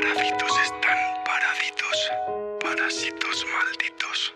Paraditos 0.00 0.52
están 0.64 0.98
paraditos, 1.28 1.96
parásitos 2.64 3.44
malditos. 3.52 4.34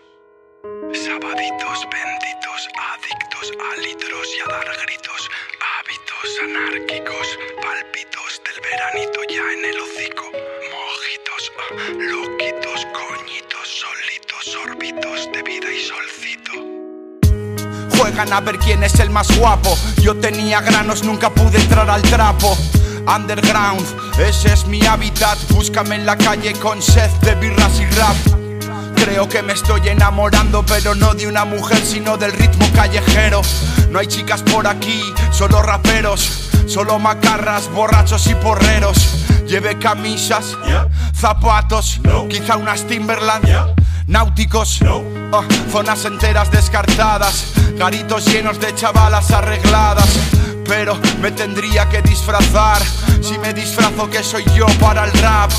Sabaditos 0.93 1.77
benditos, 1.89 2.59
adictos 2.93 3.51
a 3.57 3.81
litros 3.81 4.27
y 4.37 4.41
a 4.41 4.53
dar 4.53 4.67
gritos. 4.85 5.29
Hábitos 5.73 6.27
anárquicos, 6.43 7.27
palpitos 7.63 8.41
del 8.45 8.61
veranito 8.61 9.19
ya 9.27 9.45
en 9.57 9.65
el 9.65 9.79
hocico. 9.81 10.25
Mojitos, 10.71 11.51
ah, 11.57 11.63
loquitos, 11.97 12.85
coñitos, 12.93 13.67
solitos, 13.67 14.45
sorbitos 14.45 15.31
de 15.33 15.41
vida 15.41 15.71
y 15.71 15.81
solcito. 15.81 16.53
Juegan 17.97 18.31
a 18.33 18.39
ver 18.41 18.59
quién 18.59 18.83
es 18.83 18.99
el 18.99 19.09
más 19.09 19.35
guapo. 19.35 19.75
Yo 19.99 20.15
tenía 20.15 20.61
granos, 20.61 21.03
nunca 21.03 21.31
pude 21.31 21.57
entrar 21.57 21.89
al 21.89 22.03
trapo. 22.03 22.55
Underground, 23.07 24.04
ese 24.19 24.53
es 24.53 24.65
mi 24.65 24.85
hábitat. 24.85 25.37
Búscame 25.49 25.95
en 25.95 26.05
la 26.05 26.17
calle 26.17 26.53
con 26.53 26.81
sed 26.81 27.09
de 27.21 27.35
birras 27.35 27.79
y 27.79 27.85
rap. 27.95 28.15
Creo 28.95 29.27
que 29.27 29.41
me 29.41 29.53
estoy 29.53 29.87
enamorando, 29.87 30.65
pero 30.65 30.95
no 30.95 31.13
de 31.13 31.27
una 31.27 31.45
mujer, 31.45 31.77
sino 31.77 32.17
del 32.17 32.31
ritmo 32.31 32.65
callejero. 32.73 33.41
No 33.89 33.99
hay 33.99 34.07
chicas 34.07 34.41
por 34.41 34.67
aquí, 34.67 35.01
solo 35.31 35.61
raperos, 35.61 36.49
solo 36.67 36.97
macarras, 36.97 37.69
borrachos 37.69 38.27
y 38.27 38.35
porreros. 38.35 38.97
Llevé 39.47 39.77
camisas, 39.77 40.57
zapatos, 41.13 41.99
quizá 42.29 42.57
unas 42.57 42.87
Timberland, 42.87 43.75
náuticos, 44.07 44.79
ah, 45.31 45.43
zonas 45.71 46.03
enteras 46.05 46.49
descartadas, 46.49 47.53
garitos 47.77 48.25
llenos 48.25 48.59
de 48.59 48.73
chavalas 48.73 49.31
arregladas. 49.31 50.09
Pero 50.67 50.99
me 51.21 51.31
tendría 51.31 51.87
que 51.89 52.01
disfrazar 52.01 52.81
Si 53.25 53.39
me 53.39 53.55
disfrazo 53.55 54.07
que 54.07 54.21
soy 54.23 54.43
yo 54.55 54.67
para 54.79 55.05
el 55.05 55.11
rap 55.13 55.49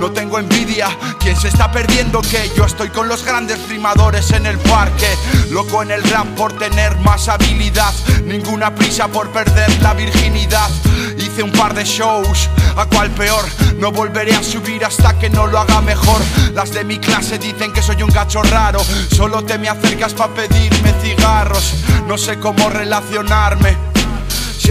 No 0.00 0.10
tengo 0.10 0.40
envidia. 0.40 0.88
Quien 1.20 1.36
se 1.36 1.48
está 1.48 1.70
perdiendo 1.70 2.20
que 2.20 2.50
yo 2.56 2.64
estoy 2.64 2.88
con 2.88 3.06
los 3.06 3.24
grandes 3.24 3.68
rimadores 3.68 4.32
en 4.32 4.44
el 4.44 4.58
parque. 4.58 5.06
Loco 5.50 5.84
en 5.84 5.92
el 5.92 6.02
rap 6.02 6.26
por 6.36 6.52
tener 6.58 6.96
más 6.98 7.28
habilidad. 7.28 7.94
Ninguna 8.24 8.74
prisa 8.74 9.06
por 9.06 9.30
perder 9.30 9.70
la 9.82 9.94
virginidad. 9.94 10.68
Hice 11.16 11.44
un 11.44 11.52
par 11.52 11.74
de 11.74 11.84
shows, 11.84 12.50
a 12.76 12.86
cual 12.86 13.10
peor 13.12 13.44
No 13.78 13.92
volveré 13.92 14.34
a 14.34 14.42
subir 14.42 14.84
hasta 14.84 15.16
que 15.16 15.30
no 15.30 15.46
lo 15.46 15.60
haga 15.60 15.80
mejor. 15.80 16.20
Las 16.54 16.72
de 16.72 16.82
mi 16.82 16.98
clase 16.98 17.38
dicen 17.38 17.72
que 17.72 17.82
soy 17.82 18.02
un 18.02 18.10
gacho 18.10 18.42
raro. 18.42 18.80
Solo 19.14 19.44
te 19.44 19.58
me 19.58 19.68
acercas 19.68 20.12
para 20.12 20.34
pedirme 20.34 20.92
cigarros. 21.00 21.74
No 22.08 22.18
sé 22.18 22.40
cómo 22.40 22.68
relacionarme 22.68 23.91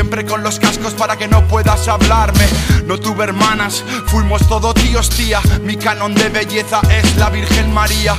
Siempre 0.01 0.25
con 0.25 0.41
los 0.41 0.57
cascos 0.57 0.95
para 0.95 1.15
que 1.15 1.27
no 1.27 1.47
puedas 1.47 1.87
hablarme. 1.87 2.43
No 2.87 2.99
tuve 2.99 3.25
hermanas, 3.25 3.83
fuimos 4.07 4.47
todo 4.49 4.73
tíos, 4.73 5.11
tía. 5.11 5.39
Mi 5.61 5.77
canon 5.77 6.15
de 6.15 6.27
belleza 6.29 6.81
es 6.89 7.17
la 7.17 7.29
Virgen 7.29 7.71
María. 7.71 8.17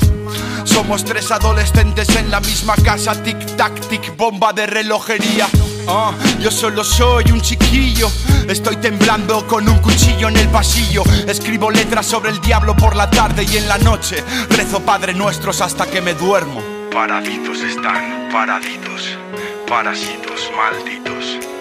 Somos 0.63 1.05
tres 1.05 1.33
adolescentes 1.33 2.09
en 2.15 2.31
la 2.31 2.39
misma 2.39 2.77
casa, 2.77 3.21
tic 3.21 3.57
tac 3.57 3.75
tic, 3.89 4.17
bomba 4.17 4.53
de 4.53 4.69
relojería. 4.69 5.49
Ah, 5.89 6.13
yo 6.39 6.53
solo 6.53 6.85
soy 6.85 7.33
un 7.33 7.41
chiquillo, 7.41 8.09
estoy 8.47 8.77
temblando 8.77 9.45
con 9.49 9.69
un 9.69 9.79
cuchillo 9.79 10.29
en 10.29 10.37
el 10.37 10.49
pasillo. 10.51 11.03
Escribo 11.27 11.69
letras 11.69 12.07
sobre 12.07 12.31
el 12.31 12.41
diablo 12.41 12.77
por 12.77 12.95
la 12.95 13.11
tarde 13.11 13.43
y 13.43 13.57
en 13.57 13.67
la 13.67 13.79
noche 13.79 14.23
rezo 14.51 14.79
Padre 14.83 15.15
Nuestros 15.15 15.61
hasta 15.61 15.87
que 15.87 16.01
me 16.01 16.15
duermo. 16.15 16.63
Paraditos 16.93 17.61
están, 17.63 18.29
paraditos, 18.31 19.19
parásitos 19.67 20.49
malditos. 20.57 21.52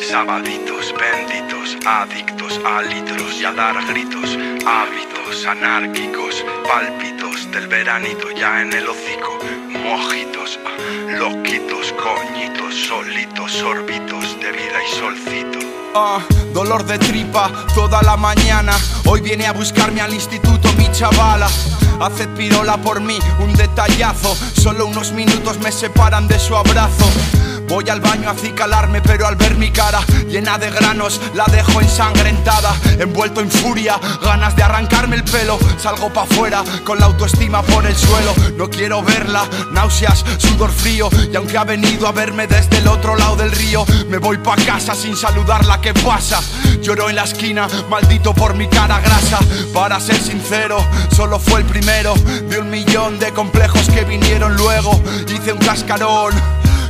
Sabaditos 0.00 0.94
benditos, 0.94 1.76
adictos 1.84 2.60
a 2.64 2.82
litros 2.82 3.40
y 3.40 3.44
a 3.44 3.52
dar 3.52 3.74
gritos. 3.86 4.38
Hábitos 4.64 5.44
anárquicos, 5.44 6.44
pálpitos 6.66 7.50
del 7.50 7.66
veranito 7.66 8.30
ya 8.30 8.62
en 8.62 8.72
el 8.72 8.88
hocico. 8.88 9.38
Mojitos, 9.68 10.58
loquitos, 11.18 11.92
coñitos, 11.94 12.74
solitos, 12.86 13.52
sorbitos 13.52 14.40
de 14.40 14.52
vida 14.52 14.78
y 14.86 14.98
solcito. 14.98 15.58
Ah, 15.94 16.20
dolor 16.54 16.84
de 16.84 16.98
tripa 16.98 17.50
toda 17.74 18.00
la 18.02 18.16
mañana. 18.16 18.72
Hoy 19.04 19.20
viene 19.20 19.46
a 19.46 19.52
buscarme 19.52 20.00
al 20.00 20.14
instituto 20.14 20.72
mi 20.78 20.90
chavala. 20.92 21.48
Hace 22.00 22.28
pirola 22.28 22.76
por 22.76 23.00
mí, 23.00 23.18
un 23.40 23.52
detallazo. 23.54 24.34
Solo 24.34 24.86
unos 24.86 25.12
minutos 25.12 25.58
me 25.58 25.72
separan 25.72 26.28
de 26.28 26.38
su 26.38 26.54
abrazo. 26.56 27.04
Voy 27.68 27.88
al 27.90 28.00
baño 28.00 28.28
a 28.28 28.32
acicalarme, 28.32 29.02
pero 29.02 29.26
al 29.26 29.36
ver 29.36 29.56
mi 29.56 29.70
cara 29.70 30.00
llena 30.28 30.58
de 30.58 30.70
granos, 30.70 31.20
la 31.34 31.44
dejo 31.46 31.80
ensangrentada, 31.80 32.74
envuelto 32.98 33.40
en 33.40 33.50
furia, 33.50 34.00
ganas 34.22 34.56
de 34.56 34.62
arrancarme 34.62 35.16
el 35.16 35.24
pelo. 35.24 35.58
Salgo 35.78 36.10
pa' 36.12 36.22
afuera 36.22 36.64
con 36.84 36.98
la 36.98 37.06
autoestima 37.06 37.62
por 37.62 37.86
el 37.86 37.94
suelo. 37.94 38.34
No 38.56 38.70
quiero 38.70 39.02
verla, 39.02 39.46
náuseas, 39.72 40.24
sudor 40.38 40.70
frío. 40.70 41.10
Y 41.32 41.36
aunque 41.36 41.58
ha 41.58 41.64
venido 41.64 42.08
a 42.08 42.12
verme 42.12 42.46
desde 42.46 42.78
el 42.78 42.88
otro 42.88 43.16
lado 43.16 43.36
del 43.36 43.52
río, 43.52 43.84
me 44.08 44.18
voy 44.18 44.38
pa' 44.38 44.56
casa 44.56 44.94
sin 44.94 45.16
saludarla. 45.16 45.80
¿Qué 45.80 45.92
pasa? 45.92 46.40
Lloro 46.80 47.10
en 47.10 47.16
la 47.16 47.24
esquina, 47.24 47.68
maldito 47.90 48.34
por 48.34 48.54
mi 48.54 48.66
cara 48.68 49.00
grasa. 49.00 49.38
Para 49.74 50.00
ser 50.00 50.20
sincero, 50.20 50.78
solo 51.14 51.38
fue 51.38 51.60
el 51.60 51.66
primero 51.66 52.14
de 52.14 52.58
un 52.58 52.70
millón 52.70 53.18
de 53.18 53.32
complejos 53.32 53.88
que 53.90 54.04
vinieron 54.04 54.56
luego. 54.56 55.00
Hice 55.28 55.52
un 55.52 55.58
cascarón 55.58 56.32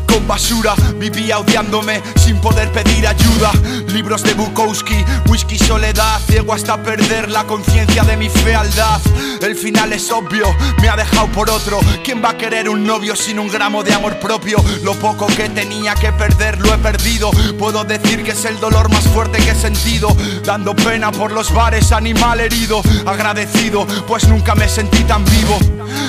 con 0.09 0.27
basura 0.27 0.75
Vivía 0.97 1.39
odiándome 1.39 2.03
sin 2.17 2.41
poder 2.41 2.73
pedir 2.73 3.07
ayuda. 3.07 3.53
Libros 3.89 4.23
de 4.23 4.35
Bukowski, 4.35 5.05
whisky 5.29 5.59
soledad 5.59 6.21
Ciego 6.27 6.53
hasta 6.53 6.83
perder 6.83 7.31
la 7.31 7.45
conciencia 7.45 8.03
de 8.03 8.17
mi 8.17 8.29
fealdad. 8.29 9.01
El 9.41 9.55
final 9.55 9.93
es 9.93 10.11
obvio, 10.11 10.47
me 10.81 10.89
ha 10.89 10.97
dejado 10.97 11.29
por 11.29 11.51
otro. 11.51 11.79
¿Quién 12.05 12.23
va 12.23 12.31
a 12.31 12.37
querer 12.37 12.69
un 12.69 12.85
novio 12.85 13.15
sin 13.15 13.39
un 13.39 13.49
gramo 13.49 13.85
de 13.85 13.95
amor 13.95 14.19
propio? 14.19 14.59
Lo 14.83 14.95
poco 14.95 15.27
que 15.27 15.49
tenía 15.49 15.95
que 15.95 16.13
perder 16.13 16.61
lo 16.61 16.75
he 16.75 16.79
perdido. 16.79 17.31
Puedo 17.59 17.85
decir 17.85 18.25
que 18.25 18.33
es 18.33 18.45
el 18.45 18.59
dolor 18.59 18.91
más 18.91 19.05
fuerte 19.09 19.39
que 19.39 19.51
he 19.51 19.55
sentido. 19.55 20.09
Dando 20.45 20.75
pena 20.75 21.13
por 21.13 21.33
los 21.33 21.53
bares, 21.53 21.93
animal 21.93 22.41
herido. 22.41 22.83
Agradecido, 23.07 23.87
pues 24.07 24.29
nunca 24.29 24.55
me 24.55 24.69
sentí 24.69 25.05
tan 25.05 25.25
vivo. 25.25 25.59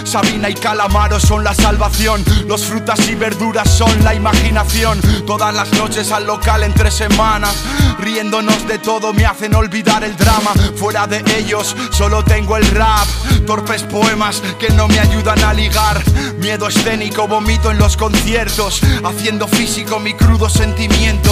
Sabina 0.03 0.49
y 0.49 0.55
Calamaro 0.55 1.19
son 1.19 1.43
la 1.43 1.53
salvación. 1.53 2.23
Los 2.47 2.65
frutas 2.65 3.07
y 3.09 3.15
verduras 3.15 3.69
son 3.69 3.88
la 4.03 4.13
imaginación. 4.13 4.99
Todas 5.25 5.53
las 5.53 5.71
noches 5.73 6.11
al 6.11 6.25
local 6.25 6.63
entre 6.63 6.91
semanas, 6.91 7.55
riéndonos 7.99 8.67
de 8.67 8.79
todo 8.79 9.13
me 9.13 9.25
hacen 9.25 9.55
olvidar 9.55 10.03
el 10.03 10.15
drama. 10.15 10.51
Fuera 10.75 11.07
de 11.07 11.23
ellos 11.37 11.75
solo 11.91 12.23
tengo 12.23 12.57
el 12.57 12.65
rap, 12.71 13.07
torpes 13.45 13.83
poemas 13.83 14.41
que 14.59 14.69
no 14.69 14.87
me 14.87 14.99
ayudan 14.99 15.43
a 15.43 15.53
ligar. 15.53 16.01
Miedo 16.37 16.67
escénico, 16.67 17.27
vomito 17.27 17.71
en 17.71 17.77
los 17.77 17.97
conciertos, 17.97 18.81
haciendo 19.03 19.47
físico 19.47 19.99
mi 19.99 20.13
crudo 20.13 20.49
sentimiento. 20.49 21.31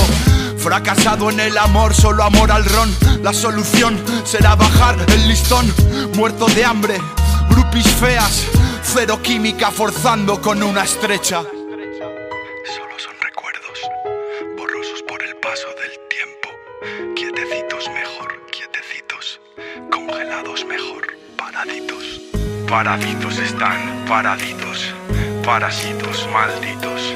Fracasado 0.58 1.30
en 1.30 1.40
el 1.40 1.58
amor, 1.58 1.94
solo 1.94 2.24
amor 2.24 2.52
al 2.52 2.66
ron. 2.66 2.94
La 3.22 3.34
solución 3.34 3.98
será 4.26 4.56
bajar 4.56 4.98
el 5.14 5.28
listón, 5.28 5.74
muerto 6.16 6.48
de 6.48 6.66
hambre, 6.66 7.00
grupis 7.50 7.88
feas, 7.88 8.44
cero 8.84 9.20
química 9.22 9.72
forzando 9.72 10.42
con 10.42 10.64
una 10.64 10.84
estrecha. 10.84 11.44
Paraditos. 22.68 23.40
Están, 23.40 24.06
paraditos. 24.08 24.94
Parásitos 25.44 26.28
malditos. 26.32 27.16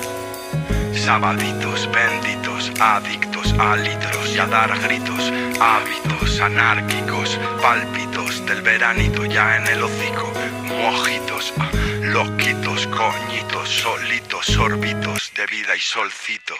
Sabaditos 0.94 1.90
benditos, 1.92 2.72
adictos 2.80 3.54
a 3.60 3.76
litros 3.76 4.36
y 4.36 4.40
a 4.40 4.46
dar 4.48 4.80
gritos. 4.80 5.32
Hábitos 5.60 6.40
anárquicos, 6.40 7.40
pálpitos 7.62 8.46
del 8.46 8.62
veranito 8.62 9.26
ya 9.26 9.58
en 9.58 9.68
el 9.68 9.84
hocico. 9.84 10.32
Mojitos, 10.64 11.54
loquitos, 12.02 12.88
coñitos, 12.88 13.70
solitos, 13.70 14.46
sorbitos 14.46 15.32
de 15.36 15.46
vida 15.48 15.76
y 15.76 15.80
solcito. 15.80 16.56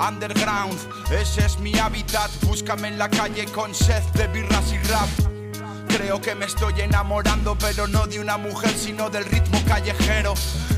Underground, 0.00 0.78
ese 1.10 1.44
es 1.44 1.58
mi 1.58 1.76
hábitat. 1.78 2.30
Búscame 2.42 2.88
en 2.88 2.98
la 2.98 3.08
calle 3.08 3.46
con 3.46 3.74
sed 3.74 4.02
de 4.14 4.28
birras 4.28 4.72
y 4.72 4.78
rap. 4.88 5.08
Creo 5.88 6.20
que 6.20 6.34
me 6.34 6.46
estoy 6.46 6.80
enamorando, 6.80 7.56
pero 7.58 7.86
no 7.86 8.06
de 8.06 8.20
una 8.20 8.36
mujer, 8.36 8.70
sino 8.70 9.10
del 9.10 9.24
ritmo 9.24 9.60
callejero. 9.66 10.34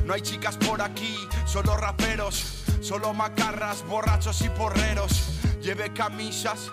No 0.07 0.15
hay 0.15 0.23
chicas 0.23 0.57
por 0.57 0.81
aquí, 0.81 1.17
solo 1.47 1.77
raperos, 1.77 2.65
solo 2.81 3.13
macarras, 3.13 3.85
borrachos 3.87 4.41
y 4.43 4.49
porreros. 4.49 5.41
Lleve 5.61 5.93
camisas, 5.93 6.71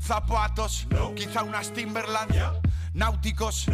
zapatos, 0.00 0.86
quizá 1.14 1.42
unas 1.42 1.72
Timberland, 1.72 2.34
náuticos, 2.94 3.66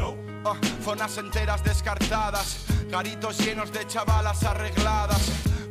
ah, 0.44 0.54
zonas 0.84 1.16
enteras 1.18 1.62
descartadas, 1.62 2.64
garitos 2.90 3.38
llenos 3.38 3.72
de 3.72 3.86
chavalas 3.86 4.42
arregladas. 4.44 5.20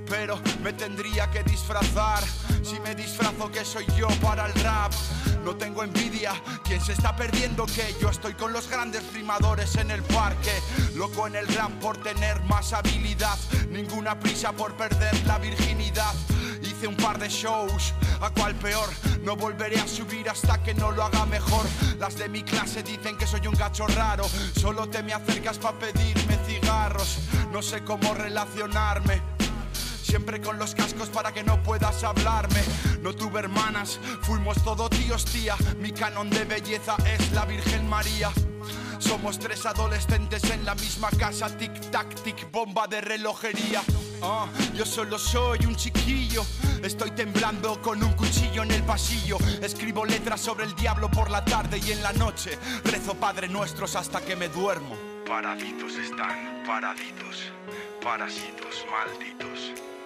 Pero 0.09 0.39
me 0.63 0.71
tendría 0.71 1.29
que 1.29 1.43
disfrazar 1.43 2.23
si 2.63 2.79
me 2.79 2.95
disfrazo 2.95 3.51
que 3.51 3.65
soy 3.65 3.85
yo 3.97 4.07
para 4.21 4.45
el 4.45 4.53
rap. 4.63 4.93
No 5.43 5.55
tengo 5.57 5.83
envidia, 5.83 6.31
quien 6.63 6.79
se 6.81 6.93
está 6.93 7.15
perdiendo 7.15 7.65
que 7.65 7.93
yo 8.01 8.09
estoy 8.09 8.33
con 8.33 8.53
los 8.53 8.69
grandes 8.69 9.03
rimadores 9.13 9.75
en 9.75 9.91
el 9.91 10.03
parque. 10.03 10.51
Loco 10.95 11.27
en 11.27 11.35
el 11.35 11.47
rap 11.47 11.71
por 11.81 11.97
tener 11.97 12.41
más 12.43 12.71
habilidad, 12.71 13.37
ninguna 13.69 14.17
prisa 14.17 14.53
por 14.53 14.75
perder 14.77 15.25
la 15.25 15.37
virginidad. 15.39 16.13
Hice 16.77 16.85
un 16.85 16.95
par 16.95 17.17
de 17.17 17.27
shows, 17.27 17.91
a 18.21 18.29
cual 18.29 18.53
peor. 18.53 18.87
No 19.23 19.35
volveré 19.35 19.79
a 19.79 19.87
subir 19.87 20.29
hasta 20.29 20.61
que 20.61 20.75
no 20.75 20.91
lo 20.91 21.03
haga 21.03 21.25
mejor. 21.25 21.65
Las 21.97 22.19
de 22.19 22.29
mi 22.29 22.43
clase 22.43 22.83
dicen 22.83 23.17
que 23.17 23.25
soy 23.25 23.47
un 23.47 23.55
gacho 23.55 23.87
raro. 23.87 24.25
Solo 24.55 24.87
te 24.87 25.01
me 25.01 25.11
acercas 25.11 25.57
para 25.57 25.79
pedirme 25.79 26.37
cigarros. 26.45 27.17
No 27.51 27.63
sé 27.63 27.83
cómo 27.83 28.13
relacionarme. 28.13 29.23
Siempre 30.03 30.39
con 30.39 30.59
los 30.59 30.75
cascos 30.75 31.09
para 31.09 31.31
que 31.31 31.43
no 31.43 31.63
puedas 31.63 32.03
hablarme. 32.03 32.63
No 33.01 33.11
tuve 33.11 33.39
hermanas, 33.39 33.99
fuimos 34.21 34.63
todo 34.63 34.87
tíos, 34.87 35.25
tía. 35.25 35.55
Mi 35.79 35.91
canon 35.91 36.29
de 36.29 36.45
belleza 36.45 36.95
es 37.07 37.31
la 37.31 37.45
Virgen 37.45 37.89
María. 37.89 38.31
Somos 38.99 39.37
tres 39.39 39.65
adolescentes 39.65 40.43
en 40.49 40.65
la 40.65 40.75
misma 40.75 41.09
casa, 41.11 41.49
tic 41.55 41.91
tac 41.91 42.13
tic, 42.23 42.51
bomba 42.51 42.87
de 42.87 43.01
relojería. 43.01 43.81
Ah, 44.21 44.47
yo 44.73 44.85
solo 44.85 45.19
soy 45.19 45.65
un 45.65 45.75
chiquillo, 45.75 46.43
estoy 46.81 47.11
temblando 47.11 47.79
con 47.81 48.03
un 48.03 48.13
cuchillo 48.13 48.63
en 48.63 48.71
el 48.71 48.83
pasillo. 48.83 49.37
Escribo 49.61 50.05
letras 50.05 50.41
sobre 50.41 50.65
el 50.65 50.75
diablo 50.75 51.09
por 51.09 51.29
la 51.29 51.45
tarde 51.45 51.79
y 51.85 51.91
en 51.91 52.01
la 52.01 52.13
noche 52.13 52.57
rezo 52.83 53.13
Padre 53.15 53.47
Nuestros 53.47 53.95
hasta 53.95 54.21
que 54.21 54.35
me 54.35 54.49
duermo. 54.49 54.95
Paraditos 55.27 55.95
están, 55.95 56.63
paraditos, 56.65 57.51
parásitos 58.01 58.85
malditos. 58.89 59.96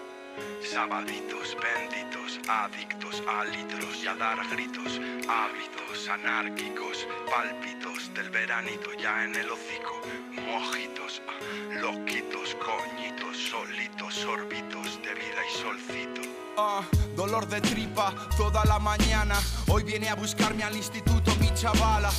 Sabaditos 0.64 1.58
benditos, 1.62 2.40
adictos 2.48 3.22
a 3.28 3.44
litros 3.46 4.04
y 4.04 4.08
a 4.08 4.16
dar 4.16 4.38
gritos, 4.50 5.00
hábitos 5.28 6.08
anárquicos, 6.08 7.08
pálpitos 7.30 8.14
del 8.14 8.30
veranito 8.30 8.90
ya 9.02 9.24
en 9.26 9.36
el 9.36 9.50
hocico, 9.50 10.02
mojitos, 10.36 11.22
ah, 11.28 11.80
loquitos, 11.82 12.56
coñitos, 12.56 13.38
solitos, 13.38 14.14
sorbitos 14.14 15.02
de 15.02 15.14
vida 15.14 15.42
y 15.50 15.62
solcito. 15.62 16.22
Ah, 16.58 16.84
dolor 17.16 17.48
de 17.48 17.60
tripa 17.62 18.14
toda 18.38 18.64
la 18.66 18.80
mañana. 18.80 19.36
Hoy 19.68 19.84
viene 19.84 20.10
a 20.10 20.16
buscarme 20.16 20.64
al 20.64 20.76
instituto 20.76 21.36
mi 21.40 21.54
chavala. 21.54 22.12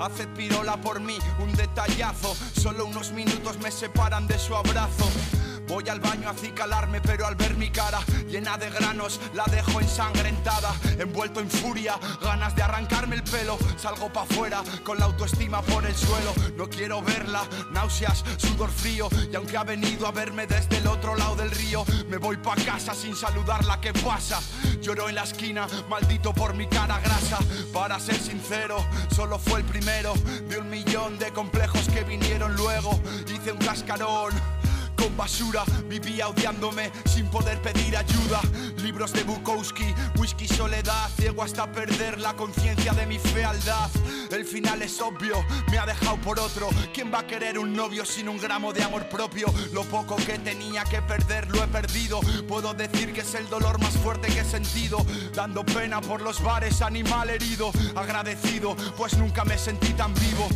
Hace 0.00 0.26
pirola 0.28 0.80
por 0.80 1.00
mí, 1.00 1.18
un 1.40 1.52
detallazo. 1.54 2.34
Solo 2.34 2.86
unos 2.86 3.12
minutos 3.12 3.58
me 3.58 3.70
separan 3.70 4.26
de 4.26 4.38
su 4.38 4.54
abrazo. 4.54 5.08
Voy 5.68 5.86
al 5.90 6.00
baño 6.00 6.28
a 6.28 6.32
acicalarme, 6.32 7.00
pero 7.02 7.26
al 7.26 7.34
ver 7.34 7.54
mi 7.56 7.70
cara 7.70 8.00
llena 8.26 8.56
de 8.56 8.70
granos, 8.70 9.20
la 9.34 9.44
dejo 9.44 9.80
ensangrentada, 9.80 10.74
envuelto 10.98 11.40
en 11.40 11.50
furia, 11.50 11.98
ganas 12.22 12.56
de 12.56 12.62
arrancarme 12.62 13.16
el 13.16 13.22
pelo. 13.22 13.58
Salgo 13.76 14.10
pa' 14.12 14.22
afuera 14.22 14.62
con 14.82 14.98
la 14.98 15.04
autoestima 15.04 15.60
por 15.62 15.84
el 15.84 15.94
suelo. 15.94 16.32
No 16.56 16.68
quiero 16.68 17.02
verla, 17.02 17.46
náuseas, 17.70 18.24
sudor 18.38 18.70
frío. 18.70 19.08
Y 19.30 19.36
aunque 19.36 19.56
ha 19.56 19.64
venido 19.64 20.06
a 20.06 20.10
verme 20.10 20.46
desde 20.46 20.78
el 20.78 20.86
otro 20.86 21.14
lado 21.14 21.36
del 21.36 21.50
río, 21.50 21.84
me 22.08 22.16
voy 22.16 22.38
pa' 22.38 22.56
casa 22.56 22.94
sin 22.94 23.14
saludarla. 23.14 23.80
¿Qué 23.80 23.92
pasa? 23.92 24.40
Lloro 24.80 25.08
en 25.08 25.16
la 25.16 25.24
esquina, 25.24 25.66
maldito 25.88 26.32
por 26.32 26.54
mi 26.54 26.66
cara 26.66 26.98
grasa. 27.00 27.38
Para 27.72 28.00
ser 28.00 28.18
sincero, 28.18 28.84
solo 29.14 29.38
fue 29.38 29.60
el 29.60 29.66
primero 29.66 30.14
de 30.48 30.58
un 30.58 30.70
millón 30.70 31.18
de 31.18 31.30
complejos 31.32 31.88
que 31.88 32.04
vinieron 32.04 32.54
luego. 32.56 32.98
Hice 33.26 33.52
un 33.52 33.58
cascarón 33.58 34.32
con 34.98 35.16
basura. 35.16 35.62
Vivía 35.88 36.28
odiándome 36.28 36.90
sin 37.06 37.26
poder 37.28 37.60
pedir 37.62 37.96
ayuda. 37.96 38.40
Libros 38.82 39.12
de 39.12 39.22
Bukowski, 39.22 39.94
whisky, 40.18 40.46
soledad. 40.48 41.08
Ciego 41.16 41.42
hasta 41.42 41.70
perder 41.70 42.20
la 42.20 42.34
conciencia 42.34 42.92
de 42.92 43.06
mi 43.06 43.18
fealdad. 43.18 43.88
El 44.30 44.44
final 44.44 44.82
es 44.82 45.00
obvio, 45.00 45.36
me 45.70 45.78
ha 45.78 45.86
dejado 45.86 46.16
por 46.20 46.38
otro. 46.38 46.68
¿Quién 46.92 47.12
va 47.12 47.20
a 47.20 47.26
querer 47.26 47.58
un 47.58 47.74
novio 47.74 48.04
sin 48.04 48.28
un 48.28 48.38
gramo 48.38 48.72
de 48.72 48.82
amor 48.82 49.08
propio? 49.08 49.46
Lo 49.72 49.84
poco 49.84 50.16
que 50.16 50.38
tenía 50.38 50.84
que 50.84 51.00
perder 51.00 51.48
lo 51.50 51.62
he 51.62 51.68
perdido. 51.68 52.20
Puedo 52.46 52.74
decir 52.74 53.12
que 53.12 53.20
es 53.20 53.34
el 53.34 53.48
dolor 53.48 53.80
más 53.80 53.94
fuerte 53.98 54.28
que 54.28 54.40
he 54.40 54.44
sentido. 54.44 54.98
Dando 55.34 55.64
pena 55.64 56.00
por 56.00 56.20
los 56.20 56.42
bares, 56.42 56.82
animal 56.82 57.30
herido. 57.30 57.70
Agradecido, 57.94 58.76
pues 58.96 59.16
nunca 59.16 59.44
me 59.44 59.56
sentí 59.56 59.92
tan 59.94 60.12
vivo. 60.14 60.48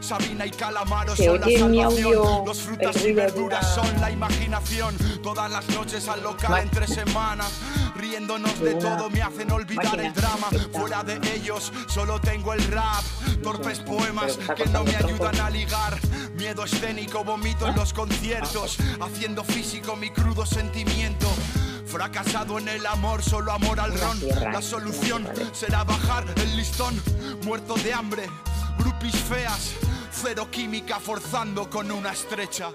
Sabina 0.00 0.46
y 0.46 0.50
Calamaro 0.50 1.14
son 1.16 1.40
la 1.40 1.46
salvación. 1.58 2.44
Los 2.46 2.60
frutas 2.62 2.96
y 3.04 3.12
verduras 3.12 3.76
una- 3.78 3.85
son 3.86 4.00
la 4.00 4.10
imaginación. 4.10 4.96
Todas 5.22 5.50
las 5.50 5.68
noches 5.68 6.08
al 6.08 6.22
local 6.22 6.62
entre 6.62 6.86
semanas. 6.86 7.52
Riéndonos 7.96 8.58
de 8.60 8.74
todo 8.74 9.10
me 9.10 9.22
hacen 9.22 9.50
olvidar 9.50 9.98
el 10.00 10.12
drama. 10.12 10.48
Fuera 10.72 11.02
de 11.02 11.20
ellos 11.34 11.72
solo 11.88 12.20
tengo 12.20 12.52
el 12.52 12.64
rap. 12.68 13.02
Torpes 13.42 13.80
poemas 13.80 14.38
que 14.56 14.66
no 14.66 14.84
me 14.84 14.96
ayudan 14.96 15.38
a 15.40 15.50
ligar. 15.50 15.98
Miedo 16.34 16.64
escénico, 16.64 17.24
vomito 17.24 17.66
en 17.66 17.76
los 17.76 17.92
conciertos. 17.92 18.78
Haciendo 19.00 19.44
físico 19.44 19.96
mi 19.96 20.10
crudo 20.10 20.44
sentimiento. 20.46 21.28
Fracasado 21.86 22.58
en 22.58 22.68
el 22.68 22.84
amor, 22.86 23.22
solo 23.22 23.52
amor 23.52 23.78
al 23.80 23.98
ron. 23.98 24.18
La 24.52 24.60
solución 24.60 25.26
será 25.52 25.84
bajar 25.84 26.24
el 26.36 26.56
listón. 26.56 27.00
Muerto 27.44 27.74
de 27.74 27.94
hambre, 27.94 28.28
grupis 28.78 29.16
feas. 29.16 29.74
Cero 30.10 30.48
química 30.50 30.98
forzando 30.98 31.68
con 31.68 31.90
una 31.90 32.12
estrecha. 32.12 32.70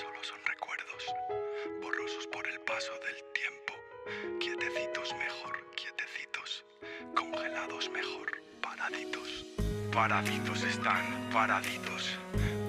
Solo 0.00 0.22
son 0.22 0.38
recuerdos, 0.46 1.04
borrosos 1.82 2.26
por 2.28 2.46
el 2.48 2.58
paso 2.60 2.92
del 3.04 3.22
tiempo. 3.32 3.74
Quietecitos 4.40 5.14
mejor, 5.18 5.64
quietecitos. 5.76 6.64
Congelados 7.14 7.90
mejor, 7.90 8.30
paraditos. 8.62 9.44
Paraditos 9.92 10.62
están, 10.62 11.28
paraditos. 11.32 12.18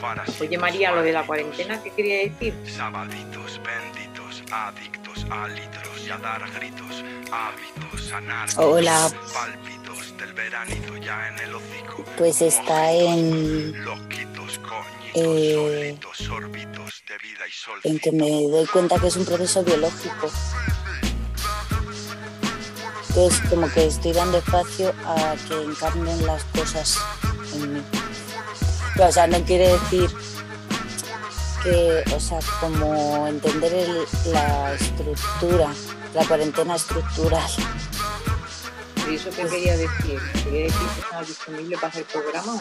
Parásitos 0.01 0.41
Oye 0.41 0.57
María, 0.57 0.91
lo 0.91 1.01
de 1.01 1.13
la 1.13 1.25
cuarentena, 1.25 1.81
¿qué 1.81 1.91
quería 1.91 2.17
decir? 2.29 2.53
Sabaditos 2.69 3.61
benditos, 3.63 4.43
adictos 4.51 5.25
a 5.29 5.47
litros 5.47 6.05
y 6.05 6.09
a 6.11 6.17
dar 6.17 6.41
gritos, 6.51 7.03
hábitos 7.31 8.11
anárquicos, 8.11 8.65
Hola. 8.65 9.09
pálpitos 9.33 10.17
del 10.17 10.33
veranito 10.33 10.97
ya 10.97 11.29
en 11.29 11.39
el 11.39 11.55
hocico. 11.55 12.03
Pues 12.17 12.41
está 12.41 12.91
en, 12.91 13.85
Loquitos, 13.85 14.59
coñitos, 14.59 15.02
Eh, 15.15 15.97
en 17.83 17.99
que 17.99 18.11
me 18.11 18.29
doy 18.49 18.65
cuenta 18.67 18.99
que 18.99 19.07
es 19.07 19.15
un 19.15 19.25
proceso 19.25 19.63
biológico. 19.63 20.31
Entonces, 23.09 23.41
como 23.49 23.71
que 23.71 23.85
estoy 23.85 24.11
dando 24.13 24.39
espacio 24.39 24.93
a 25.05 25.35
que 25.47 25.61
encarnen 25.61 26.25
las 26.25 26.43
cosas 26.45 26.97
en 27.53 27.73
mí. 27.75 27.83
O 28.99 29.11
sea, 29.11 29.27
no 29.27 29.39
quiere 29.43 29.67
decir 29.73 30.09
que, 31.63 32.03
o 32.15 32.19
sea, 32.19 32.39
como 32.59 33.27
entender 33.27 33.73
el- 33.73 34.07
la 34.33 34.73
estructura, 34.73 35.71
la 36.15 36.25
cuarentena 36.25 36.75
estructural. 36.75 37.49
¿Y 39.09 39.15
eso 39.15 39.29
qué 39.29 39.45
quería 39.45 39.77
decir? 39.77 40.19
¿Quería 40.43 40.63
decir 40.63 40.87
que 40.95 41.01
estaba 41.01 41.23
disponible 41.23 41.75
para 41.75 41.87
hacer 41.89 42.05
programa? 42.05 42.59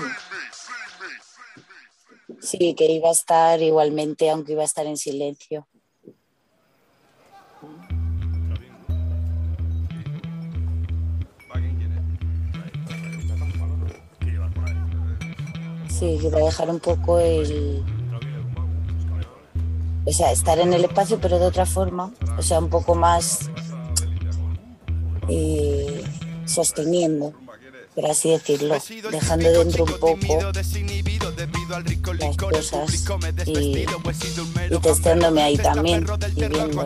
Sí, 2.42 2.74
que 2.74 2.90
iba 2.90 3.08
a 3.08 3.12
estar 3.12 3.62
igualmente, 3.62 4.28
aunque 4.28 4.52
iba 4.52 4.62
a 4.62 4.64
estar 4.64 4.84
en 4.84 4.96
silencio. 4.96 5.68
Sí, 15.88 16.18
que 16.20 16.30
va 16.30 16.38
a 16.38 16.44
dejar 16.44 16.68
un 16.68 16.80
poco 16.80 17.20
el... 17.20 17.84
O 20.04 20.12
sea, 20.12 20.32
estar 20.32 20.58
en 20.58 20.72
el 20.72 20.84
espacio, 20.84 21.20
pero 21.20 21.38
de 21.38 21.46
otra 21.46 21.64
forma. 21.64 22.12
O 22.36 22.42
sea, 22.42 22.58
un 22.58 22.68
poco 22.68 22.96
más 22.96 23.50
eh, 25.28 26.02
sosteniendo 26.44 27.32
por 27.94 28.06
así 28.06 28.30
decirlo, 28.30 28.76
dejando 29.10 29.50
dentro 29.50 29.84
un 29.84 29.90
poco 29.90 30.16
las 32.18 32.36
cosas 32.36 33.04
y, 33.46 33.86
y 34.70 34.78
testándome 34.80 35.42
ahí 35.42 35.56
también 35.56 36.06
y 36.34 36.42
viendo. 36.42 36.84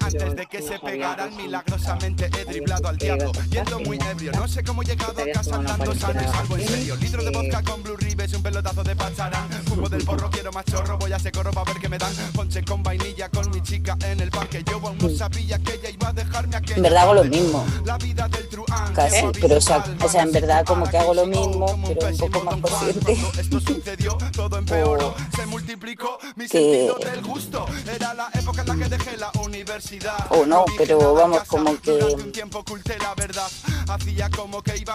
antes 0.00 0.36
de 0.36 0.46
que 0.46 0.62
se 0.62 0.78
pegaran 0.78 1.36
milagrosamente 1.36 2.30
he 2.38 2.44
driblado 2.44 2.88
al 2.88 2.96
diablo 2.96 3.32
yendo 3.50 3.80
muy 3.80 3.98
ebrio. 4.10 4.32
No 4.32 4.48
sé 4.48 4.62
cómo 4.62 4.82
he 4.82 4.86
llegado 4.86 5.22
a 5.22 5.32
casa 5.32 5.56
andando 5.56 5.94
sano 5.94 6.20
salvo 6.32 6.56
en 6.56 6.68
serio. 6.68 6.96
Litro 6.96 7.22
de 7.22 7.30
vodka 7.30 7.62
con 7.62 7.82
blue 7.82 7.96
ribes 7.96 8.32
un 8.34 8.42
pelotazo 8.42 8.82
de 8.82 8.96
pachara 8.96 9.46
fumo 9.66 9.88
del 9.88 10.04
porro 10.04 10.30
quiero 10.30 10.52
más 10.52 10.64
chorro 10.64 10.98
voy 10.98 11.12
a 11.12 11.16
ese 11.16 11.32
corro 11.32 11.50
para 11.50 11.72
ver 11.72 11.80
que 11.80 11.88
me 11.88 11.98
dan. 11.98 12.12
Ponche 12.34 12.64
con 12.64 12.82
vainilla 12.82 13.28
con 13.28 13.50
mi 13.50 13.60
chica 13.62 13.96
en 14.04 14.20
el 14.20 14.27
parque 14.30 14.62
Yo 14.66 14.76
aún 14.82 14.98
no 14.98 15.08
sabía 15.10 15.58
que 15.58 15.74
ella 15.74 15.90
iba 15.90 16.08
a 16.08 16.12
dejarme 16.12 16.56
aquella 16.56 16.76
En 16.76 16.82
verdad 16.82 17.02
hago 17.04 17.14
lo 17.14 17.24
mismo, 17.24 17.64
casi, 18.94 19.22
pero 19.40 19.56
o 19.56 19.60
sea, 19.60 19.84
o 20.04 20.08
sea, 20.08 20.22
en 20.22 20.32
verdad 20.32 20.64
como 20.64 20.88
que 20.88 20.98
hago 20.98 21.14
lo 21.14 21.26
mismo, 21.26 21.66
pero 21.86 22.08
un 22.08 22.16
poco 22.18 22.44
más 22.44 22.56
consciente. 22.60 23.12
Esto 23.38 23.60
sucedió, 23.60 24.18
todo 24.32 24.58
empeoró, 24.58 25.14
se 25.36 25.46
multiplicó 25.46 26.18
mi 26.36 26.46
Que- 26.48 26.58
sentido 26.88 26.96
del 27.12 27.22
gusto. 27.22 27.66
Era 27.94 28.14
la 28.14 28.28
época 28.34 28.62
en 28.62 28.68
la 28.68 28.76
que 28.76 28.88
dejé 28.88 29.16
la 29.16 29.30
universidad. 29.40 30.26
O 30.30 30.44
no, 30.46 30.64
dije 30.66 30.78
pero 30.78 31.14
vamos, 31.14 31.42
como 31.44 31.78
que- 31.80 32.16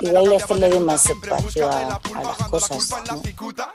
Igual 0.02 0.34
hacerle 0.36 0.70
de 0.70 0.80
más 0.80 1.06
espacio 1.06 1.72
a- 1.72 2.00
las 2.24 2.50
cosas, 2.50 2.90
¿no? 3.12 3.22
cicuta. 3.22 3.72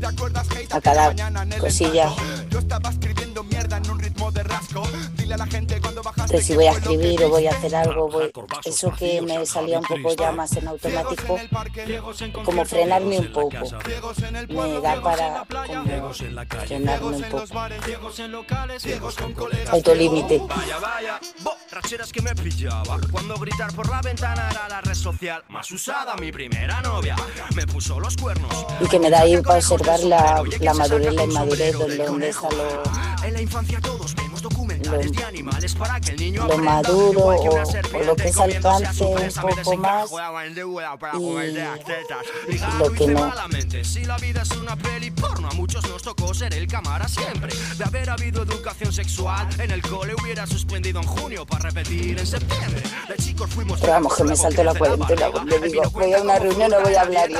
¿Te 0.00 0.06
acuerdas, 0.06 0.46
Keita, 0.48 0.76
A 0.76 0.80
cada 0.80 1.14
cosilla. 1.58 2.04
ensayo? 2.04 2.48
Yo 2.50 2.58
estaba 2.58 2.90
escribiendo 2.90 3.42
mierda 3.44 3.76
en 3.76 3.90
un 3.90 3.98
ritmo 3.98 4.30
de 4.32 4.41
Entonces 6.32 6.46
si 6.46 6.54
voy 6.54 6.66
a 6.66 6.72
que 6.72 6.78
escribir 6.78 7.24
o 7.24 7.28
voy 7.28 7.46
a 7.46 7.50
hacer 7.50 7.74
algo, 7.74 8.08
voy, 8.08 8.30
eso 8.64 8.92
que 8.92 9.20
me 9.22 9.44
salía 9.46 9.78
un 9.78 9.84
poco 9.84 10.14
ya 10.14 10.32
más 10.32 10.56
en 10.56 10.68
automático, 10.68 11.38
como 12.44 12.64
frenarme 12.64 13.18
un 13.18 13.32
poco, 13.32 13.56
me 14.48 14.80
da 14.80 15.00
para 15.00 15.44
como 15.44 16.12
frenarme 16.66 17.16
un 17.16 17.22
poco, 17.22 17.58
autolímite. 19.70 20.38
Vaya, 20.38 20.78
vaya, 20.78 21.20
borracheras 21.42 22.12
que 22.12 22.22
me 22.22 22.34
pillaba. 22.34 22.98
Cuando 23.10 23.36
gritar 23.36 23.72
por 23.74 23.88
la 23.88 24.00
ventana 24.00 24.48
era 24.50 24.68
la 24.68 24.80
red 24.80 24.94
social 24.94 25.42
Más 25.48 25.70
usada, 25.70 26.16
mi 26.16 26.30
primera 26.32 26.80
novia. 26.82 27.16
Me 27.54 27.66
puso 27.66 27.98
los 28.00 28.16
cuernos. 28.16 28.66
Y 28.80 28.86
que 28.86 28.98
me 28.98 29.10
da 29.10 29.20
ahí 29.20 29.40
para 29.40 29.58
observar 29.58 30.00
la, 30.00 30.42
la 30.60 30.74
madurez, 30.74 31.14
la 31.14 31.24
inmadurez, 31.24 31.72
donde, 31.78 32.04
donde 32.04 32.28
está 32.28 32.48
lo, 32.50 32.82
En 33.24 33.32
la 33.34 33.40
infancia 33.40 33.80
todos 33.80 34.14
vemos 34.14 34.41
lo, 36.48 36.58
maduro 36.58 37.20
o, 37.26 38.02
lo 38.04 38.16
que 38.16 38.28
es 38.28 38.38
alcance 38.38 39.04
un 39.04 39.32
poco 39.32 39.76
más 39.76 40.10
y 42.48 42.58
lo 42.78 42.92
que 42.92 43.06
no. 43.08 43.32
De 47.76 47.84
suspendido 50.46 51.00
en 51.00 51.06
junio 51.06 51.46
para 51.46 51.70
repetir 51.70 52.18
en 52.18 52.26
septiembre. 52.26 52.82
Vamos, 53.86 54.16
que 54.16 54.24
me 54.24 54.36
salto 54.36 54.64
la 54.64 54.74
a 56.12 56.22
una 56.22 56.38
reunión, 56.38 56.70
no 56.70 56.80
voy 56.80 56.94
a 56.94 57.02
hablar. 57.02 57.30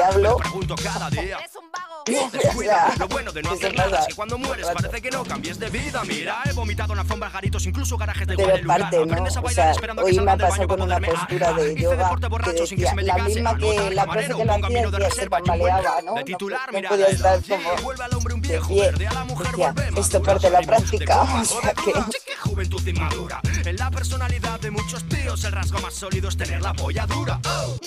O 2.05 2.99
lo 2.99 3.09
bueno 3.09 3.33
de 3.33 3.43
no 3.43 3.51
¿qué 3.51 3.55
hacer 3.57 3.75
nada 3.77 4.01
es 4.01 4.07
que 4.09 4.15
cuando 4.15 4.39
mueres 4.39 4.67
parece 4.75 5.01
que 5.01 5.11
no 5.11 5.25
cambies 5.25 5.59
de 5.59 5.71
vida. 5.71 6.03
Mira, 6.05 6.43
he 6.49 6.53
vomitado 6.53 6.93
en 6.95 6.99
alfombras, 7.01 7.33
garitos, 7.33 7.65
incluso 7.67 7.97
garajes 7.97 8.27
de 8.27 8.35
Pero 8.37 8.49
Guadalupe. 8.49 8.67
parte, 8.81 8.97
¿no? 8.97 9.03
Aprendes 9.05 9.37
a 9.37 9.41
O 9.41 9.43
bailar 9.43 9.65
sea, 9.65 9.73
esperando 9.73 10.03
que 10.03 10.07
hoy 10.11 10.13
me 10.13 10.17
salgan 10.17 10.33
ha 10.35 10.37
del 10.37 10.47
pasado 10.49 10.59
baño 10.59 10.69
con 10.69 10.77
para 10.79 10.85
una 10.85 10.97
poderme 10.97 11.19
postura 11.19 11.49
arar. 11.49 11.61
de 11.61 11.73
Hice 11.73 11.83
yoga 11.83 11.97
deporte 11.97 12.23
que 12.23 12.29
borracho 12.29 12.67
sin 12.67 12.79
que 12.79 12.87
se 12.87 12.95
me 12.95 13.03
la 13.03 13.15
llegase 13.15 13.35
misma 13.35 13.51
a 13.51 13.57
que 13.57 13.91
la 13.95 14.07
profe 14.07 14.27
que 14.27 14.45
lo 14.45 14.53
hacía 14.55 14.91
de 14.91 14.99
reserva 14.99 15.41
tambaleaba. 15.43 16.03
¿no? 16.05 16.15
De 16.15 16.21
No, 16.21 16.25
titular, 16.25 16.73
no 16.73 16.79
mira 16.79 16.97
la 16.97 17.07
estar 17.07 17.41
como 17.43 17.83
Vuelve 17.83 18.05
al 18.05 18.15
hombre 18.15 18.35
un 18.35 18.41
de 18.43 18.49
viejo 18.49 18.75
verde, 18.77 19.07
a 19.07 19.13
la 19.13 19.25
mujer 19.25 19.57
volvemos. 19.57 20.01
esto 20.01 20.23
parte 20.23 20.47
de 20.47 20.53
la 20.53 20.61
práctica, 20.63 21.23
o 21.41 21.45
sea 21.45 21.75
que... 21.75 21.93
Qué 21.93 22.37
juventud 22.41 22.87
inmadura. 22.87 23.41
En 23.65 23.77
la 23.77 23.91
personalidad 23.91 24.61
de 24.61 24.71
muchos 24.71 25.05
tíos, 25.09 25.45
el 25.45 25.53
rasgo 25.53 25.79
más 25.81 25.95
sólido 25.95 26.29
es 26.29 26.37
tener 26.37 26.61
la 26.63 26.73
polla 26.75 27.07
dura. 27.07 27.39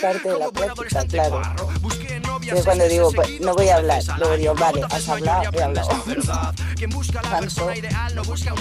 Parte 0.01 0.29
de 0.29 0.39
la 0.39 0.49
práctica, 0.49 1.05
claro. 1.05 1.69
busqué 1.81 2.19
yo 2.45 2.63
cuando 2.63 2.87
digo, 2.87 3.11
pues, 3.11 3.39
no 3.41 3.53
voy 3.55 3.69
a 3.69 3.77
hablar, 3.77 4.03
luego 4.19 4.37
digo, 4.37 4.53
vale, 4.55 4.81
has 4.89 5.09
hablado, 5.09 5.49
he 5.51 5.63
hablado. 5.63 5.89
Quien 6.75 6.89
busca 6.91 7.21
no 8.13 8.23
busca 8.23 8.55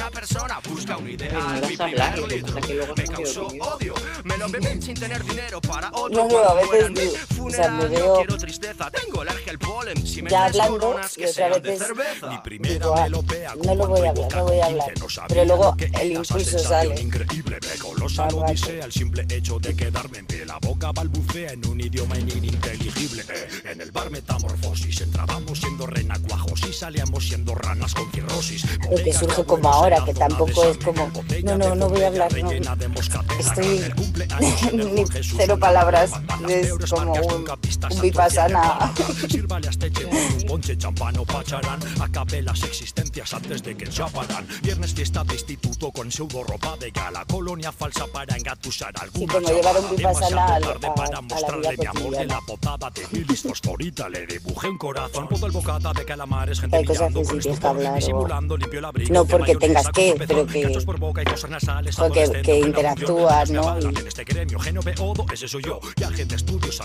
a 6.50 6.54
veces 6.54 7.33
o 7.46 7.50
sea, 7.50 7.70
me 7.70 7.84
no 7.84 7.90
veo 7.90 8.14
quiero 8.16 8.36
tristeza, 8.36 8.90
tengo 8.90 9.20
alergia 9.20 9.52
al 9.52 9.58
polen. 9.58 10.06
Si 10.06 10.22
me 10.22 10.30
ya 10.30 10.46
hablando 10.46 10.76
y 10.76 10.80
que 10.80 10.86
otras 10.86 11.34
sean 11.34 11.52
de 11.52 11.60
veces 11.60 11.86
cerveza. 11.86 12.42
digo, 12.60 12.94
ah, 12.96 13.08
no 13.08 13.74
lo 13.74 13.86
voy 13.86 14.06
a 14.06 14.10
hablar, 14.10 14.34
no 14.34 14.44
voy 14.44 14.60
a 14.60 14.66
hablar. 14.66 14.92
Pero 15.28 15.44
luego 15.44 15.76
el 16.00 16.12
impulso 16.12 16.58
sale. 16.58 17.00
Increíble, 17.00 17.58
golosa 17.82 18.24
Barbaco. 18.24 18.44
odisea, 18.46 18.84
el 18.84 18.92
simple 18.92 19.26
hecho 19.28 19.58
de 19.58 19.74
quedarme 19.74 20.18
en 20.18 20.26
pie. 20.26 20.44
La 20.44 20.58
boca 20.58 20.92
balbucea 20.92 21.52
en 21.52 21.66
un 21.66 21.80
idioma 21.80 22.18
ininteligible. 22.18 23.24
Eh, 23.28 23.70
en 23.72 23.80
el 23.80 23.90
bar 23.90 24.10
metamorfosis, 24.10 25.00
entrábamos 25.00 25.58
siendo 25.58 25.86
renacuajos 25.86 26.60
y 26.68 26.72
salíamos 26.72 27.26
siendo 27.26 27.54
ranas 27.54 27.94
con 27.94 28.10
cirrosis. 28.12 28.64
Lo 28.90 28.96
que 28.96 29.12
surge 29.12 29.44
como 29.44 29.68
ahora, 29.68 30.04
que 30.04 30.14
tampoco 30.14 30.64
es 30.64 30.78
como, 30.78 31.10
no, 31.44 31.58
no, 31.58 31.74
no 31.74 31.88
voy 31.88 32.02
a 32.02 32.08
hablar, 32.08 32.32
no. 32.42 32.50
Estoy 33.38 33.92
ni 34.72 35.04
cero 35.36 35.58
palabras, 35.58 36.12
es 36.48 36.72
como 36.90 37.14
un, 37.34 37.44
un 37.90 38.00
vipassana. 38.00 38.92
Sírvale 39.28 39.66
a 39.68 39.70
este 39.70 39.90
che 39.90 40.04
con 40.04 40.16
un 40.16 40.46
ponche 40.46 40.76
champán 40.76 41.16
o 41.18 41.24
pacharán. 41.24 41.80
Acabe 42.00 42.42
las 42.42 42.62
existencias 42.62 43.32
antes 43.34 43.62
de 43.62 43.76
que 43.76 43.86
chaparán. 43.88 44.46
Viernes 44.62 44.94
fiesta 44.94 45.24
de 45.24 45.34
instituto 45.34 45.90
con 45.90 46.10
pseudo 46.10 46.42
ropa 46.44 46.76
de 46.78 46.90
gala. 46.90 47.24
Colonia 47.26 47.72
falsa 47.72 48.06
para 48.12 48.36
engatusar 48.36 48.92
como 49.12 49.40
llevar 49.40 49.76
un 49.80 49.96
vipassana 49.96 50.46
tarde 50.46 50.86
a- 50.86 50.94
para 50.94 51.10
la 51.10 51.20
mostrarle 51.22 51.70
vida 51.70 51.82
mi 51.82 51.86
amor 51.86 52.02
de 52.02 52.04
cotidiana. 52.18 52.34
la 52.34 52.40
botada 52.46 52.90
de 52.90 53.06
bilis 53.12 53.42
fosforita. 53.42 54.08
Le 54.08 54.26
dibujé 54.26 54.68
un 54.68 54.78
corazón, 54.78 55.28
todo 55.28 55.46
el 55.46 55.52
bocata 55.52 55.92
de 55.92 56.04
calamares. 56.04 56.60
Gente 56.60 56.76
Hay 56.76 56.84
cosas 56.84 57.00
mirando 57.10 57.20
que 57.20 57.26
con 57.26 57.36
sí 57.36 57.42
tienes 57.42 57.44
que 57.46 57.50
estupor. 57.66 57.70
hablar, 57.76 57.92
o- 57.92 57.96
Disimulando, 57.96 58.56
limpio 58.56 58.78
el 58.78 58.84
abrigo 58.84 59.14
No 59.14 59.24
porque 59.24 59.56
tengas 59.56 59.88
que, 59.88 60.14
pero 60.18 60.46
que- 60.46 60.52
que- 60.52 62.42
que 62.42 62.58
interactúas, 62.60 63.50
¿no? 63.50 63.74
me 63.76 63.80
Y- 63.82 63.98
en 63.98 64.06
este 64.08 64.24
gremio 64.24 64.58
GNBO, 64.58 65.26
ese 65.32 65.48
soy 65.48 65.62
yo. 65.62 65.80
Y 65.96 66.02
agente 66.04 66.34
estudios 66.36 66.80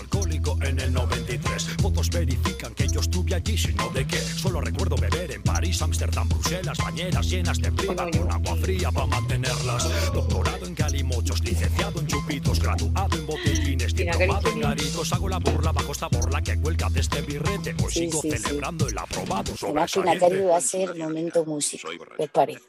en 0.62 0.78
el 0.80 0.92
93. 0.92 1.68
Fotos 1.80 2.08
verifican 2.10 2.74
que 2.74 2.88
yo 2.88 3.00
estuve 3.00 3.34
allí, 3.34 3.56
sino 3.58 3.88
de 3.90 4.06
qué. 4.06 4.18
Solo 4.18 4.60
recuerdo 4.60 4.96
beber 4.96 5.30
en 5.32 5.42
París, 5.42 5.80
Ámsterdam, 5.82 6.28
Bruselas, 6.28 6.78
bañeras 6.78 7.28
llenas 7.28 7.58
de 7.58 7.70
pliga 7.72 8.10
con 8.10 8.30
agua 8.32 8.56
fría 8.56 8.90
para 8.90 9.06
mantenerlas. 9.06 9.88
Doctorado 10.12 10.66
en 10.66 10.74
calimochos, 10.74 11.42
licenciado 11.44 12.00
en 12.00 12.06
chupitos, 12.06 12.60
graduado 12.60 13.16
en 13.16 13.26
botellines, 13.26 13.94
diplomado 13.94 14.48
en 14.50 14.60
garitos. 14.60 15.12
Hago 15.12 15.28
la 15.28 15.38
burla 15.38 15.72
bajo 15.72 15.92
esta 15.92 16.08
borla 16.08 16.40
que 16.42 16.58
cuelga 16.60 16.88
de 16.90 17.00
este 17.00 17.20
birrete. 17.22 17.74
Hoy 17.84 17.92
Sí, 17.92 18.00
sigo 18.06 18.22
sí, 18.22 18.30
sí. 18.30 18.38
celebrando 18.38 18.88
el 18.88 18.98
aprobado 18.98 19.52
Imagina 19.68 19.82
que 19.84 19.88
sobresaliente. 20.20 20.44
va 20.46 20.56
a 20.56 20.60
ser 20.60 20.94
momento 20.96 21.44
música, 21.44 21.88
¿qué 22.16 22.22
os 22.24 22.30
parece? 22.30 22.60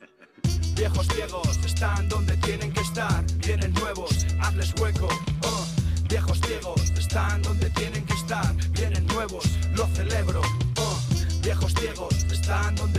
Viejos 0.76 1.08
ciegos 1.08 1.60
están 1.66 2.10
donde 2.10 2.36
tienen 2.38 2.72
que 2.74 2.82
estar. 2.82 3.24
Vienen 3.46 3.74
nuevos, 3.74 4.26
hazles 4.40 4.74
hueco. 4.80 5.08
oh. 5.44 5.66
Viejos 6.10 6.40
ciegos 6.46 6.82
están 6.98 7.42
donde 7.42 7.61
pensando 12.52 12.91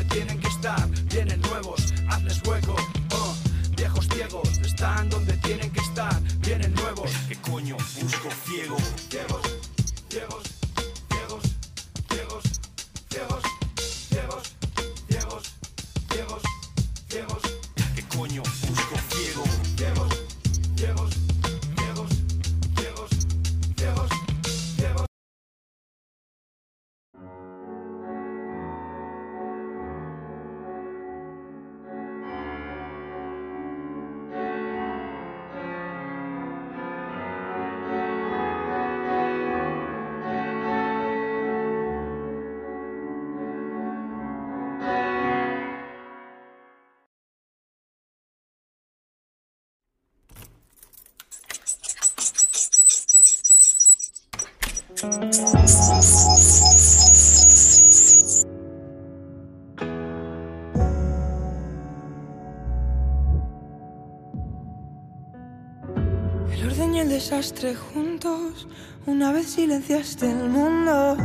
juntos, 67.74 68.68
una 69.06 69.32
vez 69.32 69.46
silenciaste 69.46 70.30
el 70.30 70.48
mundo. 70.48 71.16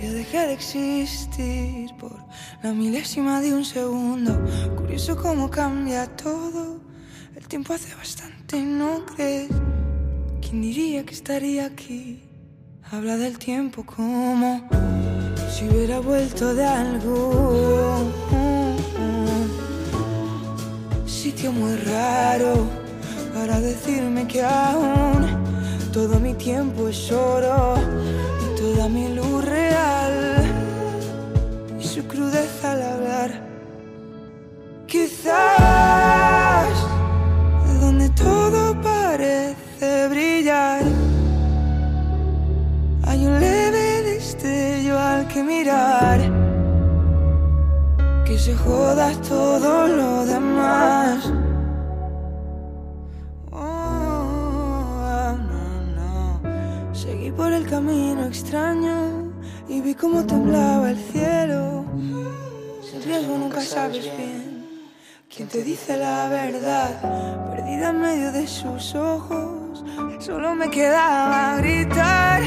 Yo 0.00 0.12
dejé 0.12 0.46
de 0.46 0.52
existir 0.54 1.90
por 1.98 2.16
la 2.62 2.72
milésima 2.72 3.40
de 3.40 3.52
un 3.52 3.64
segundo. 3.64 4.40
Curioso 4.76 5.16
cómo 5.16 5.50
cambia 5.50 6.06
todo. 6.16 6.80
El 7.36 7.46
tiempo 7.46 7.74
hace 7.74 7.94
bastante, 7.94 8.62
¿no 8.62 9.04
crees? 9.04 9.50
¿Quién 10.40 10.62
diría 10.62 11.04
que 11.04 11.14
estaría 11.14 11.66
aquí? 11.66 12.22
Habla 12.90 13.16
del 13.16 13.38
tiempo 13.38 13.84
como 13.84 14.68
si 15.50 15.68
hubiera 15.68 16.00
vuelto 16.00 16.54
de 16.54 16.64
algo. 16.64 18.10
Sitio 21.06 21.52
muy 21.52 21.76
raro 21.76 22.66
para 23.34 23.60
decirme 23.60 24.26
que 24.26 24.42
aún 24.42 25.39
todo 25.92 26.20
mi 26.20 26.34
tiempo 26.34 26.88
es 26.88 27.10
oro 27.10 27.74
y 28.44 28.60
toda 28.60 28.88
mi 28.88 29.12
luz 29.14 29.44
real 29.44 30.44
y 31.80 31.84
su 31.84 32.04
crudeza 32.06 32.72
al 32.72 32.82
hablar. 32.82 33.30
Quizás 34.86 36.68
donde 37.80 38.08
todo 38.10 38.80
parece 38.80 40.08
brillar 40.08 40.82
hay 43.06 43.26
un 43.26 43.40
leve 43.40 44.02
destello 44.02 44.98
al 44.98 45.26
que 45.26 45.42
mirar. 45.42 46.20
Que 48.24 48.38
se 48.38 48.54
joda 48.54 49.10
todo 49.28 49.88
lo 49.88 50.24
demás. 50.24 51.32
Camino 57.80 58.26
extraño 58.26 59.32
y 59.66 59.80
vi 59.80 59.94
cómo 59.94 60.26
temblaba 60.26 60.90
el 60.90 60.98
cielo. 60.98 61.86
Sin 62.82 63.02
riesgo 63.02 63.38
nunca 63.38 63.62
sabes 63.62 64.04
bien 64.18 64.66
quién 65.34 65.48
te 65.48 65.62
dice 65.62 65.96
la 65.96 66.28
verdad. 66.28 66.90
Perdida 67.50 67.88
en 67.88 68.00
medio 68.00 68.32
de 68.32 68.46
sus 68.46 68.94
ojos, 68.94 69.82
solo 70.18 70.54
me 70.54 70.68
quedaba 70.68 71.56
gritar. 71.56 72.42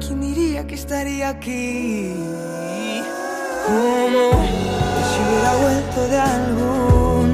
¿Quién 0.00 0.20
diría 0.20 0.66
que 0.66 0.74
estaría 0.74 1.28
aquí? 1.28 2.12
Como 3.66 4.24
si 5.08 5.16
hubiera 5.22 5.52
vuelto 5.62 6.00
de 6.08 6.18
algún 6.18 7.26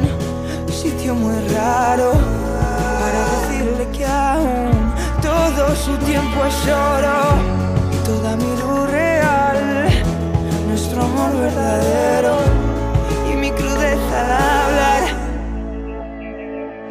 sitio 0.71 1.15
muy 1.15 1.39
raro 1.49 2.13
para 3.01 3.21
decirle 3.35 3.89
que 3.97 4.05
aún 4.05 4.82
su 5.71 5.97
tiempo 5.99 6.45
es 6.45 6.69
oro 6.69 7.39
toda 8.05 8.37
mi 8.37 8.57
luz 8.61 8.91
real, 8.91 9.89
nuestro 10.67 11.03
amor 11.03 11.33
verdadero 11.39 12.37
y 13.31 13.37
mi 13.37 13.51
crudeza 13.53 14.21
al 14.25 14.33
hablar. 14.33 15.03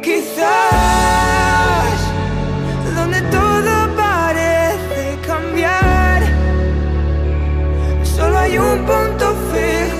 Quizás 0.02 0.42
donde 2.96 3.20
todo 3.22 3.72
parece 3.96 5.18
cambiar, 5.26 6.22
solo 8.02 8.38
hay 8.38 8.58
un 8.58 8.78
punto 8.86 9.34
fijo 9.52 9.91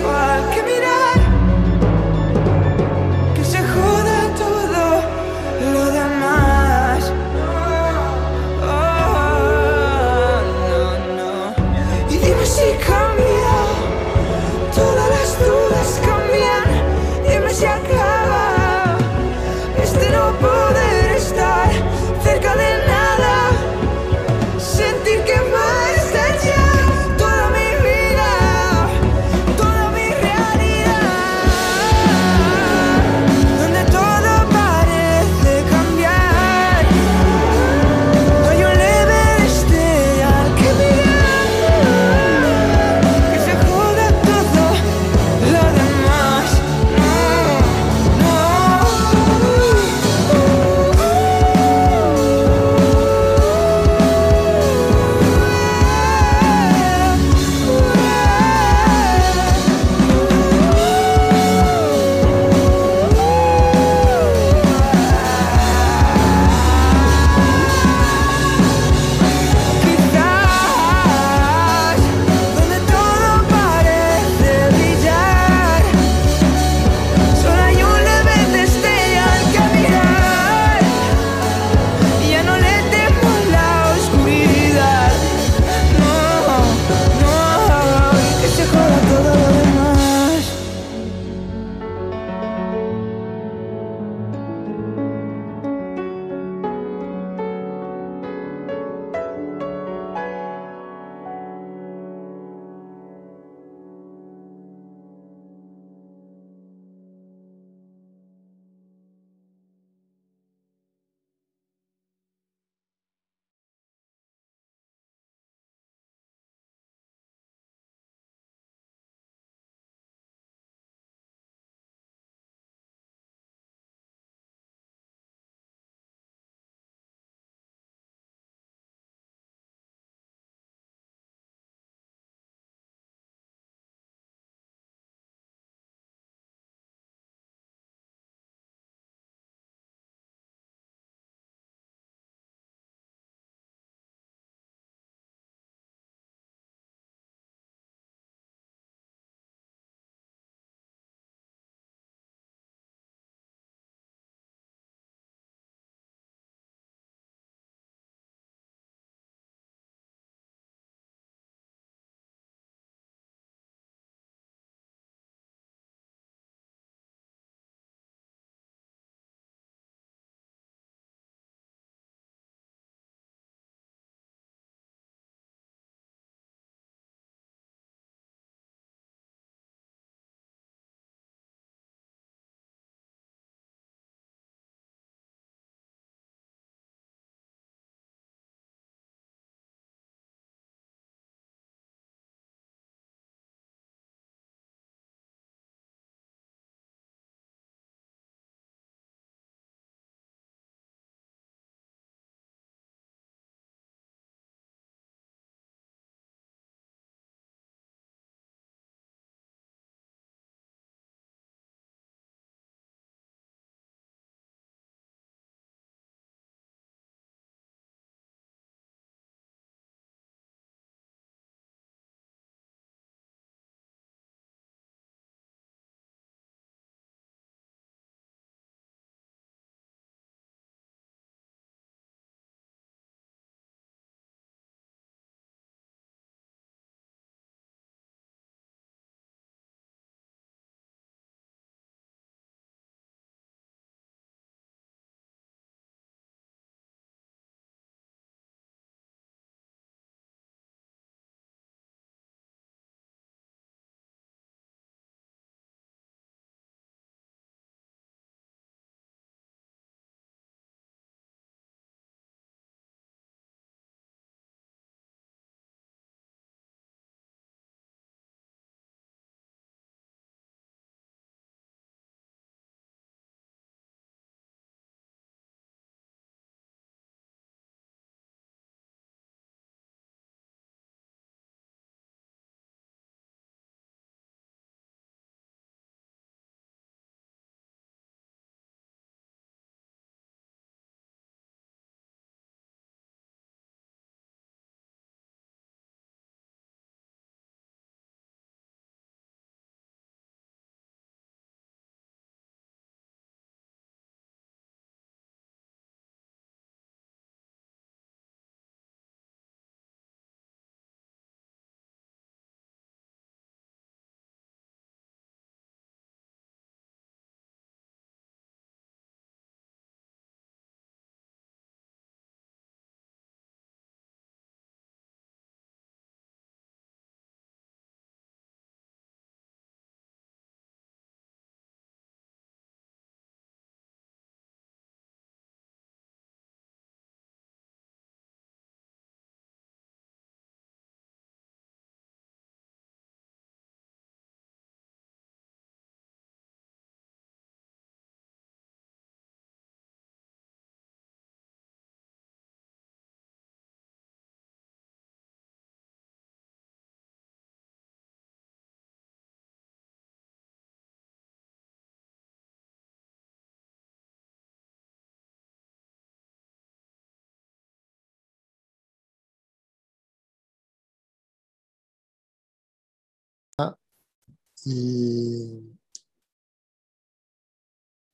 Y, 374.64 375.76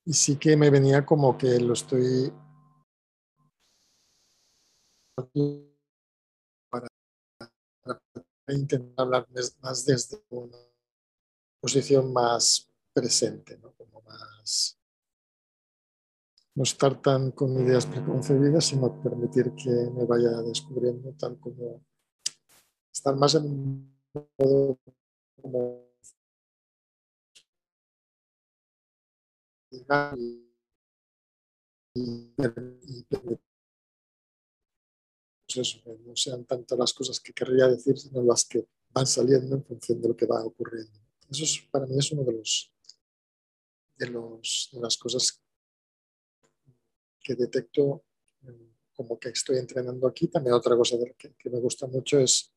sí 0.06 0.38
que 0.38 0.56
me 0.56 0.70
venía 0.70 1.04
como 1.04 1.36
que 1.36 1.60
lo 1.60 1.74
estoy 1.74 2.32
para, 6.70 6.88
intentar 8.48 8.94
hablar 8.96 9.28
más 9.60 9.84
desde 9.84 10.22
una 10.30 10.56
posición 11.60 12.12
más 12.12 12.70
presente, 12.94 13.58
¿no? 13.58 13.74
Más 14.06 14.78
no 16.54 16.62
estar 16.62 17.00
tan 17.02 17.30
con 17.32 17.52
ideas 17.52 17.86
preconcebidas, 17.86 18.64
sino 18.64 19.00
permitir 19.02 19.52
que 19.54 19.70
me 19.70 20.04
vaya 20.06 20.30
descubriendo 20.42 21.12
tal 21.12 21.38
como 21.38 21.84
estar 22.92 23.14
más 23.16 23.34
en 23.34 23.94
modo 24.38 24.78
como 25.40 25.87
y, 29.70 29.78
y, 31.94 32.34
y 32.94 33.06
no 36.04 36.16
sean 36.16 36.44
tanto 36.44 36.76
las 36.76 36.92
cosas 36.92 37.20
que 37.20 37.32
querría 37.32 37.68
decir, 37.68 37.98
sino 37.98 38.22
las 38.22 38.44
que 38.44 38.66
van 38.90 39.06
saliendo 39.06 39.56
en 39.56 39.64
función 39.64 40.00
de 40.00 40.08
lo 40.08 40.16
que 40.16 40.26
va 40.26 40.44
ocurriendo. 40.44 40.98
Eso 41.30 41.44
es, 41.44 41.60
para 41.70 41.86
mí 41.86 41.98
es 41.98 42.12
uno 42.12 42.24
de 42.24 42.32
los 42.32 42.72
de, 43.98 44.06
los, 44.08 44.70
de 44.72 44.80
las 44.80 44.96
cosas 44.96 45.42
que 47.20 47.34
detecto 47.34 48.04
eh, 48.46 48.72
como 48.94 49.18
que 49.18 49.30
estoy 49.30 49.58
entrenando 49.58 50.06
aquí. 50.06 50.28
También 50.28 50.54
otra 50.54 50.76
cosa 50.76 50.96
que, 51.16 51.50
me 51.50 51.60
gusta 51.60 51.86
mucho 51.86 52.18
es, 52.18 52.52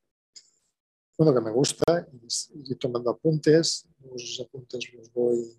bueno, 1.18 1.34
que 1.34 1.42
me 1.42 1.52
gusta, 1.52 2.08
ir 2.54 2.78
tomando 2.78 3.10
apuntes, 3.10 3.88
esos 4.16 4.46
apuntes 4.46 4.94
los 4.94 5.12
voy 5.12 5.58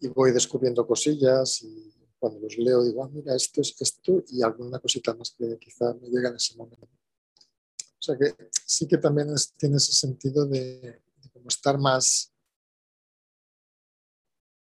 y 0.00 0.08
voy 0.08 0.32
descubriendo 0.32 0.86
cosillas 0.86 1.62
y 1.62 1.92
cuando 2.18 2.40
los 2.40 2.56
leo 2.56 2.82
digo, 2.84 3.04
ah, 3.04 3.10
mira, 3.12 3.34
esto 3.34 3.60
es 3.60 3.74
esto 3.80 4.24
y 4.28 4.42
alguna 4.42 4.78
cosita 4.78 5.14
más 5.14 5.32
que 5.32 5.58
quizá 5.58 5.94
me 5.94 6.08
llega 6.08 6.30
en 6.30 6.36
ese 6.36 6.56
momento. 6.56 6.86
O 6.86 8.02
sea 8.02 8.16
que 8.16 8.34
sí 8.66 8.86
que 8.86 8.98
también 8.98 9.28
tiene 9.56 9.76
ese 9.76 9.92
sentido 9.92 10.46
de, 10.46 11.02
estar 11.46 11.78
más, 11.78 12.32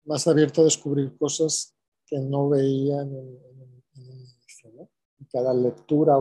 más 0.04 0.26
abierto 0.28 0.60
a 0.60 0.64
descubrir 0.64 1.16
cosas 1.16 1.74
que 2.06 2.18
no 2.18 2.48
veía 2.48 3.02
en 3.02 3.14
un 3.14 3.82
inicio. 3.94 4.70
¿no? 4.72 4.88
Y 5.18 5.19
cada 5.32 5.54
lectura, 5.54 6.14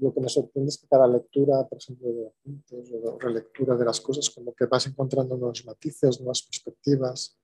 lo 0.00 0.12
que 0.12 0.20
me 0.20 0.28
sorprende 0.28 0.70
es 0.70 0.78
que 0.78 0.88
cada 0.88 1.06
lectura, 1.06 1.66
por 1.68 1.78
ejemplo, 1.78 2.08
de 2.12 2.26
apuntes 2.26 2.92
o 2.92 3.18
relectura 3.18 3.76
de 3.76 3.84
las 3.84 4.00
cosas, 4.00 4.28
como 4.30 4.52
que 4.54 4.66
vas 4.66 4.86
encontrando 4.86 5.36
nuevos 5.36 5.64
matices, 5.64 6.20
nuevas 6.20 6.42
perspectivas. 6.42 7.38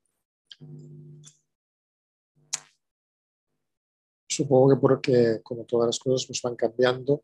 Supongo 4.28 4.70
que 4.70 4.80
porque, 4.80 5.40
como 5.42 5.64
todas 5.64 5.86
las 5.86 5.98
cosas, 5.98 6.26
pues 6.26 6.42
van 6.42 6.56
cambiando 6.56 7.22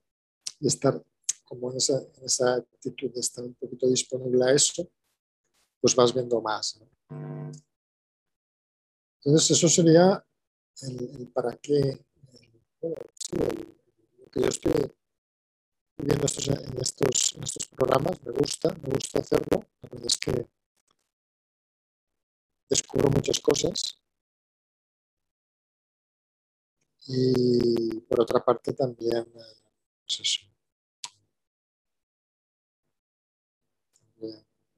y 0.60 0.68
estar 0.68 1.02
como 1.44 1.70
en 1.70 1.76
esa, 1.78 1.98
en 1.98 2.24
esa 2.24 2.54
actitud 2.54 3.12
de 3.12 3.20
estar 3.20 3.44
un 3.44 3.54
poquito 3.54 3.88
disponible 3.88 4.44
a 4.44 4.52
eso, 4.52 4.88
pues 5.80 5.94
vas 5.96 6.14
viendo 6.14 6.40
más. 6.40 6.80
¿no? 6.80 7.50
Entonces, 9.24 9.50
eso 9.50 9.68
sería 9.68 10.24
el, 10.82 11.10
el 11.18 11.28
para 11.32 11.56
qué, 11.56 12.06
lo 12.88 14.30
que 14.30 14.40
yo 14.40 14.48
estoy 14.48 14.92
viendo 15.98 16.26
estos, 16.26 16.48
en, 16.48 16.80
estos, 16.80 17.36
estos 17.42 17.66
programas, 17.68 18.22
me 18.24 18.32
gusta, 18.32 18.74
me 18.82 18.90
gusta 18.94 19.20
hacerlo. 19.20 19.66
La 19.82 19.88
verdad 19.88 20.06
es 20.06 20.16
que 20.16 20.48
descubro 22.68 23.10
muchas 23.10 23.38
cosas. 23.40 23.98
Y 27.06 28.00
por 28.00 28.20
otra 28.20 28.44
parte 28.44 28.72
también, 28.72 29.22
eh, 29.22 29.62
pues 30.04 30.20
eso, 30.20 30.46
me 34.20 34.32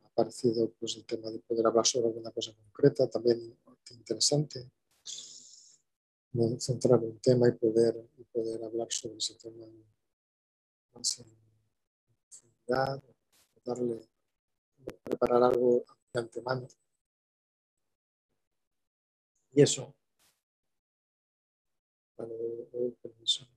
ha 0.05 0.09
parecido 0.15 0.73
pues, 0.79 0.97
el 0.97 1.05
tema 1.05 1.31
de 1.31 1.39
poder 1.41 1.67
hablar 1.67 1.87
sobre 1.87 2.09
alguna 2.09 2.31
cosa 2.31 2.55
concreta, 2.55 3.09
también 3.09 3.57
interesante. 3.91 4.71
Centrar 6.59 7.01
un 7.01 7.19
tema 7.21 7.49
y 7.49 7.53
poder, 7.53 8.09
y 8.19 8.25
poder 8.25 8.65
hablar 8.65 8.89
sobre 8.91 9.19
ese 9.19 9.35
tema 9.37 9.67
más 10.93 11.19
en 11.19 11.27
profundidad, 12.23 13.03
darle, 13.65 14.01
preparar 15.05 15.43
algo 15.45 15.85
de 16.13 16.21
antemano. 16.21 16.67
Y 19.53 19.63
eso. 19.63 19.95
Vale, 22.17 22.35
doy 22.73 22.91
permiso. 23.03 23.54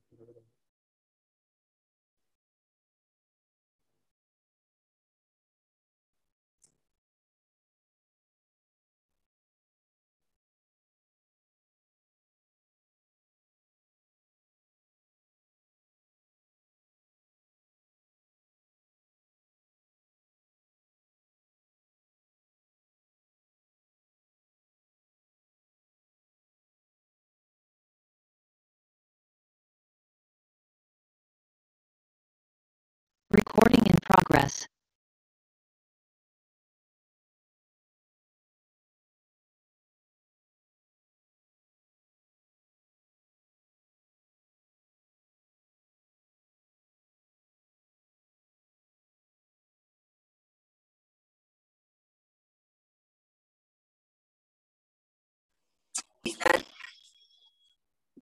Pilar, 56.22 56.64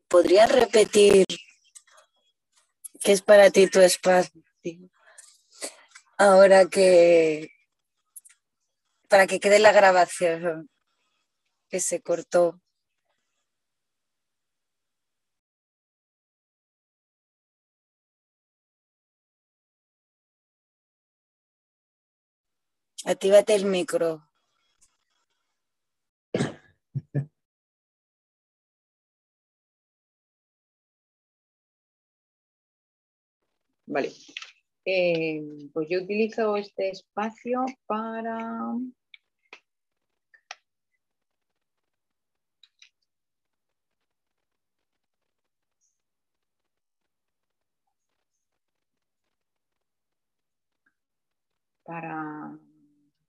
¿podrías 0.09 0.51
repetir 0.53 1.25
qué 3.01 3.13
es 3.13 3.23
para 3.23 3.51
ti 3.51 3.69
tu 3.69 3.81
espacio? 3.81 4.43
Ahora 6.19 6.67
que, 6.67 7.51
para 9.09 9.27
que 9.27 9.39
quede 9.41 9.59
la 9.59 9.73
grabación 9.73 10.71
que 11.69 11.81
se 11.81 12.01
cortó. 12.01 12.61
Actívate 23.05 23.55
el 23.55 23.67
micro. 23.67 24.29
Vale. 33.87 34.13
Eh, 34.89 35.43
pues 35.73 35.89
yo 35.91 36.01
utilizo 36.01 36.57
este 36.57 36.91
espacio 36.91 37.65
para 37.87 38.73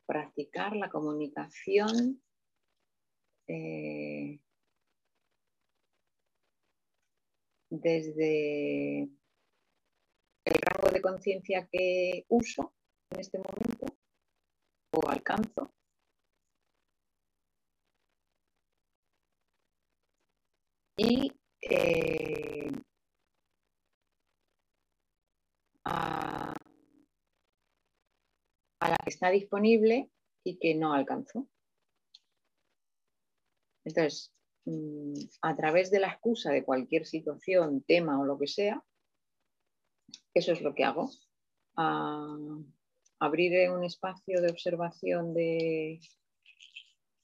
practicar 0.05 0.75
la 0.75 0.89
comunicación 0.89 2.21
eh, 3.47 4.39
desde 7.69 9.09
el 10.47 10.61
rango 10.61 10.89
de 10.89 11.01
conciencia 11.01 11.67
que 11.71 12.25
uso 12.29 12.73
en 13.11 13.19
este 13.19 13.37
momento 13.37 13.85
o 14.93 15.09
alcanzo 15.09 15.73
y 20.97 21.31
eh, 21.61 22.71
a, 25.85 26.53
a 28.79 28.89
la 28.89 28.95
que 29.03 29.09
está 29.09 29.29
disponible 29.29 30.09
y 30.43 30.57
que 30.57 30.75
no 30.75 30.93
alcanzó. 30.93 31.47
Entonces, 33.85 34.33
mm, 34.65 35.13
a 35.41 35.55
través 35.55 35.91
de 35.91 35.99
la 35.99 36.07
excusa 36.07 36.51
de 36.51 36.63
cualquier 36.63 37.05
situación, 37.05 37.83
tema 37.83 38.19
o 38.19 38.25
lo 38.25 38.37
que 38.37 38.47
sea, 38.47 38.83
eso 40.33 40.51
es 40.51 40.61
lo 40.61 40.73
que 40.73 40.83
hago. 40.83 41.09
Abrir 43.19 43.69
un 43.71 43.83
espacio 43.83 44.41
de 44.41 44.51
observación 44.51 45.33
de, 45.33 45.99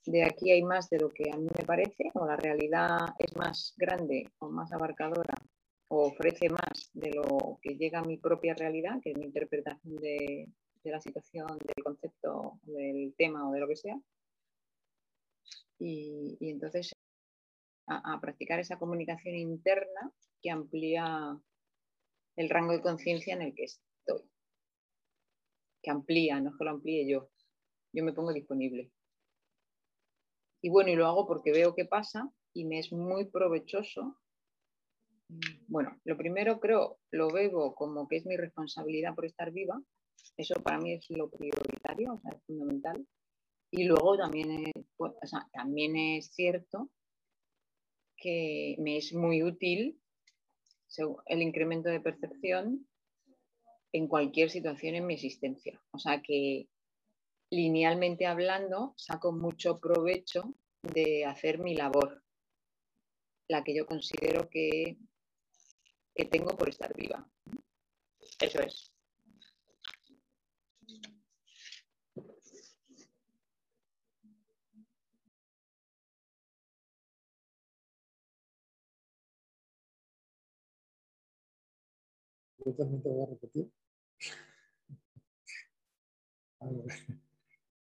de 0.05 0.23
aquí 0.23 0.51
hay 0.51 0.63
más 0.63 0.89
de 0.89 0.99
lo 0.99 1.09
que 1.09 1.29
a 1.31 1.37
mí 1.37 1.47
me 1.57 1.65
parece, 1.65 2.11
o 2.15 2.25
la 2.25 2.35
realidad 2.35 2.97
es 3.19 3.35
más 3.35 3.73
grande 3.77 4.29
o 4.39 4.49
más 4.49 4.71
abarcadora, 4.71 5.35
o 5.87 6.07
ofrece 6.07 6.49
más 6.49 6.89
de 6.93 7.11
lo 7.11 7.59
que 7.61 7.75
llega 7.75 7.99
a 7.99 8.03
mi 8.03 8.17
propia 8.17 8.53
realidad, 8.55 8.99
que 9.01 9.11
es 9.11 9.17
mi 9.17 9.25
interpretación 9.25 9.95
de, 9.97 10.49
de 10.83 10.91
la 10.91 10.99
situación, 10.99 11.47
del 11.59 11.83
concepto, 11.83 12.59
del 12.63 13.13
tema 13.17 13.47
o 13.47 13.51
de 13.53 13.59
lo 13.59 13.67
que 13.67 13.75
sea. 13.75 13.99
Y, 15.79 16.37
y 16.39 16.49
entonces 16.49 16.95
a, 17.87 18.19
practicar 18.21 18.59
esa 18.59 18.77
comunicación 18.77 19.35
interna 19.35 20.11
que 20.41 20.51
amplía 20.51 21.37
el 22.35 22.49
rango 22.49 22.73
de 22.73 22.81
conciencia 22.81 23.33
en 23.33 23.41
el 23.41 23.55
que 23.55 23.65
estoy. 23.65 24.29
Que 25.81 25.91
amplía, 25.91 26.39
no 26.39 26.49
es 26.49 26.55
que 26.57 26.63
lo 26.63 26.71
amplíe 26.71 27.09
yo. 27.09 27.29
Yo 27.93 28.03
me 28.03 28.13
pongo 28.13 28.33
disponible. 28.33 28.91
Y 30.61 30.69
bueno, 30.69 30.89
y 30.89 30.95
lo 30.95 31.07
hago 31.07 31.27
porque 31.27 31.51
veo 31.51 31.75
qué 31.75 31.85
pasa 31.85 32.31
y 32.53 32.65
me 32.65 32.79
es 32.79 32.91
muy 32.91 33.25
provechoso. 33.25 34.17
Bueno, 35.67 35.99
lo 36.05 36.17
primero 36.17 36.59
creo, 36.59 36.99
lo 37.11 37.29
veo 37.29 37.75
como 37.75 38.07
que 38.07 38.17
es 38.17 38.25
mi 38.25 38.37
responsabilidad 38.37 39.13
por 39.15 39.25
estar 39.25 39.51
viva. 39.51 39.81
Eso 40.37 40.55
para 40.63 40.79
mí 40.79 40.93
es 40.93 41.05
lo 41.09 41.29
prioritario, 41.29 42.21
es 42.31 42.43
fundamental. 42.45 43.05
Y 43.71 43.85
luego 43.85 44.17
también 44.17 44.71
también 45.51 45.95
es 45.95 46.27
cierto 46.33 46.89
que 48.15 48.75
me 48.79 48.97
es 48.97 49.13
muy 49.13 49.43
útil 49.43 49.99
el 51.25 51.41
incremento 51.41 51.89
de 51.89 51.99
percepción 51.99 52.87
en 53.91 54.07
cualquier 54.07 54.49
situación 54.49 54.95
en 54.95 55.05
mi 55.05 55.13
existencia. 55.13 55.81
O 55.91 55.99
sea 55.99 56.21
que 56.21 56.67
linealmente 57.51 58.25
hablando, 58.25 58.93
saco 58.97 59.31
mucho 59.31 59.79
provecho 59.79 60.55
de 60.81 61.25
hacer 61.25 61.59
mi 61.59 61.75
labor, 61.75 62.23
la 63.47 63.63
que 63.63 63.75
yo 63.75 63.85
considero 63.85 64.49
que, 64.49 64.97
que 66.15 66.25
tengo 66.25 66.57
por 66.57 66.69
estar 66.69 66.95
viva. 66.95 67.27
Eso 68.39 68.59
es. 68.61 68.92
Yo 82.65 82.73
también 82.73 83.01
te 83.01 83.09
voy 83.09 83.23
a 83.23 83.25
repetir. 83.25 83.71
A 86.59 86.65
ver, 86.65 86.97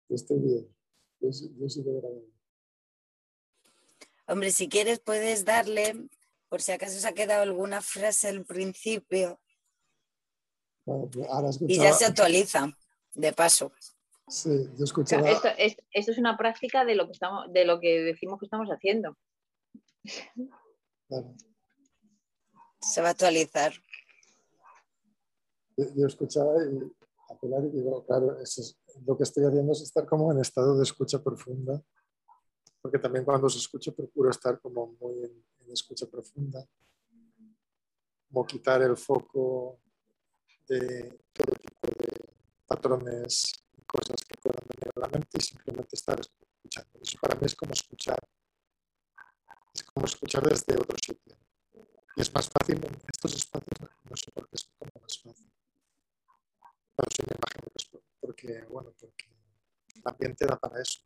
yo 0.10 0.16
estoy 0.16 0.40
bien. 0.40 0.76
Yo, 1.20 1.30
yo 1.30 1.84
de 1.84 1.94
verdad. 1.94 2.10
Hombre, 4.28 4.52
si 4.52 4.68
quieres 4.70 5.00
puedes 5.00 5.46
darle, 5.46 6.10
por 6.50 6.62
si 6.62 6.72
acaso 6.72 7.00
se 7.00 7.08
ha 7.08 7.14
quedado 7.14 7.44
alguna 7.44 7.82
frase 7.82 8.30
al 8.30 8.46
principio. 8.46 9.40
Bueno, 10.86 11.10
pues 11.12 11.28
ahora 11.30 11.50
y 11.68 11.78
ya 11.78 11.94
se 11.94 12.06
actualiza, 12.06 12.76
de 13.14 13.34
paso. 13.34 13.72
Sí, 14.28 14.50
yo 14.50 14.72
O 14.74 14.78
sea, 14.78 14.84
escuchaba. 14.86 15.30
esto, 15.30 15.50
es, 15.58 15.76
esto 15.92 16.12
es 16.12 16.18
una 16.18 16.38
práctica 16.38 16.86
de 16.86 16.96
lo 16.96 17.06
que 17.06 17.12
estamos, 17.12 17.52
de 17.52 17.66
lo 17.66 17.80
que 17.80 18.02
decimos 18.02 18.40
que 18.40 18.46
estamos 18.46 18.70
haciendo. 18.70 19.18
Claro, 21.08 21.36
Se 22.82 23.02
va 23.02 23.10
a 23.10 23.12
actualizar. 23.12 23.74
Yo, 25.96 26.08
escuchaba 26.08 26.54
y 26.66 26.92
apelar 27.30 27.64
y 27.66 27.70
digo, 27.70 28.06
claro, 28.06 28.40
eso 28.40 28.62
es- 28.62 28.78
lo 29.06 29.18
que 29.18 29.24
estoy 29.24 29.46
haciendo 29.46 29.72
es 29.72 29.82
estar 29.82 30.06
como 30.06 30.32
en 30.32 30.40
estado 30.40 30.78
de 30.78 30.84
escucha 30.84 31.22
profunda, 31.24 31.82
porque 32.82 33.00
también 33.00 33.24
cuando 33.26 33.50
se 33.50 33.60
escucha 33.60 33.92
procuro 33.92 34.30
estar 34.30 34.60
como 34.60 34.96
muy 35.00 35.24
en, 35.24 35.44
en 35.60 35.72
escucha 35.72 36.06
profunda, 36.08 36.68
como 38.28 38.46
quitar 38.46 38.82
el 38.82 38.98
foco 38.98 39.80
de 40.68 41.20
todo 41.34 41.54
tipo 41.56 41.88
de 41.98 42.34
patrones 42.68 43.52
y 43.78 43.82
cosas 43.84 44.24
que 44.26 44.38
puedan 44.42 44.64
venir 44.70 44.92
a 44.96 45.00
la 45.02 45.08
mente 45.08 45.38
y 45.38 45.42
simplemente 45.42 45.96
estar 45.96 46.20
escuchando. 46.20 47.00
Eso 47.02 47.18
para 47.22 47.36
mí 47.36 47.46
es 47.46 47.56
como 47.56 47.74
escuchar, 47.74 48.20
es 49.74 49.84
como 49.84 50.06
escuchar 50.06 50.44
desde 50.48 50.76
otro 50.76 50.98
sitio. 51.06 51.36
Y 52.16 52.22
es 52.22 52.34
más 52.34 52.50
fácil 52.50 52.78
en 52.84 53.02
estos 53.12 53.36
espacios, 53.36 53.90
no 54.10 54.16
sé 54.16 54.32
por 54.32 54.48
qué 54.50 54.56
es 54.56 54.70
como 54.78 54.92
más 55.02 55.18
fácil. 55.20 55.51
Pero 57.02 57.10
sí 57.16 57.24
me 57.28 57.36
imagino 57.36 57.66
que 57.72 57.78
es 57.82 57.86
por- 57.86 58.04
porque, 58.20 58.62
bueno, 58.70 58.94
porque 59.00 59.26
el 59.96 60.02
ambiente 60.06 60.46
da 60.46 60.56
para 60.60 60.80
eso. 60.80 61.00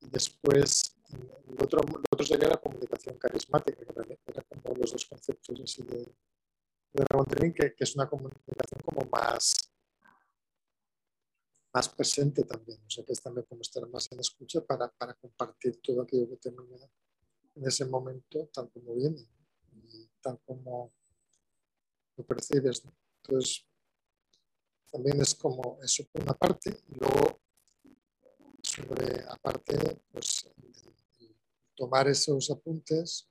Y 0.00 0.08
después, 0.10 0.96
el 1.12 1.62
otro, 1.62 1.80
lo 1.82 2.02
otro 2.10 2.26
sería 2.26 2.48
la 2.48 2.56
comunicación 2.56 3.16
carismática, 3.16 3.78
que 3.78 4.18
era 4.26 4.42
como 4.42 4.74
los 4.74 4.90
dos 4.90 5.06
conceptos 5.06 5.60
así 5.62 5.82
de, 5.84 5.98
de 5.98 7.04
Ramón 7.08 7.26
que, 7.54 7.74
que 7.76 7.84
es 7.84 7.94
una 7.94 8.08
comunicación 8.08 8.80
como 8.84 9.08
más, 9.08 9.54
más 11.72 11.88
presente 11.90 12.42
también. 12.42 12.80
O 12.84 12.90
sea, 12.90 13.04
que 13.04 13.12
es 13.12 13.20
también 13.22 13.46
como 13.48 13.60
estar 13.60 13.88
más 13.88 14.10
en 14.10 14.18
escucha 14.18 14.60
para, 14.64 14.88
para 14.90 15.14
compartir 15.14 15.80
todo 15.80 16.02
aquello 16.02 16.28
que 16.28 16.36
tengo 16.38 16.66
en 17.54 17.64
ese 17.66 17.84
momento, 17.84 18.48
tal 18.52 18.68
como 18.72 18.96
viene 18.96 19.24
y 19.84 20.08
tal 20.20 20.40
como 20.44 20.92
lo 22.16 22.24
percibes. 22.26 22.82
Entonces, 23.22 23.67
también 24.90 25.20
es 25.20 25.34
como 25.34 25.78
eso 25.82 26.04
por 26.12 26.22
una 26.22 26.34
parte, 26.34 26.70
y 26.88 26.94
luego 26.98 27.40
sobre, 28.62 29.24
aparte, 29.28 30.02
pues 30.10 30.48
tomar 31.74 32.08
esos 32.08 32.50
apuntes 32.50 33.28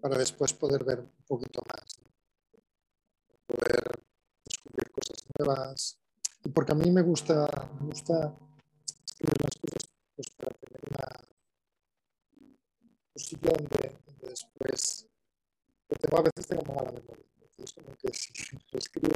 para 0.00 0.16
después 0.16 0.52
poder 0.52 0.84
ver 0.84 1.00
un 1.00 1.24
poquito 1.26 1.62
más, 1.72 2.00
poder 3.46 4.04
descubrir 4.44 4.90
cosas 4.90 5.24
nuevas. 5.38 5.98
Y 6.44 6.48
porque 6.48 6.72
a 6.72 6.74
mí 6.74 6.90
me 6.90 7.02
gusta, 7.02 7.46
me 7.80 7.86
gusta 7.86 8.36
escribir 9.04 9.36
las 9.42 9.56
cosas 9.60 9.92
pues, 10.16 10.30
para 10.30 10.54
tener 10.58 10.80
una 10.90 11.08
posición 13.12 13.56
donde, 13.56 13.98
después, 14.22 15.08
a 15.88 16.22
veces 16.22 16.46
tengo 16.46 16.74
mala 16.74 16.90
memoria, 16.90 17.24
entonces 17.40 17.72
como 17.74 17.96
que 17.96 18.08
si 18.12 18.32
lo 18.72 18.78
escribo, 18.78 19.14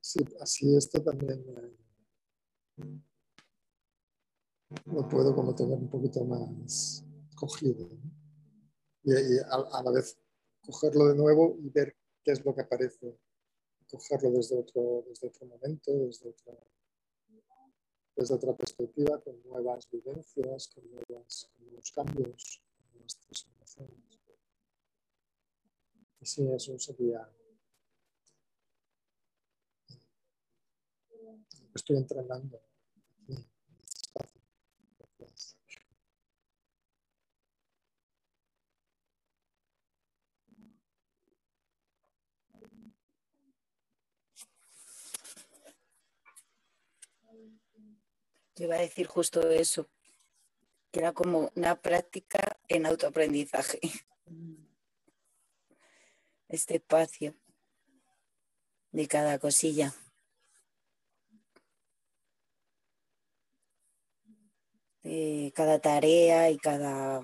sí, 0.00 0.20
así 0.40 0.76
esto 0.76 1.02
también 1.02 1.44
eh, 1.48 3.00
lo 4.86 5.08
puedo 5.08 5.34
como 5.34 5.54
tener 5.54 5.78
un 5.78 5.88
poquito 5.88 6.24
más 6.24 7.04
cogido. 7.36 7.88
Y, 9.04 9.12
a 9.12 9.82
la 9.82 9.90
vez 9.90 10.18
cogerlo 10.64 11.08
de 11.08 11.14
nuevo 11.14 11.56
y 11.60 11.68
ver 11.68 11.96
qué 12.22 12.32
es 12.32 12.44
lo 12.44 12.54
que 12.54 12.62
aparece. 12.62 13.18
Cogerlo 13.90 14.30
desde 14.30 14.58
otro, 14.58 15.04
desde 15.06 15.28
otro 15.28 15.46
momento, 15.46 15.92
desde 15.92 16.30
otra, 16.30 16.54
desde 18.16 18.34
otra 18.34 18.56
perspectiva, 18.56 19.20
con 19.20 19.40
nuevas 19.44 19.88
vivencias, 19.90 20.68
con, 20.68 20.90
nuevas, 20.90 21.50
con 21.52 21.66
nuevos 21.66 21.92
cambios, 21.92 22.62
con 22.76 22.92
nuevas 22.92 23.18
transformaciones. 23.20 24.20
Y 26.20 26.26
sí, 26.26 26.48
eso 26.50 26.78
sería 26.78 27.30
lo 31.10 31.38
que 31.50 31.63
estoy 31.74 31.96
entrenando. 31.96 32.60
Yo 48.56 48.66
iba 48.66 48.76
a 48.76 48.80
decir 48.80 49.06
justo 49.08 49.50
eso, 49.50 49.88
que 50.92 51.00
era 51.00 51.12
como 51.12 51.50
una 51.56 51.80
práctica 51.80 52.56
en 52.68 52.86
autoaprendizaje. 52.86 53.80
Este 56.48 56.76
espacio 56.76 57.34
de 58.92 59.08
cada 59.08 59.40
cosilla. 59.40 59.92
De 65.04 65.52
cada 65.54 65.78
tarea 65.78 66.50
y 66.50 66.58
cada, 66.58 67.22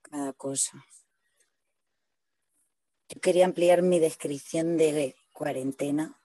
cada 0.00 0.32
cosa. 0.32 0.82
Yo 3.08 3.20
quería 3.20 3.44
ampliar 3.44 3.82
mi 3.82 3.98
descripción 3.98 4.76
de 4.78 5.16
cuarentena. 5.32 6.16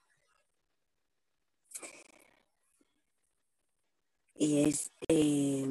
Y 4.34 4.68
es 4.68 4.92
eh, 5.08 5.66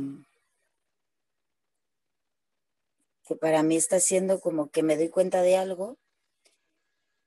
que 3.23 3.35
para 3.35 3.63
mí 3.63 3.75
está 3.75 3.99
siendo 3.99 4.39
como 4.39 4.69
que 4.71 4.83
me 4.83 4.97
doy 4.97 5.09
cuenta 5.09 5.41
de 5.41 5.57
algo 5.57 5.97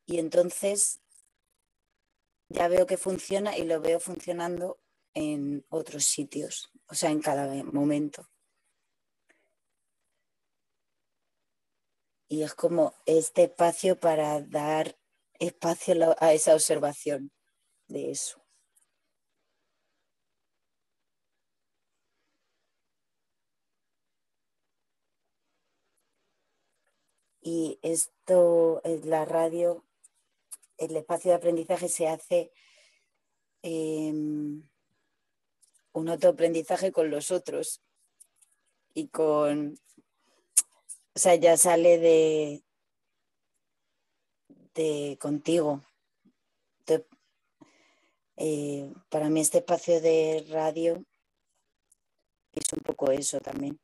y 0.07 0.19
entonces 0.19 1.01
ya 2.49 2.69
veo 2.69 2.87
que 2.87 2.97
funciona 2.97 3.57
y 3.57 3.65
lo 3.65 3.81
veo 3.81 4.01
funcionando 4.01 4.79
en 5.19 5.67
otros 5.69 6.05
sitios, 6.05 6.71
o 6.89 6.95
sea, 6.95 7.11
en 7.11 7.21
cada 7.21 7.65
momento. 7.65 8.29
Y 12.29 12.43
es 12.43 12.55
como 12.55 12.95
este 13.07 13.45
espacio 13.45 13.99
para 13.99 14.41
dar 14.43 14.97
espacio 15.41 16.15
a 16.21 16.33
esa 16.33 16.55
observación 16.55 17.33
de 17.89 18.11
eso. 18.13 18.41
Y 27.43 27.79
esto, 27.83 28.83
es 28.85 29.05
la 29.07 29.25
radio, 29.25 29.85
el 30.77 30.95
espacio 30.97 31.31
de 31.31 31.37
aprendizaje 31.39 31.89
se 31.89 32.07
hace 32.09 32.53
em, 33.63 34.69
un 35.93 36.09
autoaprendizaje 36.09 36.93
con 36.93 37.11
los 37.11 37.31
otros 37.31 37.81
y 38.95 39.09
con, 39.09 39.79
o 41.15 41.19
sea, 41.19 41.35
ya 41.37 41.57
sale 41.57 41.99
de, 41.99 42.63
de 44.75 45.19
contigo. 45.21 45.83
Entonces, 46.81 47.07
eh, 48.37 48.93
para 49.09 49.29
mí 49.29 49.41
este 49.41 49.59
espacio 49.59 50.01
de 50.01 50.47
radio 50.49 51.05
es 52.53 52.73
un 52.73 52.81
poco 52.81 53.11
eso 53.11 53.41
también. 53.41 53.79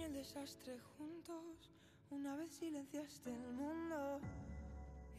Y 0.00 0.02
el 0.02 0.14
desastre 0.14 0.78
juntos, 0.96 1.70
una 2.10 2.34
vez 2.36 2.50
silenciaste 2.52 3.30
el 3.30 3.52
mundo. 3.52 4.20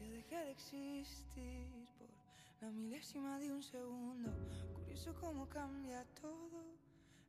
Yo 0.00 0.10
dejé 0.10 0.36
de 0.36 0.50
existir 0.50 1.68
por 1.98 2.08
la 2.60 2.70
milésima 2.72 3.38
de 3.38 3.52
un 3.52 3.62
segundo. 3.62 4.30
Curioso 4.74 5.14
cómo 5.20 5.48
cambia 5.48 6.04
todo. 6.20 6.64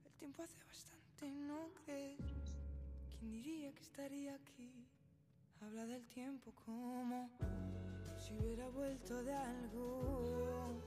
El 0.06 0.12
tiempo 0.14 0.42
hace 0.42 0.58
bastante, 0.66 1.30
¿no 1.32 1.70
crees? 1.86 2.18
¿Quién 3.10 3.32
diría 3.32 3.72
que 3.74 3.84
estaría 3.84 4.36
aquí? 4.36 4.88
Habla 5.62 5.86
del 5.86 6.08
tiempo 6.08 6.52
como 6.66 7.30
si 8.18 8.34
hubiera 8.36 8.68
vuelto 8.70 9.24
de 9.24 9.34
algo. 9.34 10.82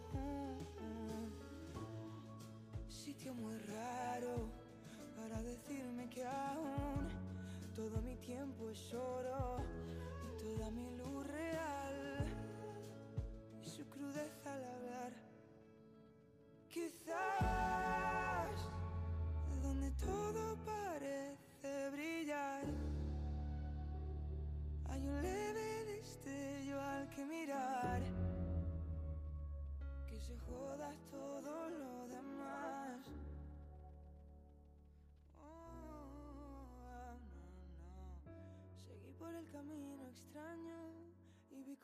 Sitio 2.88 3.34
muy 3.34 3.56
raro 3.58 4.65
para 5.16 5.42
decirme 5.42 6.08
que 6.10 6.24
aún 6.24 7.08
todo 7.74 8.00
mi 8.02 8.16
tiempo 8.16 8.70
es 8.70 8.92
oro 8.94 9.56
y 10.24 10.42
toda 10.42 10.70
mi 10.70 10.95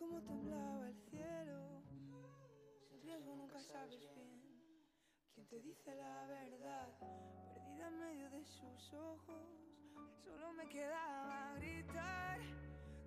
cómo 0.03 0.21
temblaba 0.23 0.89
el 0.89 0.97
cielo. 0.97 1.81
Sin 2.89 3.01
riesgo 3.03 3.37
nunca 3.37 3.61
sabes 3.61 4.01
bien 4.01 4.43
quién 5.33 5.47
te 5.47 5.61
dice 5.61 5.95
la 5.95 6.27
verdad. 6.27 6.89
Perdida 7.55 7.87
en 7.87 7.99
medio 8.01 8.31
de 8.31 8.45
sus 8.45 8.93
ojos, 8.95 9.47
solo 10.25 10.53
me 10.55 10.67
quedaba 10.69 11.55
gritar. 11.55 12.41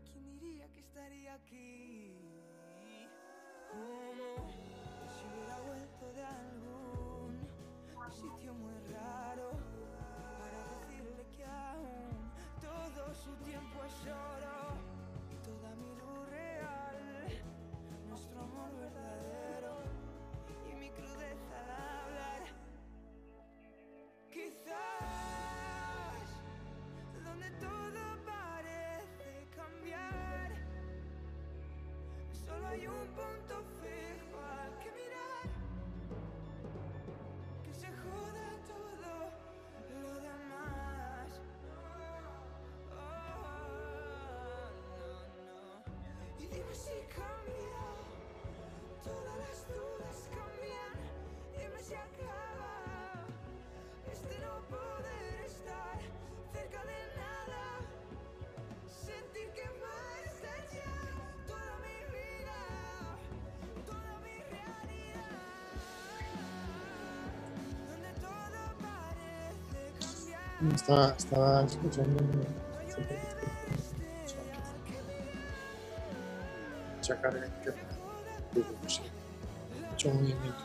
¿Quién 0.10 0.26
diría 0.40 0.72
que 0.72 0.80
estaría 0.80 1.34
aquí? 1.34 2.18
Oh, 3.74 4.14
no. 4.16 4.48
Si 5.10 5.26
hubiera 5.28 5.62
vuelto 5.68 6.14
de 6.14 6.24
algún 6.24 7.48
sitio 8.10 8.54
muy 8.54 8.78
raro 8.94 9.52
para 10.40 10.60
decirle 10.76 11.28
que 11.36 11.44
aún 11.44 12.32
todo 12.62 13.14
su 13.14 13.36
tiempo 13.44 13.84
es 13.84 14.08
oro. 14.08 14.75
Estaba, 70.74 71.14
estaba 71.18 71.64
escuchando 71.64 72.24
mucha 76.96 77.22
carga 77.22 77.48
sé, 78.90 79.02
mucho 79.92 80.10
movimiento 80.10 80.65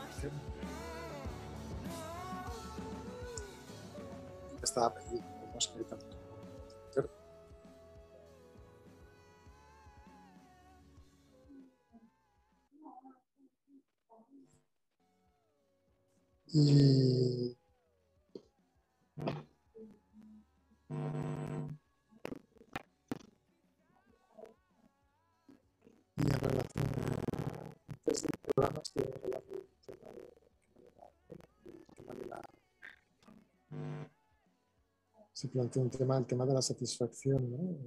plantea 35.51 35.83
un 35.83 35.89
tema, 35.89 36.17
el 36.17 36.25
tema 36.25 36.45
de 36.45 36.53
la 36.53 36.61
satisfacción, 36.61 37.51
¿no? 37.51 37.77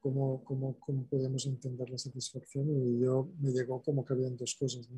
¿Cómo, 0.00 0.44
cómo, 0.44 0.78
cómo 0.78 1.06
podemos 1.06 1.46
entender 1.46 1.90
la 1.90 1.98
satisfacción? 1.98 2.68
Y 2.70 3.00
yo 3.00 3.28
me 3.40 3.50
llegó 3.50 3.82
como 3.82 4.04
que 4.04 4.14
habían 4.14 4.36
dos 4.36 4.54
cosas, 4.58 4.88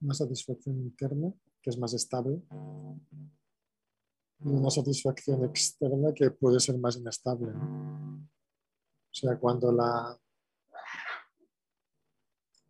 una 0.00 0.14
satisfacción 0.14 0.80
interna, 0.80 1.32
que 1.62 1.70
es 1.70 1.78
más 1.78 1.94
estable, 1.94 2.42
y 4.40 4.48
una 4.48 4.70
satisfacción 4.70 5.44
externa 5.44 6.12
que 6.14 6.30
puede 6.30 6.60
ser 6.60 6.78
más 6.78 6.96
inestable. 6.96 7.50
O 7.50 9.14
sea, 9.14 9.38
cuando 9.38 9.72
la, 9.72 10.18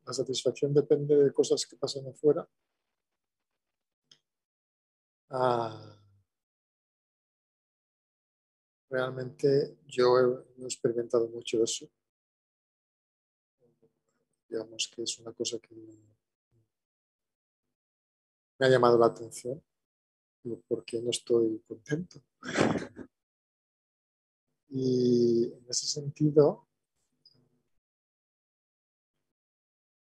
la 0.07 0.13
satisfacción 0.13 0.73
depende 0.73 1.17
de 1.17 1.33
cosas 1.33 1.67
que 1.67 1.77
pasan 1.77 2.07
afuera, 2.07 2.49
ah, 5.31 5.98
realmente 8.91 9.79
yo 9.87 10.19
he, 10.19 10.63
he 10.63 10.65
experimentado 10.65 11.29
mucho 11.29 11.63
eso. 11.63 11.89
Digamos 14.49 14.91
que 14.95 15.03
es 15.03 15.19
una 15.19 15.33
cosa 15.33 15.59
que 15.59 15.75
me 18.59 18.67
ha 18.67 18.71
llamado 18.71 18.99
la 18.99 19.07
atención, 19.07 19.63
porque 20.67 21.01
no 21.01 21.11
estoy 21.11 21.63
contento. 21.67 22.21
Y 24.71 25.45
en 25.45 25.65
ese 25.67 25.87
sentido, 25.87 26.69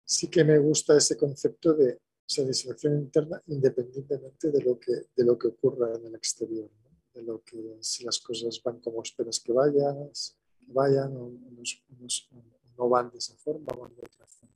sí 0.05 0.31
que 0.31 0.45
me 0.45 0.59
gusta 0.59 0.97
ese 0.97 1.17
concepto 1.17 1.75
de 1.75 2.01
satisfacción 2.25 2.97
interna 2.99 3.43
independientemente 3.49 4.53
de 4.53 4.63
lo 4.63 4.79
que, 4.79 4.93
de 4.93 5.25
lo 5.25 5.37
que 5.37 5.49
ocurra 5.49 5.93
en 5.97 6.07
el 6.07 6.15
exterior. 6.15 6.71
De 7.15 7.23
lo 7.23 7.43
que 7.45 7.79
si 7.81 8.05
las 8.05 8.19
cosas 8.19 8.61
van 8.63 8.81
como 8.81 9.03
esperas 9.03 9.41
que 9.41 9.53
vayan, 9.53 10.11
que 10.59 10.73
vayan 10.73 11.17
o, 11.17 11.33
no 12.77 12.89
van 12.89 13.11
de 13.11 13.19
esa 13.19 13.37
forma 13.37 13.73
van 13.79 13.95
de 13.95 14.03
otra 14.03 14.27
forma. 14.27 14.55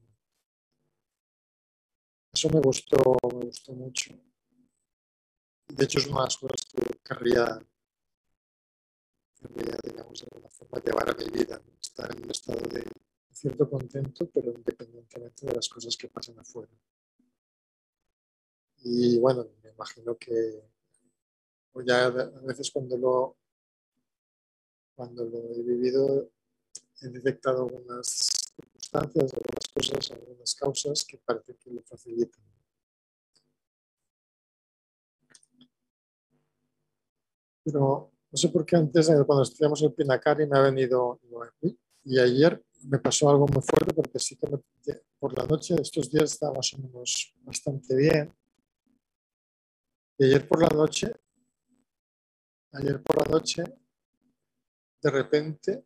Eso 2.32 2.50
me 2.50 2.60
gustó, 2.60 3.16
me 3.34 3.46
gustó 3.46 3.72
mucho. 3.72 4.14
De 5.68 5.84
hecho, 5.84 5.98
es 6.00 6.10
las 6.10 6.36
cosas 6.36 6.66
que 6.72 6.98
querría, 7.04 7.64
querría 9.34 9.76
digamos, 9.84 10.20
de 10.20 10.26
alguna 10.30 10.50
forma 10.50 10.80
llevar 10.80 11.10
a 11.10 11.14
mi 11.14 11.30
vida, 11.30 11.62
estar 11.80 12.10
en 12.10 12.24
un 12.24 12.30
estado 12.30 12.60
de 12.68 12.84
cierto 13.30 13.70
contento, 13.70 14.28
pero 14.30 14.52
independientemente 14.52 15.46
de 15.46 15.54
las 15.54 15.68
cosas 15.68 15.96
que 15.96 16.08
pasen 16.08 16.38
afuera. 16.38 16.72
Y 18.82 19.18
bueno, 19.18 19.46
me 19.62 19.70
imagino 19.70 20.16
que 20.16 20.62
o 21.72 21.82
ya 21.82 22.06
a 22.06 22.10
veces 22.10 22.70
cuando 22.70 22.96
lo, 22.96 23.36
cuando 24.94 25.24
lo 25.24 25.38
he 25.54 25.62
vivido 25.62 26.30
he 27.00 27.08
detectado 27.08 27.62
algunas 27.64 28.06
circunstancias, 28.56 29.32
algunas 29.32 29.68
cosas, 29.72 30.10
algunas 30.10 30.54
causas 30.54 31.04
que 31.04 31.18
parece 31.18 31.54
que 31.56 31.70
lo 31.70 31.82
facilitan. 31.82 32.42
Pero 37.64 38.10
no 38.30 38.36
sé 38.36 38.48
por 38.48 38.64
qué 38.66 38.76
antes, 38.76 39.08
eh, 39.08 39.14
cuando 39.26 39.42
estudiamos 39.42 39.82
el 39.82 39.92
Pinacari, 39.92 40.46
me 40.46 40.58
ha 40.58 40.62
venido, 40.62 41.20
y 42.04 42.18
ayer 42.18 42.62
me 42.84 42.98
pasó 42.98 43.28
algo 43.30 43.46
muy 43.46 43.62
fuerte 43.62 43.92
porque 43.94 44.18
sí 44.18 44.36
que 44.36 44.48
me- 44.48 44.60
por 45.18 45.36
la 45.36 45.44
noche, 45.46 45.74
estos 45.80 46.10
días 46.10 46.32
estaba 46.32 46.54
bastante 47.44 47.96
bien. 47.96 48.32
Y 50.18 50.24
ayer 50.24 50.48
por 50.48 50.62
la 50.62 50.68
noche, 50.68 51.12
ayer 52.72 53.02
por 53.02 53.16
la 53.26 53.30
noche, 53.30 53.64
de 55.02 55.10
repente 55.10 55.84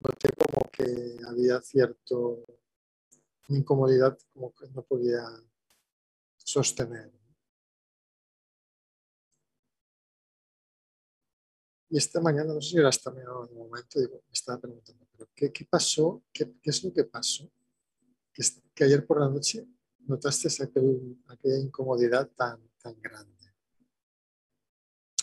noté 0.00 0.28
como 0.36 0.70
que 0.70 1.16
había 1.26 1.60
cierto 1.62 2.44
incomodidad, 3.48 4.16
como 4.32 4.52
que 4.54 4.68
no 4.68 4.82
podía 4.82 5.22
sostener. 6.36 7.10
Y 11.90 11.96
esta 11.98 12.20
mañana, 12.20 12.52
no 12.54 12.60
sé 12.60 12.70
si 12.70 12.78
era 12.78 12.88
esta 12.88 13.10
mañana 13.10 13.34
o 13.36 13.46
en 13.46 13.52
un 13.52 13.68
momento, 13.68 14.00
digo, 14.00 14.22
me 14.26 14.32
estaba 14.32 14.60
preguntando, 14.60 15.06
¿pero 15.12 15.28
qué, 15.34 15.52
qué 15.52 15.64
pasó? 15.64 16.22
¿Qué, 16.32 16.52
es 16.62 16.82
lo 16.82 16.92
que 16.92 17.04
pasó? 17.04 17.48
Que, 18.32 18.42
que 18.74 18.84
ayer 18.84 19.06
por 19.06 19.20
la 19.20 19.28
noche 19.28 19.66
notaste 20.00 20.48
aquel- 20.48 21.22
aquella 21.28 21.58
incomodidad 21.58 22.28
tan, 22.34 22.60
tan 22.84 23.00
grande. 23.00 23.32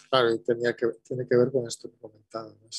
Claro, 0.09 0.33
y 0.33 0.39
tenía 0.39 0.75
que, 0.75 0.87
tiene 1.03 1.27
que 1.27 1.37
ver 1.37 1.51
con 1.51 1.67
esto 1.67 1.89
que 1.89 1.97
comentaba, 1.97 2.49
¿no? 2.49 2.67
o 2.67 2.71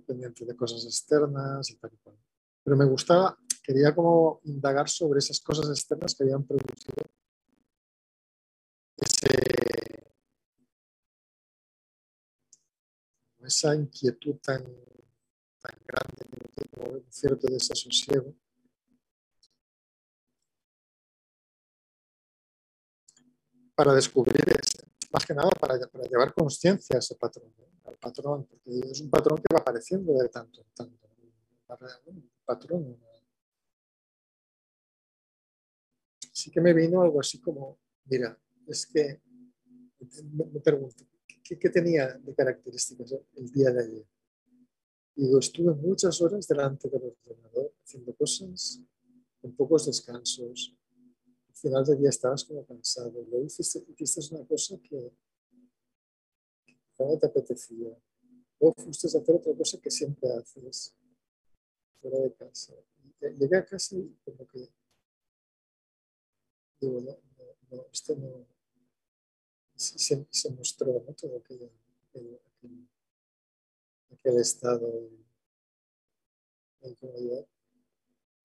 pendiente 0.00 0.44
de 0.44 0.56
cosas 0.56 0.84
externas 0.84 1.70
y 1.70 1.76
tal 1.76 1.92
y 1.94 1.96
cual. 1.98 2.16
Pero 2.64 2.76
me 2.76 2.84
gustaba, 2.84 3.38
quería 3.62 3.94
como 3.94 4.40
indagar 4.44 4.88
sobre 4.88 5.20
esas 5.20 5.40
cosas 5.40 5.68
externas 5.70 6.14
que 6.14 6.24
habían 6.24 6.44
producido 6.44 7.04
esa 13.46 13.76
inquietud 13.76 14.34
tan, 14.42 14.64
tan 15.62 15.78
grande, 15.86 16.24
un 16.90 17.04
cierto 17.08 17.46
desasosiego. 17.46 18.34
Para 23.76 23.94
descubrir, 23.94 24.42
más 25.12 25.24
que 25.24 25.34
nada 25.34 25.50
para, 25.60 25.78
para 25.86 26.04
llevar 26.04 26.34
conciencia 26.34 26.96
a 26.96 26.98
ese 26.98 27.14
patrón, 27.14 27.52
¿no? 27.58 27.66
al 27.90 27.96
patrón, 27.98 28.46
porque 28.46 28.70
es 28.90 29.00
un 29.00 29.10
patrón 29.10 29.38
que 29.38 29.54
va 29.54 29.60
apareciendo 29.60 30.12
de 30.14 30.28
tanto 30.28 30.62
en 30.62 30.66
tanto. 30.74 31.08
patrón. 32.44 32.98
Sí 36.32 36.50
que 36.50 36.60
me 36.60 36.72
vino 36.72 37.02
algo 37.02 37.20
así 37.20 37.40
como, 37.40 37.78
mira, 38.06 38.38
es 38.66 38.86
que 38.86 39.20
me, 40.32 40.60
pregunto, 40.60 41.04
¿qué, 41.42 41.58
qué 41.58 41.70
tenía 41.70 42.14
de 42.14 42.34
características 42.34 43.14
el 43.34 43.50
día 43.50 43.70
de 43.70 43.84
ayer? 43.84 44.06
Digo, 45.14 45.38
estuve 45.38 45.74
muchas 45.74 46.20
horas 46.20 46.46
delante 46.46 46.90
del 46.90 47.02
ordenador 47.04 47.72
haciendo 47.82 48.14
cosas 48.14 48.82
con 49.40 49.56
pocos 49.56 49.86
descansos. 49.86 50.75
Al 51.56 51.60
final 51.60 51.84
del 51.86 51.98
día 51.98 52.10
estabas 52.10 52.44
como 52.44 52.66
cansado. 52.66 53.24
Luego 53.30 53.46
hiciste, 53.46 53.82
hiciste 53.96 54.34
una 54.34 54.46
cosa 54.46 54.76
que, 54.78 55.10
no 56.98 57.18
te 57.18 57.26
apetecía. 57.26 57.96
Luego 58.60 58.74
fuiste 58.76 59.06
a 59.06 59.20
hacer 59.20 59.34
otra 59.34 59.54
cosa 59.56 59.80
que 59.80 59.90
siempre 59.90 60.28
haces. 60.32 60.94
fuera 62.02 62.18
de 62.18 62.34
casa. 62.34 62.74
Llegué 63.38 63.56
a 63.56 63.64
casa 63.64 63.96
y 63.96 64.14
como 64.22 64.46
que 64.46 64.68
digo, 66.78 67.00
no, 67.00 67.16
no, 67.38 67.44
no, 67.70 67.86
no 68.16 68.46
se, 69.74 70.26
se- 70.30 70.50
mostró 70.50 70.92
¿no? 70.92 71.14
todo 71.14 71.38
aquel, 71.38 71.70
aquel- 72.12 72.38
estado 74.40 75.08
de 76.82 76.90
incomodidad. 76.90 77.46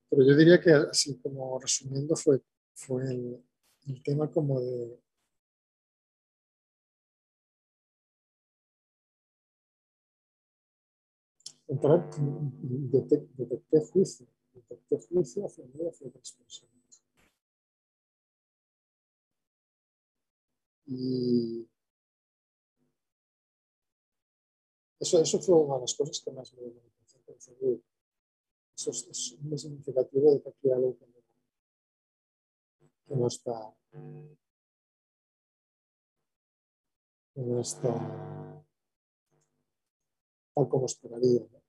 Pero 0.09 0.23
yo 0.25 0.35
diría 0.37 0.61
que 0.61 0.71
así 0.71 1.17
como 1.17 1.59
resumiendo 1.59 2.15
fue, 2.15 2.41
fue 2.73 3.03
el, 3.05 3.43
el 3.87 4.03
tema 4.03 4.29
como 4.31 4.59
de 4.59 4.99
entrar, 11.73 11.99
detec- 12.93 13.29
detecté 13.39 13.77
juicio, 13.91 14.27
detecté 14.53 14.95
juicio 15.07 15.39
hacia 15.47 15.65
mí 15.65 15.87
hacia 15.89 16.07
otras 16.07 16.31
personas. 16.33 17.01
Y 20.85 21.65
eso, 24.99 25.21
eso 25.21 25.39
fue 25.41 25.55
una 25.55 25.75
de 25.75 25.81
las 25.81 25.93
cosas 25.95 26.21
que 26.23 26.31
más 26.31 26.53
me 26.53 26.61
llamó 26.61 26.75
la 26.81 26.87
atención. 26.87 27.23
Pensé, 27.25 27.55
"Uy, 27.59 27.83
Eso 28.75 28.91
es, 28.91 29.07
es 29.09 29.37
muy 29.41 29.57
significativo 29.57 30.33
de 30.33 30.41
que 30.41 30.49
aquí 30.49 30.67
hay 30.67 30.73
algo 30.73 30.97
que 30.97 31.05
está 33.27 33.73
que 37.33 37.41
no 37.41 37.59
está 37.59 37.89
tal 40.53 40.67
como 40.67 40.85
esperaría. 40.85 41.41
¿no? 41.51 41.61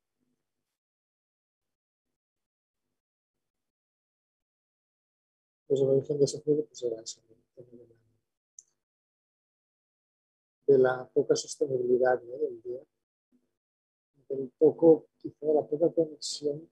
Pues 5.66 5.80
el 5.80 5.88
origen 5.88 6.18
de 6.18 6.26
juego 6.26 6.64
pues 6.66 6.82
era 6.82 7.00
eso, 7.00 7.22
de 7.22 7.36
la, 7.76 7.86
de 10.66 10.78
la 10.78 11.08
poca 11.08 11.36
sostenibilidad 11.36 12.20
¿no? 12.22 12.38
del 12.38 12.60
día, 12.62 12.80
del 14.28 14.50
poco, 14.58 15.06
quizá 15.16 15.46
de 15.46 15.54
la 15.54 15.66
poca 15.66 15.92
conexión 15.92 16.68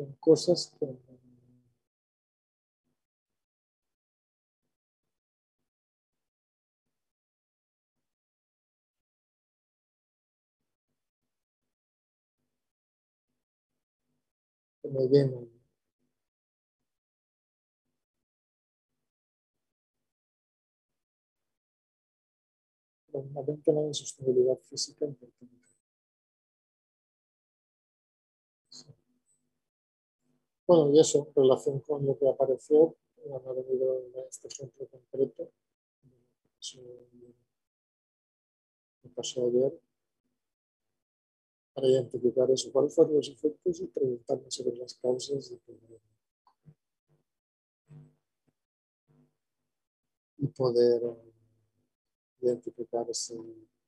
con 0.00 0.14
cosas 0.14 0.72
que 0.80 0.86
me 14.88 15.06
llenan. 15.06 15.48
Realmente 23.12 23.72
no 23.72 23.86
hay 23.86 23.94
sostenibilidad 23.94 24.58
física. 24.68 25.06
Bueno, 30.70 30.88
y 30.94 31.00
eso, 31.00 31.26
en 31.26 31.42
relación 31.42 31.80
con 31.80 32.06
lo 32.06 32.16
que 32.16 32.28
apareció, 32.28 32.94
no 33.26 33.42
ha 33.44 33.52
venido 33.54 33.98
en 34.06 34.12
este 34.28 34.46
ejemplo 34.46 34.86
concreto, 34.86 35.50
me 39.02 39.10
pasó 39.10 39.46
ayer, 39.46 39.72
para 41.74 41.88
identificar 41.88 42.48
eso, 42.52 42.70
cuáles 42.70 42.94
fueron 42.94 43.16
los 43.16 43.28
efectos 43.28 43.80
y 43.80 43.86
preguntarme 43.88 44.48
sobre 44.48 44.76
las 44.76 44.94
causas 44.94 45.50
poder, 45.66 46.00
y 50.38 50.46
poder 50.48 51.02
eh, 51.04 51.32
identificar 52.40 53.08
ese- 53.08 53.36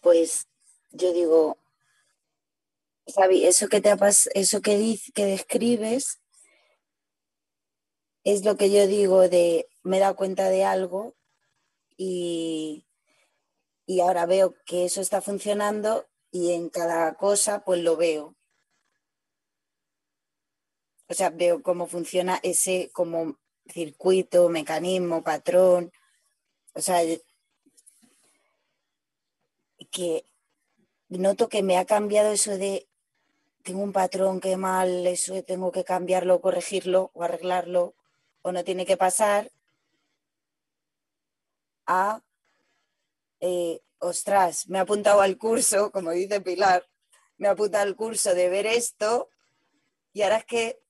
Pues 0.00 0.48
yo 0.90 1.12
digo, 1.12 1.58
eso 3.06 3.68
que 3.68 3.80
te 3.80 3.94
eso 4.34 4.60
que 4.60 4.76
dices, 4.76 5.12
que 5.14 5.24
describes, 5.24 6.20
es 8.24 8.44
lo 8.44 8.56
que 8.56 8.70
yo 8.70 8.86
digo 8.86 9.28
de 9.28 9.68
me 9.82 9.96
he 9.96 10.00
dado 10.00 10.16
cuenta 10.16 10.48
de 10.50 10.64
algo 10.64 11.14
y, 11.96 12.86
y 13.86 14.00
ahora 14.00 14.26
veo 14.26 14.54
que 14.66 14.84
eso 14.84 15.00
está 15.00 15.20
funcionando 15.20 16.06
y 16.30 16.52
en 16.52 16.68
cada 16.68 17.14
cosa 17.14 17.64
pues 17.64 17.82
lo 17.82 17.96
veo. 17.96 18.36
O 21.08 21.14
sea, 21.14 21.30
veo 21.30 21.62
cómo 21.62 21.86
funciona 21.86 22.38
ese 22.42 22.90
como 22.92 23.38
circuito, 23.66 24.50
mecanismo, 24.50 25.24
patrón. 25.24 25.90
O 26.74 26.82
sea, 26.82 27.00
que 29.90 30.24
noto 31.24 31.48
que 31.52 31.62
me 31.68 31.76
ha 31.78 31.84
cambiado 31.94 32.30
eso 32.32 32.52
de 32.64 32.88
tengo 33.64 33.82
un 33.88 33.92
patrón 33.92 34.40
que 34.40 34.56
mal, 34.56 34.90
eso 35.06 35.34
tengo 35.44 35.72
que 35.72 35.84
cambiarlo, 35.92 36.40
corregirlo 36.46 37.00
o 37.14 37.24
arreglarlo 37.24 37.84
o 38.42 38.52
no 38.52 38.64
tiene 38.64 38.86
que 38.86 38.96
pasar 39.06 39.42
a 41.88 42.20
eh, 43.40 43.80
ostras, 43.98 44.68
me 44.68 44.78
he 44.78 44.80
apuntado 44.80 45.20
al 45.20 45.38
curso, 45.38 45.90
como 45.90 46.10
dice 46.10 46.40
Pilar, 46.40 46.86
me 47.38 47.48
he 47.48 47.50
apuntado 47.50 47.84
al 47.84 47.96
curso 47.96 48.34
de 48.34 48.48
ver 48.48 48.66
esto 48.66 49.28
y 50.12 50.22
ahora 50.22 50.38
es 50.38 50.44
que 50.46 50.80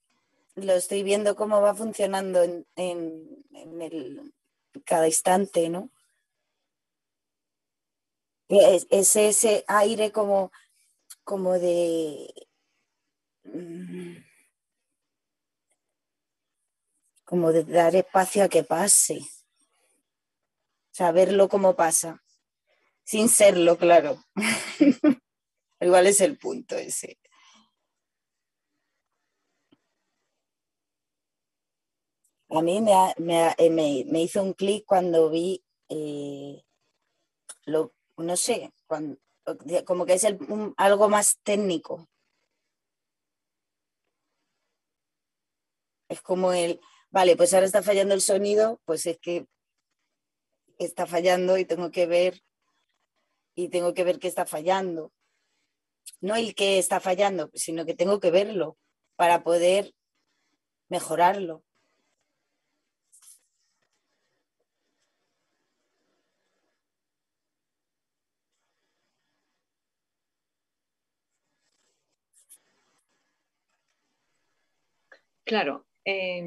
lo 0.56 0.74
estoy 0.74 1.02
viendo 1.04 1.36
cómo 1.36 1.60
va 1.62 1.74
funcionando 1.74 2.42
en, 2.42 2.66
en- 2.76 3.44
en 3.54 3.82
el, 3.82 4.34
cada 4.84 5.06
instante, 5.08 5.68
¿no? 5.70 5.90
Es, 8.48 8.86
es 8.90 9.16
ese 9.16 9.64
aire 9.68 10.12
como, 10.12 10.52
como 11.24 11.54
de... 11.58 12.28
mm, 13.44 14.22
como 17.28 17.52
de 17.52 17.62
dar 17.62 17.94
espacio 17.94 18.42
a 18.42 18.48
que 18.52 18.64
pase. 18.64 19.16
Saberlo 20.92 21.48
como 21.48 21.74
pasa, 21.76 22.22
sin 23.04 23.28
serlo, 23.28 23.78
claro. 23.78 24.18
Igual 25.80 26.06
es 26.06 26.20
el 26.20 26.38
punto 26.38 26.76
ese. 26.76 27.18
A 32.50 32.60
mí 32.60 32.74
me, 32.82 32.92
me 33.26 33.54
eh, 33.56 33.70
me- 33.70 34.04
me 34.12 34.20
hizo 34.22 34.42
un 34.42 34.52
clic 34.52 34.84
cuando 34.86 35.30
vi, 35.30 35.64
eh, 35.88 36.62
lo, 37.66 37.92
no 38.18 38.36
sé, 38.36 38.72
cuando- 38.86 39.18
como 39.86 40.04
que 40.06 40.14
es 40.14 40.26
algo 40.76 41.08
más 41.08 41.38
técnico. 41.42 42.08
Es 46.08 46.20
como 46.22 46.52
el, 46.52 46.80
vale, 47.10 47.36
pues 47.36 47.52
ahora 47.54 47.66
está 47.66 47.82
fallando 47.82 48.14
el 48.14 48.20
sonido, 48.20 48.80
pues 48.84 49.06
es 49.06 49.18
que 49.18 49.46
está 50.78 51.06
fallando 51.06 51.58
y 51.58 51.64
tengo 51.64 51.90
que 51.90 52.06
ver 52.06 52.42
y 53.54 53.68
tengo 53.68 53.92
que 53.94 54.04
ver 54.04 54.18
qué 54.18 54.28
está 54.28 54.46
fallando. 54.46 55.12
No 56.20 56.36
el 56.36 56.54
que 56.54 56.78
está 56.78 57.00
fallando, 57.00 57.50
sino 57.54 57.84
que 57.84 57.94
tengo 57.94 58.20
que 58.20 58.30
verlo 58.30 58.76
para 59.16 59.42
poder 59.42 59.94
mejorarlo. 60.88 61.64
Claro, 75.48 75.86
eh, 76.04 76.42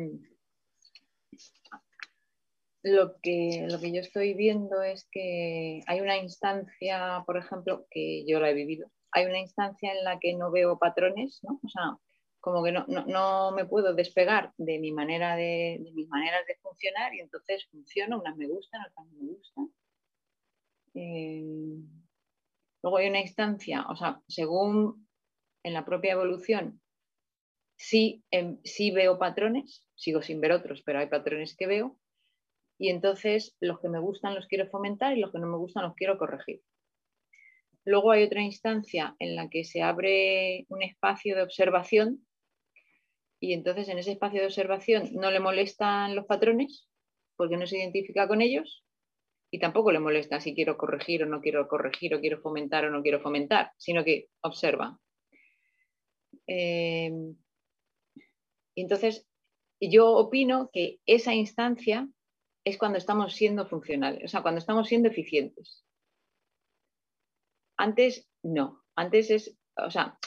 lo 2.83 3.15
que, 3.21 3.67
lo 3.69 3.79
que 3.79 3.93
yo 3.93 4.01
estoy 4.01 4.33
viendo 4.33 4.81
es 4.81 5.07
que 5.11 5.81
hay 5.87 6.01
una 6.01 6.17
instancia, 6.17 7.23
por 7.25 7.37
ejemplo, 7.37 7.85
que 7.91 8.25
yo 8.27 8.39
la 8.39 8.49
he 8.49 8.53
vivido, 8.53 8.91
hay 9.11 9.25
una 9.25 9.39
instancia 9.39 9.91
en 9.93 10.03
la 10.03 10.19
que 10.19 10.35
no 10.35 10.51
veo 10.51 10.79
patrones, 10.79 11.39
¿no? 11.43 11.59
O 11.63 11.69
sea, 11.69 11.97
como 12.39 12.63
que 12.63 12.71
no, 12.71 12.85
no- 12.87 13.05
no 13.05 13.51
me 13.51 13.65
puedo 13.65 13.93
despegar 13.93 14.53
de 14.57 14.79
mi 14.79 14.91
manera 14.91 15.35
de, 15.35 15.77
de 15.83 15.91
mis 15.93 16.07
maneras 16.09 16.41
de 16.47 16.55
funcionar 16.61 17.13
y 17.13 17.19
entonces 17.19 17.67
funciono, 17.69 18.19
unas 18.19 18.35
me 18.37 18.47
gustan, 18.47 18.81
otras 18.89 19.05
no 19.07 19.13
me 19.23 19.27
gustan. 19.33 19.71
Eh, 20.93 21.43
luego 22.83 22.97
hay 22.97 23.09
una 23.09 23.21
instancia, 23.21 23.85
o 23.89 23.95
sea, 23.95 24.21
según 24.27 25.07
en 25.63 25.73
la 25.73 25.85
propia 25.85 26.13
evolución, 26.13 26.81
sí, 27.81 28.23
em, 28.29 28.59
sí 28.63 28.91
veo 28.91 29.17
patrones, 29.17 29.87
sigo 29.95 30.21
sin 30.21 30.39
ver 30.39 30.51
otros, 30.51 30.83
pero 30.85 30.99
hay 30.99 31.07
patrones 31.07 31.55
que 31.55 31.65
veo, 31.65 31.97
y 32.77 32.89
entonces 32.89 33.57
los 33.59 33.79
que 33.79 33.89
me 33.89 33.99
gustan 33.99 34.35
los 34.35 34.45
quiero 34.47 34.69
fomentar 34.69 35.17
y 35.17 35.19
los 35.19 35.31
que 35.31 35.39
no 35.39 35.47
me 35.47 35.57
gustan 35.57 35.83
los 35.83 35.95
quiero 35.95 36.17
corregir. 36.17 36.61
Luego 37.83 38.11
hay 38.11 38.23
otra 38.23 38.41
instancia 38.41 39.15
en 39.17 39.35
la 39.35 39.49
que 39.49 39.63
se 39.63 39.81
abre 39.81 40.65
un 40.69 40.83
espacio 40.83 41.35
de 41.35 41.41
observación 41.41 42.27
y 43.39 43.53
entonces 43.53 43.89
en 43.89 43.97
ese 43.97 44.11
espacio 44.11 44.41
de 44.41 44.45
observación 44.45 45.09
no 45.13 45.31
le 45.31 45.39
molestan 45.39 46.15
los 46.15 46.25
patrones 46.25 46.87
porque 47.35 47.57
no 47.57 47.65
se 47.65 47.79
identifica 47.79 48.27
con 48.27 48.41
ellos 48.41 48.85
y 49.49 49.57
tampoco 49.57 49.91
le 49.91 49.99
molesta 49.99 50.39
si 50.39 50.53
quiero 50.53 50.77
corregir 50.77 51.23
o 51.23 51.25
no 51.25 51.41
quiero 51.41 51.67
corregir 51.67 52.13
o 52.13 52.19
quiero 52.19 52.41
fomentar 52.41 52.85
o 52.85 52.91
no 52.91 53.01
quiero 53.01 53.21
fomentar, 53.21 53.71
sino 53.77 54.03
que 54.03 54.27
observa. 54.41 54.99
Eh, 56.45 57.11
entonces, 58.75 59.27
yo 59.79 60.11
opino 60.11 60.69
que 60.71 60.99
esa 61.05 61.33
instancia 61.33 62.07
es 62.63 62.77
cuando 62.77 62.97
estamos 62.97 63.33
siendo 63.33 63.67
funcionales, 63.67 64.23
o 64.23 64.27
sea, 64.27 64.41
cuando 64.41 64.59
estamos 64.59 64.87
siendo 64.87 65.09
eficientes. 65.09 65.83
Antes 67.77 68.29
no, 68.43 68.83
antes 68.95 69.31
es, 69.31 69.57
o 69.75 69.89
sea, 69.89 70.17